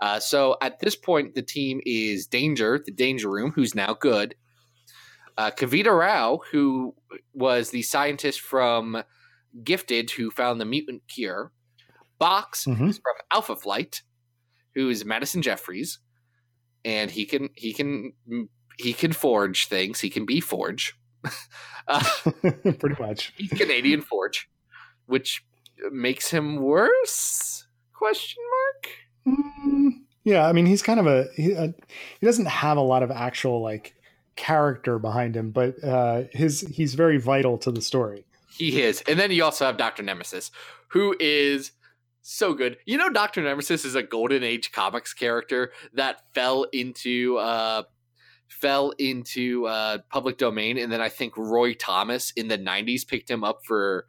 Uh, 0.00 0.18
so 0.20 0.56
at 0.60 0.80
this 0.80 0.96
point, 0.96 1.34
the 1.34 1.42
team 1.42 1.80
is 1.86 2.26
Danger, 2.26 2.82
the 2.84 2.92
Danger 2.92 3.30
Room, 3.30 3.52
who's 3.52 3.74
now 3.74 3.94
good. 3.94 4.34
Uh, 5.38 5.50
Kavita 5.50 5.96
Rao, 5.96 6.40
who 6.50 6.94
was 7.32 7.70
the 7.70 7.82
scientist 7.82 8.40
from 8.40 9.02
Gifted, 9.62 10.10
who 10.10 10.30
found 10.30 10.60
the 10.60 10.64
mutant 10.64 11.02
cure. 11.08 11.52
Box, 12.18 12.64
Mhm. 12.64 12.76
who's 12.76 12.98
from 12.98 13.14
Alpha 13.32 13.56
Flight, 13.56 14.02
who 14.74 14.88
is 14.88 15.04
Madison 15.04 15.42
Jeffries, 15.42 15.98
and 16.84 17.10
he 17.10 17.24
can 17.24 17.50
he 17.54 17.72
can 17.72 18.12
he 18.78 18.92
can 18.92 19.12
forge 19.12 19.66
things. 19.66 20.00
He 20.00 20.10
can 20.10 20.26
be 20.26 20.40
Forge. 20.40 20.96
uh, 21.88 22.04
Pretty 22.78 22.96
much. 23.00 23.32
he's 23.36 23.50
Canadian 23.50 24.02
Forge, 24.02 24.48
which 25.06 25.44
makes 25.90 26.30
him 26.30 26.56
worse? 26.56 27.66
Question 27.92 28.42
mark. 28.50 29.36
Mm, 29.38 29.90
yeah, 30.24 30.46
I 30.46 30.52
mean, 30.52 30.66
he's 30.66 30.82
kind 30.82 31.00
of 31.00 31.06
a 31.06 31.26
he, 31.36 31.54
uh, 31.54 31.68
he 32.20 32.26
doesn't 32.26 32.46
have 32.46 32.76
a 32.76 32.82
lot 32.82 33.02
of 33.02 33.10
actual 33.10 33.62
like 33.62 33.94
character 34.36 34.98
behind 34.98 35.36
him, 35.36 35.50
but 35.50 35.82
uh, 35.82 36.24
his 36.32 36.60
he's 36.60 36.94
very 36.94 37.18
vital 37.18 37.58
to 37.58 37.70
the 37.70 37.80
story. 37.80 38.24
He 38.50 38.82
is, 38.82 39.02
and 39.08 39.18
then 39.18 39.30
you 39.32 39.42
also 39.44 39.64
have 39.64 39.76
Doctor 39.76 40.02
Nemesis, 40.02 40.50
who 40.88 41.16
is 41.18 41.72
so 42.26 42.54
good. 42.54 42.78
You 42.86 42.96
know, 42.96 43.10
Doctor 43.10 43.42
Nemesis 43.42 43.84
is 43.84 43.94
a 43.94 44.02
Golden 44.02 44.42
Age 44.42 44.72
comics 44.72 45.12
character 45.12 45.72
that 45.92 46.22
fell 46.34 46.64
into 46.72 47.36
uh, 47.36 47.82
fell 48.48 48.90
into 48.98 49.66
uh, 49.66 49.98
public 50.10 50.38
domain, 50.38 50.78
and 50.78 50.90
then 50.90 51.02
I 51.02 51.10
think 51.10 51.36
Roy 51.36 51.74
Thomas 51.74 52.32
in 52.34 52.48
the 52.48 52.56
'90s 52.56 53.06
picked 53.06 53.30
him 53.30 53.44
up 53.44 53.60
for 53.66 54.06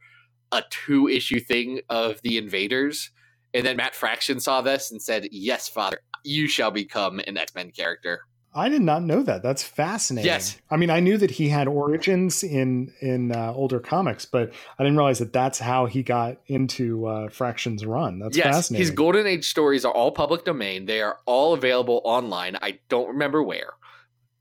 a 0.51 0.63
two 0.69 1.10
issue 1.10 1.41
thing 1.41 1.82
of 1.89 2.21
the 2.21 2.38
Invaders, 2.38 3.12
and 3.54 3.65
then 3.65 3.75
Matt 3.75 3.95
Fraction 3.95 4.39
saw 4.39 4.62
this 4.62 4.91
and 4.91 5.01
said, 5.01 5.28
"Yes, 5.32 5.67
Father, 5.67 5.99
you 6.23 6.47
shall 6.47 6.71
become 6.71 7.19
an 7.28 7.38
X 7.38 7.54
Men 7.54 7.71
character." 7.71 8.21
I 8.55 8.69
did 8.69 8.81
not 8.81 9.03
know 9.03 9.21
that. 9.21 9.43
That's 9.43 9.61
fascinating. 9.61 10.27
Yes. 10.27 10.57
I 10.71 10.77
mean, 10.77 10.89
I 10.89 11.01
knew 11.01 11.17
that 11.17 11.29
he 11.29 11.49
had 11.49 11.67
origins 11.67 12.41
in 12.41 12.93
in 13.01 13.33
uh, 13.33 13.51
older 13.53 13.81
comics, 13.81 14.25
but 14.25 14.53
I 14.79 14.83
didn't 14.83 14.97
realize 14.97 15.19
that 15.19 15.33
that's 15.33 15.59
how 15.59 15.87
he 15.87 16.03
got 16.03 16.37
into 16.47 17.05
uh, 17.05 17.29
Fractions 17.29 17.85
Run. 17.85 18.19
That's 18.19 18.37
yes, 18.37 18.45
fascinating. 18.45 18.87
his 18.87 18.91
Golden 18.91 19.27
Age 19.27 19.49
stories 19.49 19.83
are 19.83 19.93
all 19.93 20.11
public 20.11 20.45
domain. 20.45 20.85
They 20.85 21.01
are 21.01 21.19
all 21.25 21.53
available 21.53 22.01
online. 22.05 22.57
I 22.61 22.79
don't 22.87 23.09
remember 23.09 23.43
where, 23.43 23.73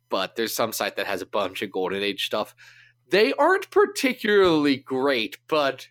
but 0.09 0.37
there's 0.37 0.55
some 0.55 0.72
site 0.72 0.94
that 0.96 1.07
has 1.07 1.20
a 1.20 1.27
bunch 1.27 1.62
of 1.62 1.72
Golden 1.72 2.03
Age 2.03 2.24
stuff. 2.24 2.55
They 3.11 3.33
aren't 3.35 3.70
particularly 3.70 4.77
great, 4.77 5.38
but 5.48 5.88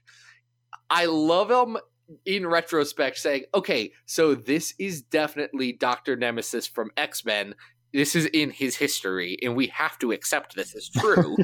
I 0.89 1.05
love 1.05 1.49
them 1.49 1.77
in 2.25 2.45
retrospect 2.47 3.17
saying, 3.17 3.45
okay, 3.53 3.91
so 4.05 4.36
this 4.36 4.73
is 4.79 5.01
definitely 5.01 5.73
Dr. 5.73 6.15
Nemesis 6.15 6.67
from 6.67 6.91
X 6.97 7.25
Men. 7.25 7.55
This 7.93 8.15
is 8.15 8.25
in 8.27 8.49
his 8.49 8.75
history, 8.77 9.38
and 9.43 9.56
we 9.56 9.67
have 9.67 9.97
to 9.99 10.12
accept 10.12 10.56
this 10.56 10.75
as 10.75 10.89
true. 10.97 11.36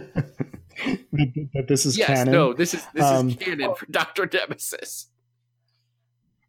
that 1.53 1.65
this 1.67 1.85
is 1.85 1.97
yes, 1.97 2.07
canon. 2.07 2.31
no, 2.33 2.53
this 2.53 2.73
is 2.73 2.85
this 2.93 3.03
Um, 3.03 3.29
is 3.29 3.35
canon 3.35 3.75
for 3.75 3.85
Dr. 3.87 4.29
Nemesis. 4.31 5.07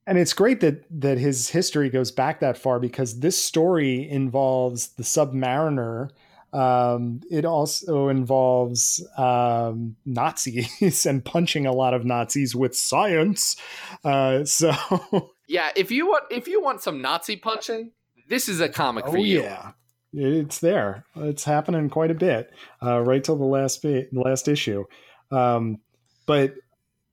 and 0.06 0.16
it's 0.18 0.32
great 0.32 0.60
that 0.60 0.84
that 1.00 1.18
his 1.18 1.50
history 1.50 1.90
goes 1.90 2.10
back 2.10 2.40
that 2.40 2.56
far 2.56 2.78
because 2.80 3.20
this 3.20 3.40
story 3.40 4.08
involves 4.08 4.88
the 4.90 5.02
submariner 5.02 6.10
um, 6.52 7.20
it 7.30 7.44
also 7.44 8.08
involves 8.08 9.06
um, 9.16 9.96
nazis 10.06 11.06
and 11.10 11.24
punching 11.24 11.66
a 11.66 11.72
lot 11.72 11.92
of 11.94 12.04
nazis 12.04 12.56
with 12.56 12.74
science 12.76 13.56
uh, 14.04 14.44
so 14.44 14.72
Yeah, 15.48 15.70
if 15.74 15.90
you 15.90 16.06
want 16.06 16.24
if 16.30 16.46
you 16.46 16.62
want 16.62 16.80
some 16.80 17.02
Nazi 17.02 17.34
punching, 17.36 17.90
this 18.28 18.48
is 18.48 18.60
a 18.60 18.68
comic 18.68 19.04
oh 19.08 19.10
for 19.12 19.18
you. 19.18 19.42
yeah 19.42 19.72
it's 20.12 20.58
there 20.58 21.04
it's 21.16 21.44
happening 21.44 21.88
quite 21.88 22.10
a 22.10 22.14
bit 22.14 22.50
uh, 22.82 23.00
right 23.00 23.22
till 23.22 23.36
the 23.36 23.44
last 23.44 23.80
bit, 23.82 24.12
last 24.12 24.48
issue 24.48 24.84
um, 25.30 25.78
but 26.26 26.54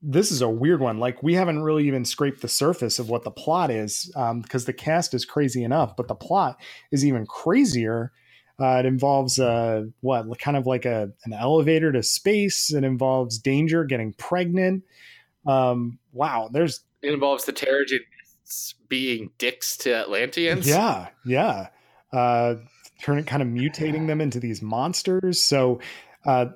this 0.02 0.30
is 0.30 0.42
a 0.42 0.48
weird 0.48 0.80
one. 0.80 0.98
Like 0.98 1.22
we 1.22 1.34
haven't 1.34 1.62
really 1.62 1.86
even 1.86 2.04
scraped 2.04 2.40
the 2.40 2.48
surface 2.48 2.98
of 2.98 3.08
what 3.08 3.24
the 3.24 3.30
plot 3.30 3.70
is 3.70 4.12
um, 4.14 4.40
because 4.40 4.64
the 4.64 4.72
cast 4.72 5.14
is 5.14 5.24
crazy 5.24 5.64
enough, 5.64 5.96
but 5.96 6.08
the 6.08 6.14
plot 6.14 6.60
is 6.92 7.04
even 7.04 7.26
crazier. 7.26 8.12
Uh, 8.60 8.78
it 8.80 8.86
involves 8.86 9.38
uh, 9.38 9.84
what 10.00 10.38
kind 10.40 10.56
of 10.56 10.66
like 10.66 10.84
a 10.84 11.10
an 11.24 11.32
elevator 11.32 11.92
to 11.92 12.02
space. 12.02 12.72
It 12.72 12.84
involves 12.84 13.38
danger, 13.38 13.84
getting 13.84 14.12
pregnant. 14.14 14.84
Um, 15.46 15.98
wow, 16.12 16.48
there's 16.52 16.80
It 17.02 17.12
involves 17.12 17.44
the 17.44 17.52
Terrigen 17.52 18.00
being 18.88 19.30
dicks 19.38 19.76
to 19.78 19.94
Atlanteans. 19.94 20.68
yeah, 20.68 21.08
yeah. 21.24 21.68
Uh, 22.12 22.56
turning 23.00 23.24
kind 23.24 23.42
of 23.42 23.48
mutating 23.48 24.06
them 24.06 24.20
into 24.20 24.40
these 24.40 24.62
monsters. 24.62 25.40
So 25.40 25.80
uh, 26.24 26.46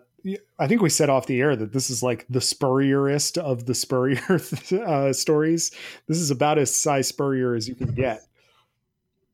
I 0.59 0.67
think 0.67 0.83
we 0.83 0.89
said 0.89 1.11
off 1.11 1.27
the 1.27 1.41
air 1.41 1.57
that 1.57 1.73
this 1.73 1.91
is 1.91 2.03
like 2.03 2.27
the 2.29 2.41
spurrierest 2.41 3.39
of 3.39 3.67
the 3.67 3.75
spurrier 3.75 4.41
uh, 4.87 5.13
stories. 5.13 5.73
This 6.07 6.19
is 6.19 6.31
about 6.31 6.59
as 6.59 6.75
size 6.75 7.09
spurrier 7.09 7.55
as 7.55 7.69
you 7.69 7.75
can 7.75 7.95
get. 7.95 8.23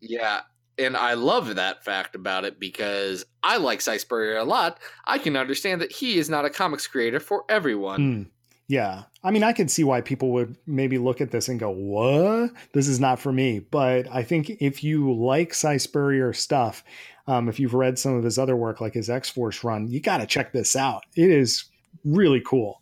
Yeah. 0.01 0.41
And 0.79 0.97
I 0.97 1.15
love 1.15 1.57
that 1.57 1.85
fact 1.85 2.15
about 2.15 2.45
it 2.45 2.61
because 2.61 3.25
I 3.43 3.57
like 3.57 3.81
Si 3.81 3.99
Spurrier 3.99 4.37
a 4.37 4.45
lot. 4.45 4.79
I 5.05 5.19
can 5.19 5.37
understand 5.37 5.81
that 5.81 5.91
he 5.91 6.19
is 6.19 6.31
not 6.31 6.45
a 6.45 6.51
comics 6.51 6.87
creator 6.87 7.19
for 7.19 7.45
everyone. 7.49 8.01
Mm, 8.01 8.27
yeah. 8.69 9.05
I 9.25 9.31
mean, 9.31 9.43
I 9.43 9.55
can 9.55 9.67
see 9.67 9.83
why 9.83 10.03
people 10.03 10.31
would 10.33 10.57
maybe 10.67 10.99
look 10.99 11.21
at 11.23 11.31
this 11.31 11.49
and 11.49 11.59
go, 11.59 11.71
what? 11.71 12.51
This 12.75 12.87
is 12.87 13.01
not 13.01 13.19
for 13.19 13.33
me. 13.33 13.61
But 13.61 14.07
I 14.13 14.23
think 14.23 14.51
if 14.61 14.85
you 14.85 15.13
like 15.13 15.55
Si 15.55 15.79
Spurrier 15.79 16.35
stuff, 16.35 16.85
um, 17.27 17.49
if 17.49 17.59
you've 17.59 17.75
read 17.75 17.99
some 17.99 18.15
of 18.15 18.25
his 18.25 18.39
other 18.39 18.57
work, 18.57 18.81
like 18.81 18.95
his 18.95 19.09
X 19.09 19.31
Force 19.31 19.65
run, 19.65 19.89
you 19.89 20.01
got 20.01 20.19
to 20.19 20.27
check 20.27 20.53
this 20.53 20.77
out. 20.77 21.03
It 21.17 21.31
is 21.31 21.65
really 22.05 22.43
cool 22.45 22.81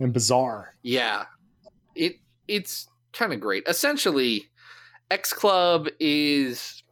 and 0.00 0.12
bizarre. 0.12 0.74
Yeah. 0.82 1.24
It 1.94 2.16
it's 2.48 2.88
kind 3.12 3.32
of 3.32 3.40
great. 3.40 3.64
Essentially, 3.68 4.50
X 5.10 5.32
Club 5.32 5.88
is 6.00 6.82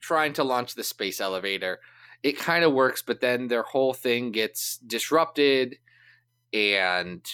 trying 0.00 0.32
to 0.34 0.44
launch 0.44 0.74
the 0.74 0.84
space 0.84 1.20
elevator. 1.20 1.80
It 2.22 2.38
kind 2.38 2.64
of 2.64 2.72
works, 2.72 3.02
but 3.02 3.20
then 3.20 3.48
their 3.48 3.62
whole 3.62 3.94
thing 3.94 4.30
gets 4.32 4.78
disrupted 4.78 5.76
and 6.52 7.24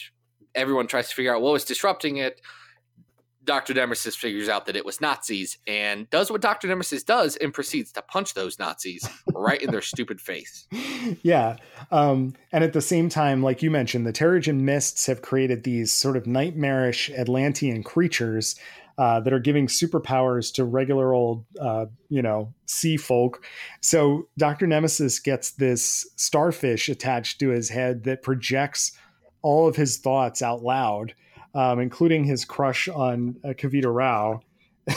everyone 0.55 0.86
tries 0.86 1.09
to 1.09 1.14
figure 1.14 1.34
out 1.34 1.42
what 1.42 1.52
was 1.52 1.64
disrupting 1.64 2.18
it. 2.18 2.40
Dr. 3.44 3.74
Nemesis 3.74 4.16
figures 4.16 4.48
out 4.48 4.66
that 4.66 4.76
it 4.76 4.84
was 4.84 5.00
Nazis 5.00 5.59
and 5.66 6.09
does 6.11 6.30
what 6.30 6.40
Dr. 6.40 6.66
Nemesis 6.66 7.02
does 7.02 7.36
and 7.36 7.52
proceeds 7.52 7.92
to 7.92 8.02
punch 8.02 8.34
those 8.34 8.59
Nazis 8.59 9.07
right 9.34 9.61
in 9.61 9.70
their 9.70 9.82
stupid 9.82 10.20
face. 10.20 10.66
Yeah. 11.22 11.59
Um, 11.90 12.34
and 12.50 12.64
at 12.64 12.72
the 12.72 12.80
same 12.80 13.11
time, 13.11 13.42
like 13.42 13.62
you 13.62 13.70
mentioned, 13.70 14.07
the 14.07 14.12
Terrigen 14.12 14.61
Mists 14.61 15.05
have 15.05 15.20
created 15.20 15.62
these 15.62 15.92
sort 15.92 16.16
of 16.16 16.26
nightmarish 16.26 17.11
Atlantean 17.11 17.82
creatures 17.82 18.57
uh, 18.96 19.20
that 19.20 19.32
are 19.32 19.38
giving 19.38 19.66
superpowers 19.66 20.52
to 20.55 20.64
regular 20.64 21.12
old, 21.12 21.44
uh, 21.61 21.86
you 22.09 22.22
know, 22.22 22.55
sea 22.66 22.96
folk. 22.96 23.44
So 23.82 24.28
Dr. 24.38 24.66
Nemesis 24.66 25.18
gets 25.18 25.52
this 25.52 26.09
starfish 26.16 26.88
attached 26.88 27.38
to 27.40 27.50
his 27.50 27.68
head 27.68 28.05
that 28.05 28.22
projects 28.22 28.92
all 29.45 29.68
of 29.68 29.76
his 29.76 29.99
thoughts 29.99 30.42
out 30.42 30.62
loud 30.62 31.14
um, 31.55 31.78
including 31.78 32.24
his 32.24 32.45
crush 32.45 32.88
on 32.88 33.36
uh, 33.45 33.49
Kavita 33.49 33.92
Rao. 33.92 34.42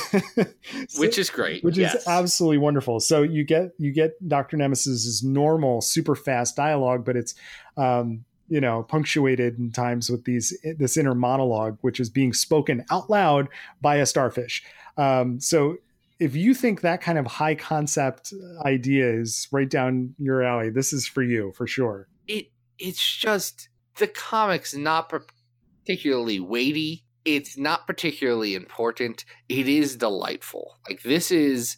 so, 0.89 0.99
which 0.99 1.17
is 1.17 1.29
great 1.29 1.63
which 1.63 1.77
yes. 1.77 1.95
is 1.95 2.07
absolutely 2.09 2.57
wonderful 2.57 2.99
so 2.99 3.21
you 3.21 3.45
get 3.45 3.71
you 3.77 3.93
get 3.93 4.11
dr 4.27 4.57
nemesis's 4.57 5.23
normal 5.23 5.79
super 5.79 6.13
fast 6.13 6.57
dialogue 6.57 7.05
but 7.05 7.15
it's 7.15 7.35
um 7.77 8.25
you 8.49 8.59
know 8.59 8.83
punctuated 8.83 9.57
in 9.57 9.71
times 9.71 10.09
with 10.09 10.25
these 10.25 10.53
this 10.77 10.97
inner 10.97 11.15
monologue 11.15 11.77
which 11.79 12.01
is 12.01 12.09
being 12.09 12.33
spoken 12.33 12.83
out 12.91 13.09
loud 13.09 13.47
by 13.79 13.95
a 13.95 14.05
starfish 14.05 14.61
um 14.97 15.39
so 15.39 15.77
if 16.19 16.35
you 16.35 16.53
think 16.53 16.81
that 16.81 16.99
kind 16.99 17.17
of 17.17 17.25
high 17.25 17.55
concept 17.55 18.33
idea 18.65 19.09
is 19.09 19.47
right 19.53 19.69
down 19.69 20.13
your 20.19 20.43
alley 20.43 20.69
this 20.69 20.91
is 20.91 21.07
for 21.07 21.23
you 21.23 21.53
for 21.55 21.65
sure 21.65 22.09
it 22.27 22.51
it's 22.77 23.15
just 23.15 23.69
the 23.97 24.07
comics 24.07 24.75
not 24.75 25.09
particularly 25.09 26.39
weighty. 26.39 27.03
It's 27.25 27.57
not 27.57 27.87
particularly 27.87 28.55
important. 28.55 29.25
It 29.49 29.67
is 29.67 29.97
delightful. 29.97 30.77
Like 30.87 31.03
this 31.03 31.31
is 31.31 31.77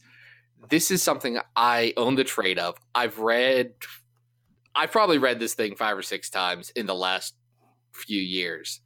this 0.69 0.91
is 0.91 1.01
something 1.01 1.39
I 1.55 1.93
own 1.97 2.15
the 2.15 2.23
trade 2.23 2.59
of. 2.59 2.77
I've 2.93 3.19
read 3.19 3.73
I've 4.75 4.91
probably 4.91 5.17
read 5.17 5.39
this 5.39 5.55
thing 5.55 5.75
5 5.75 5.97
or 5.97 6.01
6 6.01 6.29
times 6.29 6.69
in 6.71 6.85
the 6.85 6.95
last 6.95 7.35
few 7.91 8.21
years. 8.21 8.81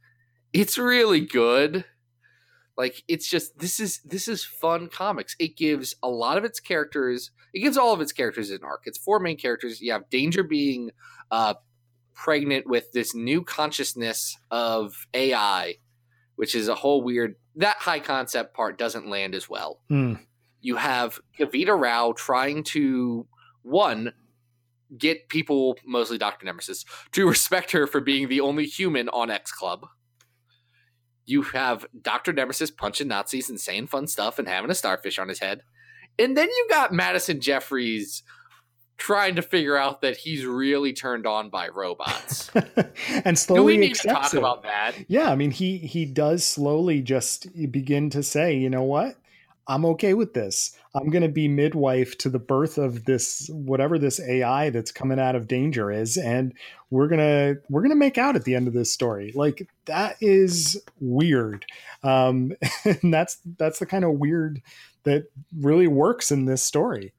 It's 0.52 0.78
really 0.78 1.20
good. 1.20 1.84
Like 2.76 3.02
it's 3.06 3.28
just 3.28 3.58
this 3.58 3.78
is 3.78 4.00
this 4.00 4.26
is 4.26 4.44
fun 4.44 4.88
comics. 4.88 5.36
It 5.38 5.56
gives 5.56 5.94
a 6.02 6.08
lot 6.08 6.38
of 6.38 6.44
its 6.44 6.58
characters. 6.58 7.30
It 7.52 7.60
gives 7.60 7.76
all 7.76 7.92
of 7.92 8.00
its 8.00 8.12
characters 8.12 8.50
an 8.50 8.64
arc. 8.64 8.82
It's 8.86 8.98
four 8.98 9.20
main 9.20 9.36
characters. 9.36 9.80
You 9.80 9.92
have 9.92 10.10
Danger 10.10 10.42
being 10.42 10.90
uh, 11.30 11.54
pregnant 12.14 12.66
with 12.66 12.92
this 12.92 13.14
new 13.14 13.42
consciousness 13.42 14.36
of 14.50 15.06
AI, 15.14 15.76
which 16.36 16.54
is 16.54 16.68
a 16.68 16.74
whole 16.74 17.02
weird. 17.02 17.36
That 17.56 17.76
high 17.76 18.00
concept 18.00 18.54
part 18.54 18.78
doesn't 18.78 19.08
land 19.08 19.34
as 19.34 19.48
well. 19.48 19.80
Mm. 19.90 20.20
You 20.60 20.76
have 20.76 21.18
Kavita 21.38 21.78
Rao 21.78 22.14
trying 22.16 22.64
to 22.64 23.26
one 23.62 24.12
get 24.96 25.28
people, 25.28 25.76
mostly 25.84 26.18
Doctor 26.18 26.46
Nemesis, 26.46 26.84
to 27.12 27.28
respect 27.28 27.72
her 27.72 27.86
for 27.86 28.00
being 28.00 28.28
the 28.28 28.40
only 28.40 28.64
human 28.64 29.08
on 29.08 29.30
X 29.30 29.52
Club. 29.52 29.86
You 31.26 31.42
have 31.42 31.86
Doctor 32.00 32.32
Nemesis 32.32 32.70
punching 32.70 33.08
Nazis 33.08 33.48
and 33.48 33.60
saying 33.60 33.86
fun 33.86 34.06
stuff 34.06 34.38
and 34.38 34.46
having 34.46 34.70
a 34.70 34.74
starfish 34.74 35.18
on 35.18 35.28
his 35.28 35.40
head, 35.40 35.62
and 36.18 36.36
then 36.36 36.48
you 36.48 36.66
got 36.68 36.92
Madison 36.92 37.40
Jeffries 37.40 38.22
trying 38.96 39.34
to 39.36 39.42
figure 39.42 39.76
out 39.76 40.00
that 40.02 40.16
he's 40.16 40.44
really 40.44 40.92
turned 40.92 41.26
on 41.26 41.50
by 41.50 41.68
robots. 41.68 42.50
and 43.24 43.38
slowly 43.38 43.60
Do 43.60 43.64
we 43.64 43.76
need 43.76 43.94
to 43.96 44.08
talk 44.08 44.32
it. 44.32 44.38
about 44.38 44.62
that? 44.62 44.94
Yeah, 45.08 45.30
I 45.30 45.34
mean 45.34 45.50
he 45.50 45.78
he 45.78 46.04
does 46.04 46.44
slowly 46.44 47.00
just 47.00 47.48
begin 47.70 48.10
to 48.10 48.22
say, 48.22 48.56
you 48.56 48.70
know 48.70 48.82
what? 48.82 49.16
I'm 49.66 49.84
okay 49.86 50.12
with 50.12 50.34
this. 50.34 50.76
I'm 50.94 51.08
going 51.08 51.22
to 51.22 51.28
be 51.28 51.48
midwife 51.48 52.18
to 52.18 52.28
the 52.28 52.38
birth 52.38 52.76
of 52.76 53.06
this 53.06 53.48
whatever 53.50 53.98
this 53.98 54.20
AI 54.20 54.70
that's 54.70 54.92
coming 54.92 55.18
out 55.18 55.34
of 55.34 55.48
danger 55.48 55.90
is 55.90 56.16
and 56.16 56.52
we're 56.90 57.08
going 57.08 57.20
to 57.20 57.60
we're 57.70 57.80
going 57.80 57.90
to 57.90 57.96
make 57.96 58.18
out 58.18 58.36
at 58.36 58.44
the 58.44 58.54
end 58.54 58.68
of 58.68 58.74
this 58.74 58.92
story. 58.92 59.32
Like 59.34 59.68
that 59.86 60.16
is 60.20 60.80
weird. 61.00 61.66
Um 62.02 62.52
and 62.84 63.12
that's 63.12 63.38
that's 63.58 63.78
the 63.78 63.86
kind 63.86 64.04
of 64.04 64.12
weird 64.12 64.62
that 65.04 65.24
really 65.58 65.86
works 65.88 66.30
in 66.30 66.44
this 66.44 66.62
story. 66.62 67.12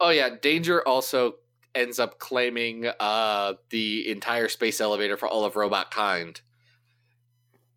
Oh 0.00 0.10
yeah, 0.10 0.30
Danger 0.40 0.86
also 0.86 1.34
ends 1.74 1.98
up 1.98 2.18
claiming 2.18 2.86
uh, 2.98 3.54
the 3.70 4.10
entire 4.10 4.48
space 4.48 4.80
elevator 4.80 5.16
for 5.16 5.28
all 5.28 5.44
of 5.44 5.56
robot 5.56 5.90
kind. 5.90 6.40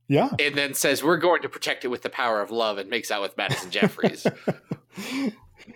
Yeah. 0.07 0.29
And 0.39 0.55
then 0.55 0.73
says 0.73 1.03
we're 1.03 1.17
going 1.17 1.41
to 1.43 1.49
protect 1.49 1.85
it 1.85 1.89
with 1.89 2.01
the 2.01 2.09
power 2.09 2.41
of 2.41 2.51
love 2.51 2.77
and 2.77 2.89
makes 2.89 3.11
out 3.11 3.21
with 3.21 3.37
Madison 3.37 3.71
Jeffries. 3.71 4.25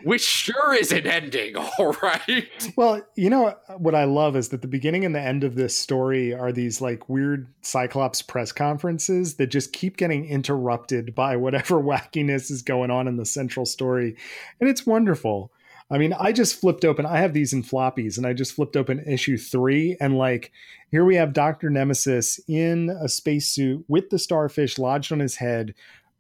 Which 0.04 0.22
sure 0.22 0.76
is 0.76 0.92
an 0.92 1.08
ending, 1.08 1.56
all 1.80 1.96
right. 2.04 2.74
Well, 2.76 3.02
you 3.16 3.30
know 3.30 3.56
what 3.78 3.96
I 3.96 4.04
love 4.04 4.36
is 4.36 4.50
that 4.50 4.62
the 4.62 4.68
beginning 4.68 5.06
and 5.06 5.16
the 5.16 5.22
end 5.22 5.46
of 5.46 5.56
this 5.56 5.78
story 5.78 6.34
are 6.34 6.52
these 6.52 6.82
like 6.82 7.08
weird 7.08 7.48
Cyclops 7.62 8.22
press 8.22 8.52
conferences 8.52 9.36
that 9.36 9.48
just 9.48 9.72
keep 9.72 9.96
getting 9.96 10.26
interrupted 10.26 11.16
by 11.16 11.38
whatever 11.38 11.76
wackiness 11.82 12.52
is 12.52 12.62
going 12.62 12.92
on 12.92 13.08
in 13.08 13.16
the 13.16 13.26
central 13.26 13.66
story. 13.66 14.18
And 14.60 14.70
it's 14.70 14.86
wonderful. 14.86 15.52
I 15.90 15.98
mean, 15.98 16.14
I 16.14 16.34
just 16.34 16.60
flipped 16.60 16.84
open. 16.84 17.06
I 17.06 17.18
have 17.18 17.34
these 17.34 17.54
in 17.54 17.64
floppies, 17.64 18.18
and 18.18 18.28
I 18.28 18.34
just 18.34 18.54
flipped 18.54 18.76
open 18.76 19.00
issue 19.08 19.38
three, 19.38 19.96
and 20.02 20.18
like 20.18 20.52
here 20.92 21.06
we 21.06 21.16
have 21.16 21.32
Doctor 21.32 21.70
Nemesis 21.70 22.40
in 22.48 22.90
a 22.90 23.08
spacesuit 23.08 23.86
with 23.88 24.10
the 24.10 24.20
starfish 24.20 24.78
lodged 24.78 25.14
on 25.14 25.20
his 25.20 25.36
head, 25.36 25.74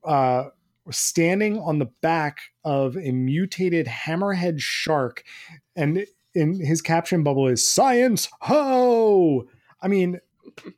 uh, 0.06 0.46
standing 0.90 1.60
on 1.60 1.80
the 1.80 1.90
back 2.02 2.40
of 2.64 2.96
a 2.96 3.12
mutated 3.12 3.88
hammerhead 3.88 4.60
shark, 4.60 5.24
and 5.76 6.06
in 6.34 6.66
his 6.66 6.82
caption 6.82 7.24
bubble 7.24 7.48
is 7.48 7.68
"Science 7.68 8.30
Ho." 8.44 9.50
I 9.82 9.90
mean, 9.90 10.22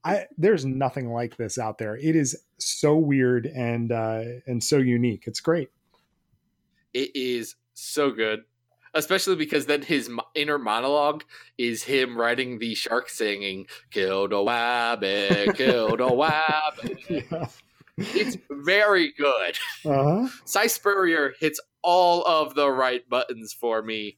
I 0.03 0.25
there's 0.39 0.65
nothing 0.65 1.13
like 1.13 1.37
this 1.37 1.59
out 1.59 1.77
there. 1.77 1.95
It 1.95 2.15
is 2.15 2.43
so 2.57 2.95
weird 2.95 3.45
and 3.45 3.91
uh, 3.91 4.23
and 4.47 4.63
so 4.63 4.77
unique. 4.77 5.25
It's 5.27 5.41
great. 5.41 5.69
It 6.95 7.11
is 7.15 7.55
so 7.75 8.09
good 8.09 8.45
especially 8.93 9.35
because 9.35 9.65
then 9.65 9.81
his 9.81 10.09
inner 10.35 10.57
monologue 10.57 11.23
is 11.57 11.83
him 11.83 12.17
writing 12.17 12.59
the 12.59 12.75
shark 12.75 13.09
singing 13.09 13.67
"Kill 13.91 14.27
the 14.27 14.35
wabbit, 14.35 15.55
kill 15.55 15.97
the 15.97 16.07
wabbit." 16.07 16.99
yeah. 17.09 17.47
It's 17.97 18.37
very 18.49 19.11
good. 19.17 19.57
Uh-huh. 19.85 20.29
Si 20.45 20.67
Spurrier 20.67 21.33
hits 21.39 21.59
all 21.81 22.23
of 22.25 22.55
the 22.55 22.69
right 22.69 23.07
buttons 23.09 23.53
for 23.53 23.81
me. 23.81 24.17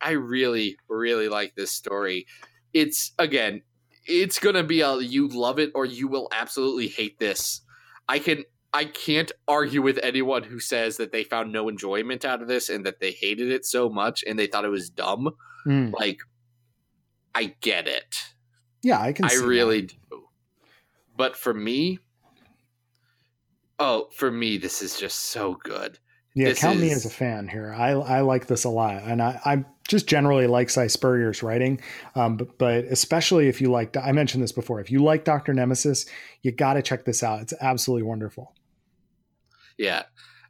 I 0.00 0.12
really, 0.12 0.76
really 0.88 1.28
like 1.28 1.54
this 1.54 1.72
story. 1.72 2.26
It's 2.72 3.12
again, 3.18 3.62
it's 4.06 4.38
gonna 4.38 4.62
be 4.62 4.80
a 4.80 4.96
you 4.98 5.28
love 5.28 5.58
it 5.58 5.72
or 5.74 5.84
you 5.84 6.08
will 6.08 6.28
absolutely 6.32 6.88
hate 6.88 7.18
this. 7.18 7.62
I 8.08 8.18
can 8.18 8.44
I 8.72 8.84
can't 8.84 9.32
argue 9.48 9.82
with 9.82 9.98
anyone 10.02 10.44
who 10.44 10.60
says 10.60 10.96
that 10.98 11.10
they 11.10 11.24
found 11.24 11.52
no 11.52 11.68
enjoyment 11.68 12.24
out 12.24 12.40
of 12.40 12.48
this 12.48 12.68
and 12.68 12.86
that 12.86 13.00
they 13.00 13.10
hated 13.10 13.50
it 13.50 13.66
so 13.66 13.88
much 13.88 14.22
and 14.26 14.38
they 14.38 14.46
thought 14.46 14.64
it 14.64 14.68
was 14.68 14.90
dumb. 14.90 15.30
Mm. 15.66 15.92
Like, 15.92 16.20
I 17.34 17.54
get 17.60 17.88
it. 17.88 18.16
Yeah, 18.82 19.00
I 19.00 19.12
can. 19.12 19.24
I 19.24 19.34
really 19.34 19.82
that. 19.82 19.94
do. 20.10 20.22
But 21.16 21.36
for 21.36 21.52
me, 21.52 21.98
oh, 23.78 24.08
for 24.12 24.30
me, 24.30 24.56
this 24.56 24.82
is 24.82 24.98
just 24.98 25.18
so 25.18 25.58
good. 25.62 25.98
Yeah, 26.34 26.50
this 26.50 26.60
count 26.60 26.78
me 26.78 26.92
as 26.92 27.04
a 27.04 27.10
fan 27.10 27.48
here. 27.48 27.74
I 27.74 27.90
I 27.90 28.20
like 28.20 28.46
this 28.46 28.64
a 28.64 28.68
lot, 28.68 29.02
and 29.02 29.20
I 29.20 29.40
I 29.44 29.64
just 29.88 30.06
generally 30.06 30.46
like 30.46 30.70
Si 30.70 30.88
Spurrier's 30.88 31.42
writing, 31.42 31.80
um, 32.14 32.36
but 32.36 32.56
but 32.56 32.84
especially 32.84 33.48
if 33.48 33.60
you 33.60 33.70
like, 33.70 33.96
I 33.96 34.12
mentioned 34.12 34.42
this 34.42 34.52
before. 34.52 34.80
If 34.80 34.90
you 34.90 35.02
like 35.02 35.24
Doctor 35.24 35.52
Nemesis, 35.52 36.06
you 36.42 36.52
got 36.52 36.74
to 36.74 36.82
check 36.82 37.04
this 37.04 37.24
out. 37.24 37.40
It's 37.42 37.52
absolutely 37.60 38.04
wonderful. 38.04 38.54
Yeah. 39.80 40.02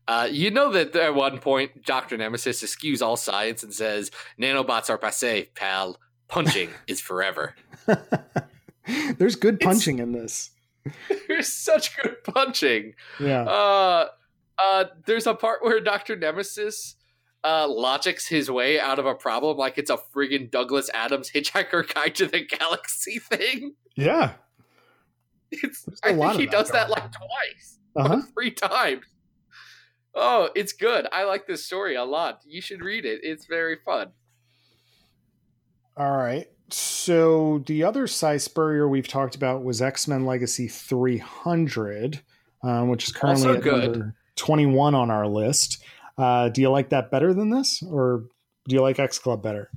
Uh, 0.09 0.27
you 0.31 0.51
know 0.51 0.73
that 0.73 0.97
at 0.97 1.15
one 1.15 1.39
point, 1.39 1.85
Dr. 1.85 2.17
Nemesis 2.17 2.65
eschews 2.65 3.01
all 3.01 3.17
science 3.17 3.63
and 3.63 3.73
says, 3.73 4.11
nanobots 4.41 4.91
are 4.91 4.99
passe, 4.99 5.49
pal. 5.55 5.97
Punching 6.27 6.71
is 6.89 7.01
forever. 7.01 7.55
There's 9.19 9.37
good 9.37 9.55
It's- 9.57 9.65
punching 9.73 10.01
in 10.01 10.13
this. 10.13 10.51
There's 11.29 11.47
such 11.53 11.97
good 12.03 12.17
punching. 12.25 12.95
Yeah. 13.21 13.43
Uh, 13.43 14.09
uh, 14.59 14.85
there's 15.07 15.27
a 15.27 15.35
part 15.35 15.63
where 15.63 15.81
Dr. 15.81 16.17
Nemesis 16.17 16.97
uh, 17.45 17.69
logics 17.69 18.27
his 18.27 18.51
way 18.51 18.81
out 18.81 18.99
of 18.99 19.07
a 19.07 19.15
problem 19.15 19.57
like 19.57 19.79
it's 19.79 19.91
a 19.91 19.99
friggin' 20.15 20.51
Douglas 20.51 20.91
Adams 20.93 21.31
Hitchhiker 21.31 21.95
Guide 21.95 22.15
to 22.17 22.27
the 22.27 22.45
Galaxy 22.45 23.19
thing. 23.19 23.75
yeah. 23.97 24.33
It's, 25.53 25.87
I 26.03 26.13
think 26.15 26.33
he 26.35 26.45
of 26.45 26.51
that 26.51 26.51
does 26.51 26.71
that 26.71 26.91
like 26.91 27.11
twice. 27.13 27.79
Uh-huh. 27.97 28.23
three 28.35 28.51
times. 28.53 29.05
Oh, 30.15 30.51
it's 30.55 30.73
good. 30.73 31.07
I 31.13 31.25
like 31.25 31.47
this 31.47 31.65
story 31.65 31.95
a 31.95 32.05
lot. 32.05 32.41
You 32.47 32.61
should 32.61 32.83
read 32.83 33.05
it. 33.05 33.21
It's 33.23 33.47
very 33.47 33.77
fun. 33.85 34.09
All 35.97 36.17
right. 36.17 36.47
So 36.71 37.63
the 37.67 37.83
other 37.85 38.07
Si 38.07 38.39
Spurrier 38.39 38.89
we've 38.89 39.09
talked 39.09 39.35
about 39.35 39.65
was 39.65 39.83
X 39.83 40.07
Men 40.09 40.25
Legacy 40.25 40.69
300, 40.69 42.21
um, 42.63 42.89
which 42.89 43.05
is 43.09 43.13
currently 43.13 43.51
at 43.57 43.65
number 43.65 44.15
21 44.37 44.95
on 44.95 45.11
our 45.11 45.27
list. 45.27 45.83
Uh, 46.17 46.49
do 46.49 46.61
you 46.61 46.71
like 46.71 46.91
that 46.91 47.11
better 47.11 47.35
than 47.35 47.51
this, 47.51 47.83
or 47.83 48.25
do 48.69 48.75
you 48.75 48.83
like 48.83 48.99
X 48.99 49.19
Club 49.19 49.43
better? 49.43 49.71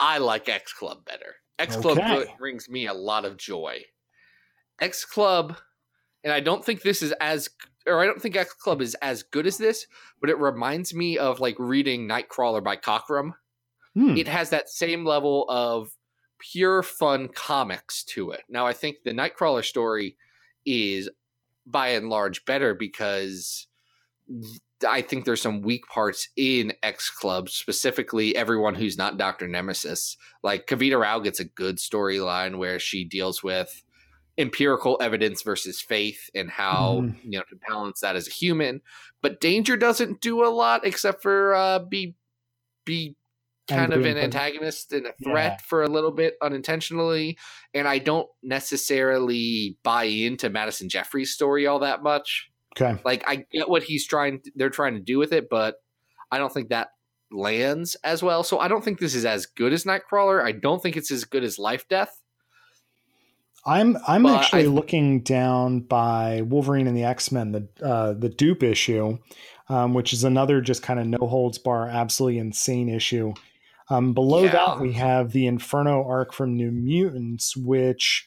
I 0.00 0.18
like 0.18 0.48
X 0.48 0.72
Club 0.72 1.04
better. 1.04 1.36
X 1.58 1.76
Club 1.76 1.98
Okay. 1.98 2.26
brings 2.38 2.68
me 2.68 2.86
a 2.86 2.94
lot 2.94 3.24
of 3.24 3.36
joy. 3.36 3.80
X 4.80 5.04
Club, 5.04 5.56
and 6.24 6.32
I 6.32 6.40
don't 6.40 6.64
think 6.64 6.82
this 6.82 7.02
is 7.02 7.12
as, 7.20 7.48
or 7.86 8.00
I 8.00 8.06
don't 8.06 8.20
think 8.20 8.36
X 8.36 8.52
Club 8.54 8.82
is 8.82 8.94
as 8.96 9.22
good 9.22 9.46
as 9.46 9.58
this, 9.58 9.86
but 10.20 10.30
it 10.30 10.38
reminds 10.38 10.94
me 10.94 11.18
of 11.18 11.40
like 11.40 11.56
reading 11.58 12.08
Nightcrawler 12.08 12.62
by 12.62 12.76
Cockrum. 12.76 13.32
Hmm. 13.94 14.16
It 14.16 14.28
has 14.28 14.50
that 14.50 14.68
same 14.68 15.04
level 15.04 15.46
of 15.48 15.90
pure 16.38 16.82
fun 16.82 17.28
comics 17.28 18.04
to 18.04 18.30
it. 18.30 18.42
Now, 18.48 18.66
I 18.66 18.72
think 18.72 18.98
the 19.04 19.12
Nightcrawler 19.12 19.64
story 19.64 20.16
is 20.64 21.08
by 21.66 21.88
and 21.88 22.08
large 22.08 22.44
better 22.44 22.74
because 22.74 23.66
I 24.86 25.00
think 25.00 25.24
there's 25.24 25.40
some 25.40 25.62
weak 25.62 25.86
parts 25.86 26.28
in 26.36 26.72
X 26.82 27.10
Club, 27.10 27.48
specifically 27.48 28.36
everyone 28.36 28.74
who's 28.74 28.98
not 28.98 29.16
Dr. 29.16 29.48
Nemesis. 29.48 30.16
Like 30.42 30.66
Kavita 30.66 31.00
Rao 31.00 31.20
gets 31.20 31.40
a 31.40 31.44
good 31.44 31.78
storyline 31.78 32.58
where 32.58 32.78
she 32.78 33.04
deals 33.04 33.42
with 33.42 33.82
empirical 34.38 34.98
evidence 35.00 35.42
versus 35.42 35.80
faith 35.80 36.28
and 36.34 36.50
how 36.50 37.00
Mhm. 37.02 37.24
you 37.24 37.38
know 37.38 37.44
to 37.48 37.56
balance 37.68 38.00
that 38.00 38.16
as 38.16 38.28
a 38.28 38.30
human. 38.30 38.82
But 39.22 39.40
Danger 39.40 39.76
doesn't 39.76 40.20
do 40.20 40.44
a 40.44 40.48
lot 40.48 40.86
except 40.86 41.22
for 41.22 41.54
uh, 41.54 41.78
be 41.80 42.14
be 42.84 43.16
kind 43.68 43.92
of 43.92 44.04
an 44.04 44.16
antagonist 44.16 44.92
and 44.92 45.06
a 45.06 45.14
threat 45.24 45.52
Yeah. 45.58 45.66
for 45.66 45.82
a 45.82 45.88
little 45.88 46.12
bit 46.12 46.36
unintentionally. 46.40 47.36
And 47.74 47.88
I 47.88 47.98
don't 47.98 48.28
necessarily 48.42 49.76
buy 49.82 50.04
into 50.04 50.48
Madison 50.50 50.88
Jeffries' 50.88 51.32
story 51.34 51.66
all 51.66 51.80
that 51.80 52.02
much. 52.02 52.48
Okay. 52.80 53.00
Like 53.04 53.24
I 53.26 53.44
get 53.50 53.68
what 53.68 53.82
he's 53.82 54.06
trying 54.06 54.42
they're 54.54 54.70
trying 54.70 54.94
to 54.94 55.00
do 55.00 55.18
with 55.18 55.32
it, 55.32 55.48
but 55.50 55.76
I 56.30 56.38
don't 56.38 56.52
think 56.52 56.68
that 56.68 56.88
lands 57.32 57.96
as 58.04 58.22
well. 58.22 58.44
So 58.44 58.58
I 58.60 58.68
don't 58.68 58.84
think 58.84 59.00
this 59.00 59.14
is 59.16 59.24
as 59.24 59.46
good 59.46 59.72
as 59.72 59.84
Nightcrawler. 59.84 60.42
I 60.44 60.52
don't 60.52 60.80
think 60.82 60.96
it's 60.96 61.10
as 61.10 61.24
good 61.24 61.42
as 61.42 61.58
Life 61.58 61.88
Death. 61.88 62.22
I'm 63.66 63.98
I'm 64.06 64.24
actually 64.26 64.64
I- 64.64 64.68
looking 64.68 65.20
down 65.20 65.80
by 65.80 66.42
Wolverine 66.42 66.86
and 66.86 66.96
the 66.96 67.04
X 67.04 67.32
Men, 67.32 67.52
the 67.52 67.68
uh, 67.84 68.12
the 68.12 68.30
Doop 68.30 68.62
issue, 68.62 69.18
um, 69.68 69.92
which 69.94 70.12
is 70.12 70.24
another 70.24 70.60
just 70.60 70.82
kind 70.82 71.00
of 71.00 71.06
no 71.06 71.26
holds 71.26 71.58
bar, 71.58 71.88
absolutely 71.88 72.38
insane 72.38 72.88
issue. 72.88 73.34
Um, 73.90 74.14
below 74.14 74.44
Yeah. 74.44 74.52
that, 74.52 74.80
we 74.80 74.92
have 74.94 75.32
the 75.32 75.46
Inferno 75.46 76.04
arc 76.04 76.32
from 76.32 76.56
New 76.56 76.70
Mutants, 76.70 77.56
which 77.56 78.26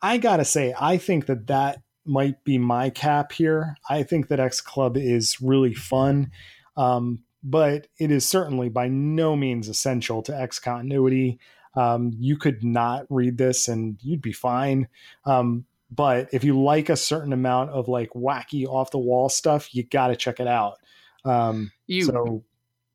I 0.00 0.18
gotta 0.18 0.44
say, 0.44 0.74
I 0.80 0.96
think 0.96 1.26
that 1.26 1.46
that 1.46 1.82
might 2.04 2.42
be 2.44 2.58
my 2.58 2.90
cap 2.90 3.32
here. 3.32 3.76
I 3.88 4.02
think 4.02 4.28
that 4.28 4.40
X 4.40 4.60
Club 4.60 4.96
is 4.96 5.40
really 5.40 5.72
fun, 5.74 6.30
um, 6.76 7.20
but 7.44 7.86
it 7.98 8.10
is 8.10 8.26
certainly 8.26 8.68
by 8.68 8.88
no 8.88 9.36
means 9.36 9.68
essential 9.68 10.22
to 10.22 10.36
X 10.38 10.58
continuity. 10.58 11.38
Um, 11.74 12.12
you 12.18 12.36
could 12.36 12.62
not 12.62 13.06
read 13.08 13.38
this 13.38 13.68
and 13.68 13.96
you'd 14.02 14.22
be 14.22 14.32
fine. 14.32 14.88
Um, 15.24 15.64
but 15.90 16.28
if 16.32 16.44
you 16.44 16.60
like 16.60 16.88
a 16.88 16.96
certain 16.96 17.32
amount 17.32 17.70
of 17.70 17.88
like 17.88 18.10
wacky 18.10 18.66
off 18.66 18.90
the 18.90 18.98
wall 18.98 19.28
stuff, 19.28 19.74
you 19.74 19.82
got 19.82 20.08
to 20.08 20.16
check 20.16 20.40
it 20.40 20.46
out. 20.46 20.78
Um, 21.24 21.70
You 21.86 22.04
so, 22.04 22.44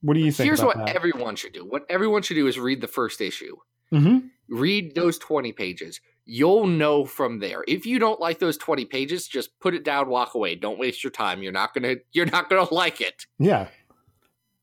what 0.02 0.14
do 0.16 0.20
you 0.20 0.32
think? 0.32 0.46
here's 0.46 0.62
what 0.64 0.78
that? 0.78 0.96
everyone 0.96 1.36
should 1.36 1.54
do. 1.54 1.66
What 1.66 1.86
everyone 1.90 2.22
should 2.22 2.36
do 2.36 2.48
is 2.48 2.60
read 2.60 2.82
the 2.82 2.88
first 2.88 3.22
issue. 3.22 3.56
Mhm. 3.92 4.30
Read 4.50 4.96
those 4.96 5.18
20 5.18 5.52
pages. 5.54 6.02
You'll 6.26 6.68
know 6.68 7.06
from 7.06 7.40
there. 7.40 7.64
If 7.68 7.86
you 7.86 8.00
don't 8.00 8.20
like 8.20 8.40
those 8.40 8.58
20 8.58 8.84
pages, 8.86 9.28
just 9.28 9.58
put 9.60 9.74
it 9.74 9.84
down, 9.86 10.10
walk 10.10 10.34
away. 10.36 10.56
Don't 10.56 10.78
waste 10.78 11.04
your 11.04 11.12
time. 11.12 11.42
You're 11.42 11.54
not 11.54 11.74
going 11.74 11.84
to 11.84 12.02
you're 12.12 12.26
not 12.26 12.50
going 12.50 12.66
to 12.68 12.74
like 12.74 13.00
it. 13.00 13.26
Yeah, 13.40 13.70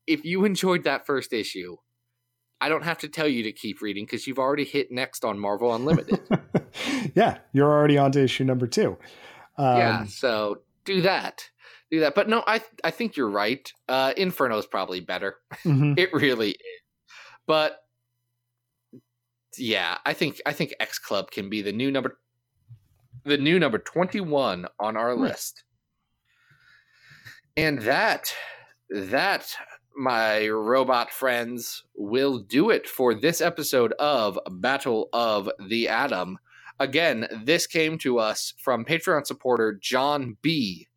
If 0.05 0.23
you 0.25 0.45
enjoyed 0.45 0.83
that 0.83 1.05
first 1.07 1.33
issue, 1.33 1.77
I 2.65 2.69
don't 2.69 2.83
have 2.83 2.97
to 2.99 3.07
tell 3.07 3.27
you 3.27 3.43
to 3.43 3.51
keep 3.51 3.79
reading 3.79 4.05
because 4.05 4.25
you've 4.25 4.39
already 4.39 4.65
hit 4.65 4.91
next 4.91 5.23
on 5.23 5.37
Marvel 5.37 5.75
Unlimited. 5.75 6.19
yeah, 7.13 7.37
you're 7.53 7.71
already 7.71 7.95
on 7.95 8.11
to 8.13 8.23
issue 8.23 8.43
number 8.43 8.65
two. 8.65 8.97
Um, 9.55 9.77
yeah, 9.77 10.05
so 10.05 10.61
do 10.83 11.01
that. 11.01 11.47
Do 11.91 11.99
that. 11.99 12.15
But 12.15 12.27
no, 12.27 12.43
I 12.47 12.63
I 12.83 12.89
think 12.89 13.17
you're 13.17 13.29
right. 13.29 13.71
Uh 13.87 14.13
Inferno 14.17 14.57
is 14.57 14.65
probably 14.65 14.99
better. 14.99 15.35
mhm. 15.63 15.95
It 15.99 16.11
really 16.11 16.53
is. 16.53 16.81
But 17.45 17.77
yeah, 19.59 19.99
I 20.03 20.13
think 20.13 20.41
I 20.47 20.51
think 20.51 20.73
X 20.79 20.97
Club 20.97 21.29
can 21.29 21.51
be 21.51 21.61
the 21.61 21.71
new 21.71 21.91
number 21.91 22.17
the 23.25 23.37
new 23.37 23.59
number 23.59 23.77
21 23.77 24.65
on 24.79 24.97
our 24.97 25.15
list. 25.15 25.63
And 27.55 27.79
that 27.83 28.33
that 28.89 29.55
my 29.95 30.47
robot 30.47 31.11
friends 31.11 31.83
will 31.95 32.39
do 32.39 32.69
it 32.69 32.87
for 32.87 33.13
this 33.13 33.41
episode 33.41 33.93
of 33.93 34.37
Battle 34.49 35.09
of 35.13 35.49
the 35.67 35.87
Atom. 35.87 36.37
Again, 36.79 37.27
this 37.43 37.67
came 37.67 37.97
to 37.99 38.19
us 38.19 38.53
from 38.57 38.85
Patreon 38.85 39.25
supporter 39.25 39.77
John 39.81 40.37
B. 40.41 40.87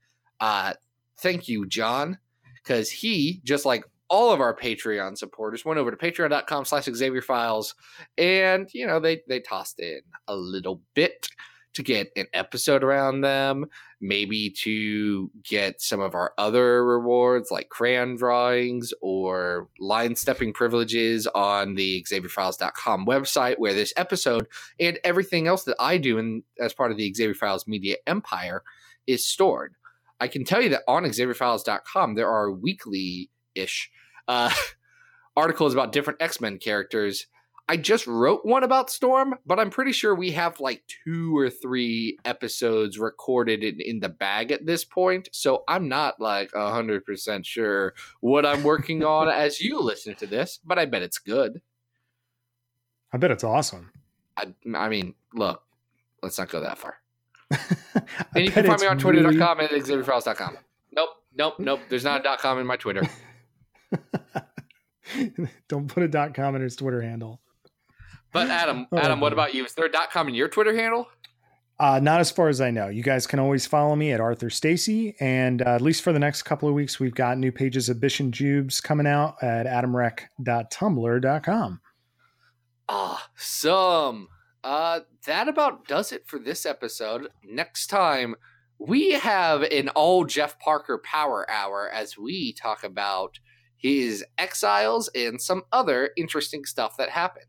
Uh 0.41 0.75
thank 1.19 1.49
you, 1.49 1.67
John, 1.67 2.19
because 2.55 2.91
he, 2.91 3.41
just 3.45 3.65
like 3.65 3.85
all 4.09 4.33
of 4.33 4.41
our 4.41 4.57
Patreon 4.57 5.19
supporters, 5.19 5.65
went 5.65 5.79
over 5.79 5.91
to 5.91 5.97
patreon.com 5.97 6.65
slash 6.65 6.85
Xavier 6.85 7.23
Files 7.23 7.75
and 8.17 8.69
you 8.73 8.87
know 8.87 9.01
they 9.01 9.21
they 9.29 9.41
tossed 9.41 9.81
in 9.81 10.01
a 10.27 10.35
little 10.37 10.81
bit 10.95 11.29
to 11.75 11.83
get 11.83 12.11
an 12.17 12.27
episode 12.33 12.83
around 12.83 13.21
them, 13.21 13.67
maybe 14.01 14.51
to 14.51 15.31
get 15.45 15.81
some 15.81 16.01
of 16.01 16.15
our 16.15 16.33
other 16.39 16.85
rewards 16.85 17.51
like 17.51 17.69
crayon 17.69 18.17
drawings 18.17 18.93
or 19.01 19.69
line 19.79 20.17
stepping 20.17 20.53
privileges 20.53 21.27
on 21.29 21.75
the 21.75 22.05
XavierFiles.com 22.11 23.07
website, 23.07 23.59
where 23.59 23.75
this 23.75 23.93
episode 23.97 24.47
and 24.81 24.99
everything 25.05 25.47
else 25.47 25.65
that 25.65 25.77
I 25.79 25.99
do 25.99 26.19
in, 26.19 26.43
as 26.59 26.73
part 26.73 26.91
of 26.91 26.97
the 26.97 27.13
Xavier 27.13 27.35
Files 27.35 27.67
media 27.67 27.97
empire 28.07 28.63
is 29.07 29.25
stored. 29.25 29.75
I 30.21 30.29
can 30.29 30.45
tell 30.45 30.61
you 30.61 30.71
that 30.71 30.83
on 30.89 31.05
XavierFiles.com 31.05 32.15
there 32.15 32.29
are 32.29 32.51
weekly 32.51 33.31
ish 33.55 33.91
uh, 34.27 34.53
articles 35.37 35.73
about 35.75 35.93
different 35.93 36.21
X 36.21 36.41
Men 36.41 36.59
characters. 36.59 37.27
I 37.69 37.77
just 37.77 38.07
wrote 38.07 38.47
one 38.47 38.65
about 38.65 38.89
Storm, 38.89 39.35
but 39.45 39.61
I'm 39.61 39.69
pretty 39.69 39.93
sure 39.93 40.15
we 40.15 40.31
have 40.31 40.59
like 40.59 40.83
two 41.05 41.37
or 41.37 41.51
three 41.51 42.19
episodes 42.25 42.99
recorded 42.99 43.63
in, 43.63 43.81
in 43.81 44.01
the 44.01 44.09
bag 44.09 44.51
at 44.53 44.65
this 44.65 44.85
point. 44.85 45.29
So 45.33 45.65
I'm 45.69 45.87
not 45.87 46.19
like 46.19 46.51
100% 46.53 47.45
sure 47.45 47.95
what 48.21 48.47
I'm 48.47 48.63
working 48.63 49.05
on 49.05 49.29
as 49.33 49.61
you 49.61 49.81
listen 49.81 50.15
to 50.17 50.27
this, 50.27 50.59
but 50.65 50.79
I 50.79 50.87
bet 50.87 51.03
it's 51.03 51.19
good. 51.19 51.61
I 53.13 53.19
bet 53.19 53.31
it's 53.31 53.45
awesome. 53.45 53.93
I, 54.37 54.47
I 54.75 54.89
mean, 54.89 55.15
look, 55.35 55.63
let's 56.23 56.39
not 56.39 56.49
go 56.49 56.61
that 56.61 56.79
far. 56.79 56.99
And 58.35 58.45
you 58.45 58.51
can 58.51 58.67
find 58.67 58.81
me 58.81 58.87
on 58.87 58.99
twitter.com 58.99 59.61
and 59.61 59.69
exhibitfiles.com. 59.71 60.59
Nope, 60.93 61.11
nope, 61.35 61.55
nope. 61.59 61.81
There's 61.89 62.05
not 62.05 62.21
a 62.21 62.23
dot 62.23 62.39
com 62.39 62.59
in 62.59 62.67
my 62.67 62.77
Twitter. 62.77 63.03
Don't 65.69 65.89
put 65.89 66.03
a 66.03 66.09
dot 66.09 66.35
com 66.35 66.55
in 66.55 66.63
his 66.63 66.77
Twitter 66.77 67.01
handle. 67.01 67.41
But 68.47 68.51
Adam, 68.51 68.87
Oh, 68.93 68.99
Adam, 68.99 69.21
what 69.21 69.33
about 69.33 69.55
you? 69.55 69.65
Is 69.65 69.73
there 69.75 69.87
a 69.87 69.91
dot 69.91 70.11
com 70.11 70.29
in 70.29 70.35
your 70.35 70.49
Twitter 70.49 70.77
handle? 70.77 71.07
Uh, 71.81 72.01
not 72.03 72.19
as 72.19 72.29
far 72.33 72.49
as 72.49 72.61
I 72.61 72.73
know. 72.73 72.89
You 72.89 73.05
guys 73.05 73.25
can 73.29 73.39
always 73.39 73.65
follow 73.65 73.95
me 73.95 74.11
at 74.11 74.19
Arthur 74.21 74.51
Stacy, 74.51 75.15
and 75.21 75.63
uh, 75.63 75.77
at 75.77 75.81
least 75.81 76.03
for 76.03 76.13
the 76.13 76.19
next 76.19 76.43
couple 76.43 76.69
of 76.69 76.75
weeks, 76.75 76.99
we've 76.99 77.15
got 77.15 77.39
new 77.39 77.53
pages 77.53 77.89
of 77.89 78.01
Bish 78.01 78.19
and 78.19 78.35
Jubes 78.35 78.83
coming 78.83 79.07
out 79.07 79.37
at 79.43 79.65
adamrec.tumblr.com. 79.67 81.81
Awesome. 82.89 84.29
Uh, 84.65 85.01
that 85.27 85.47
about 85.49 85.87
does 85.87 86.11
it 86.11 86.27
for 86.27 86.41
this 86.41 86.67
episode. 86.67 87.29
Next 87.45 87.87
time, 87.87 88.35
we 88.79 89.13
have 89.13 89.63
an 89.63 89.89
all 89.91 90.25
Jeff 90.25 90.59
Parker 90.59 91.01
power 91.05 91.49
hour 91.51 91.89
as 91.89 92.19
we 92.19 92.53
talk 92.55 92.83
about 92.83 93.39
his 93.77 94.25
exiles 94.37 95.09
and 95.15 95.41
some 95.41 95.63
other 95.71 96.11
interesting 96.17 96.65
stuff 96.65 96.97
that 96.97 97.11
happened. 97.11 97.45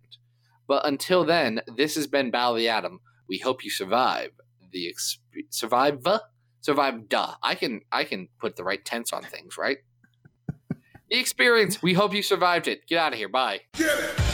But 0.70 0.86
until 0.86 1.26
then, 1.26 1.62
this 1.76 1.96
has 1.96 2.06
been 2.06 2.30
Battle 2.30 2.52
of 2.52 2.60
the 2.60 2.70
Atom. 2.70 3.00
We 3.28 3.40
hope 3.40 3.66
you 3.66 3.72
survive 3.72 4.30
the 4.72 4.86
exp- 4.86 5.18
survive 5.50 6.06
survive. 6.62 7.10
Duh, 7.10 7.34
I 7.42 7.56
can 7.56 7.82
I 7.92 8.04
can 8.04 8.30
put 8.40 8.56
the 8.56 8.64
right 8.64 8.86
tense 8.86 9.12
on 9.12 9.24
things, 9.24 9.58
right? 9.58 9.80
the 11.10 11.20
experience. 11.20 11.82
We 11.82 11.96
hope 11.96 12.14
you 12.14 12.22
survived 12.22 12.68
it. 12.68 12.86
Get 12.88 13.00
out 13.00 13.14
of 13.14 13.18
here. 13.18 13.30
Bye. 13.30 13.62
Get 13.74 14.00
it. 14.00 14.29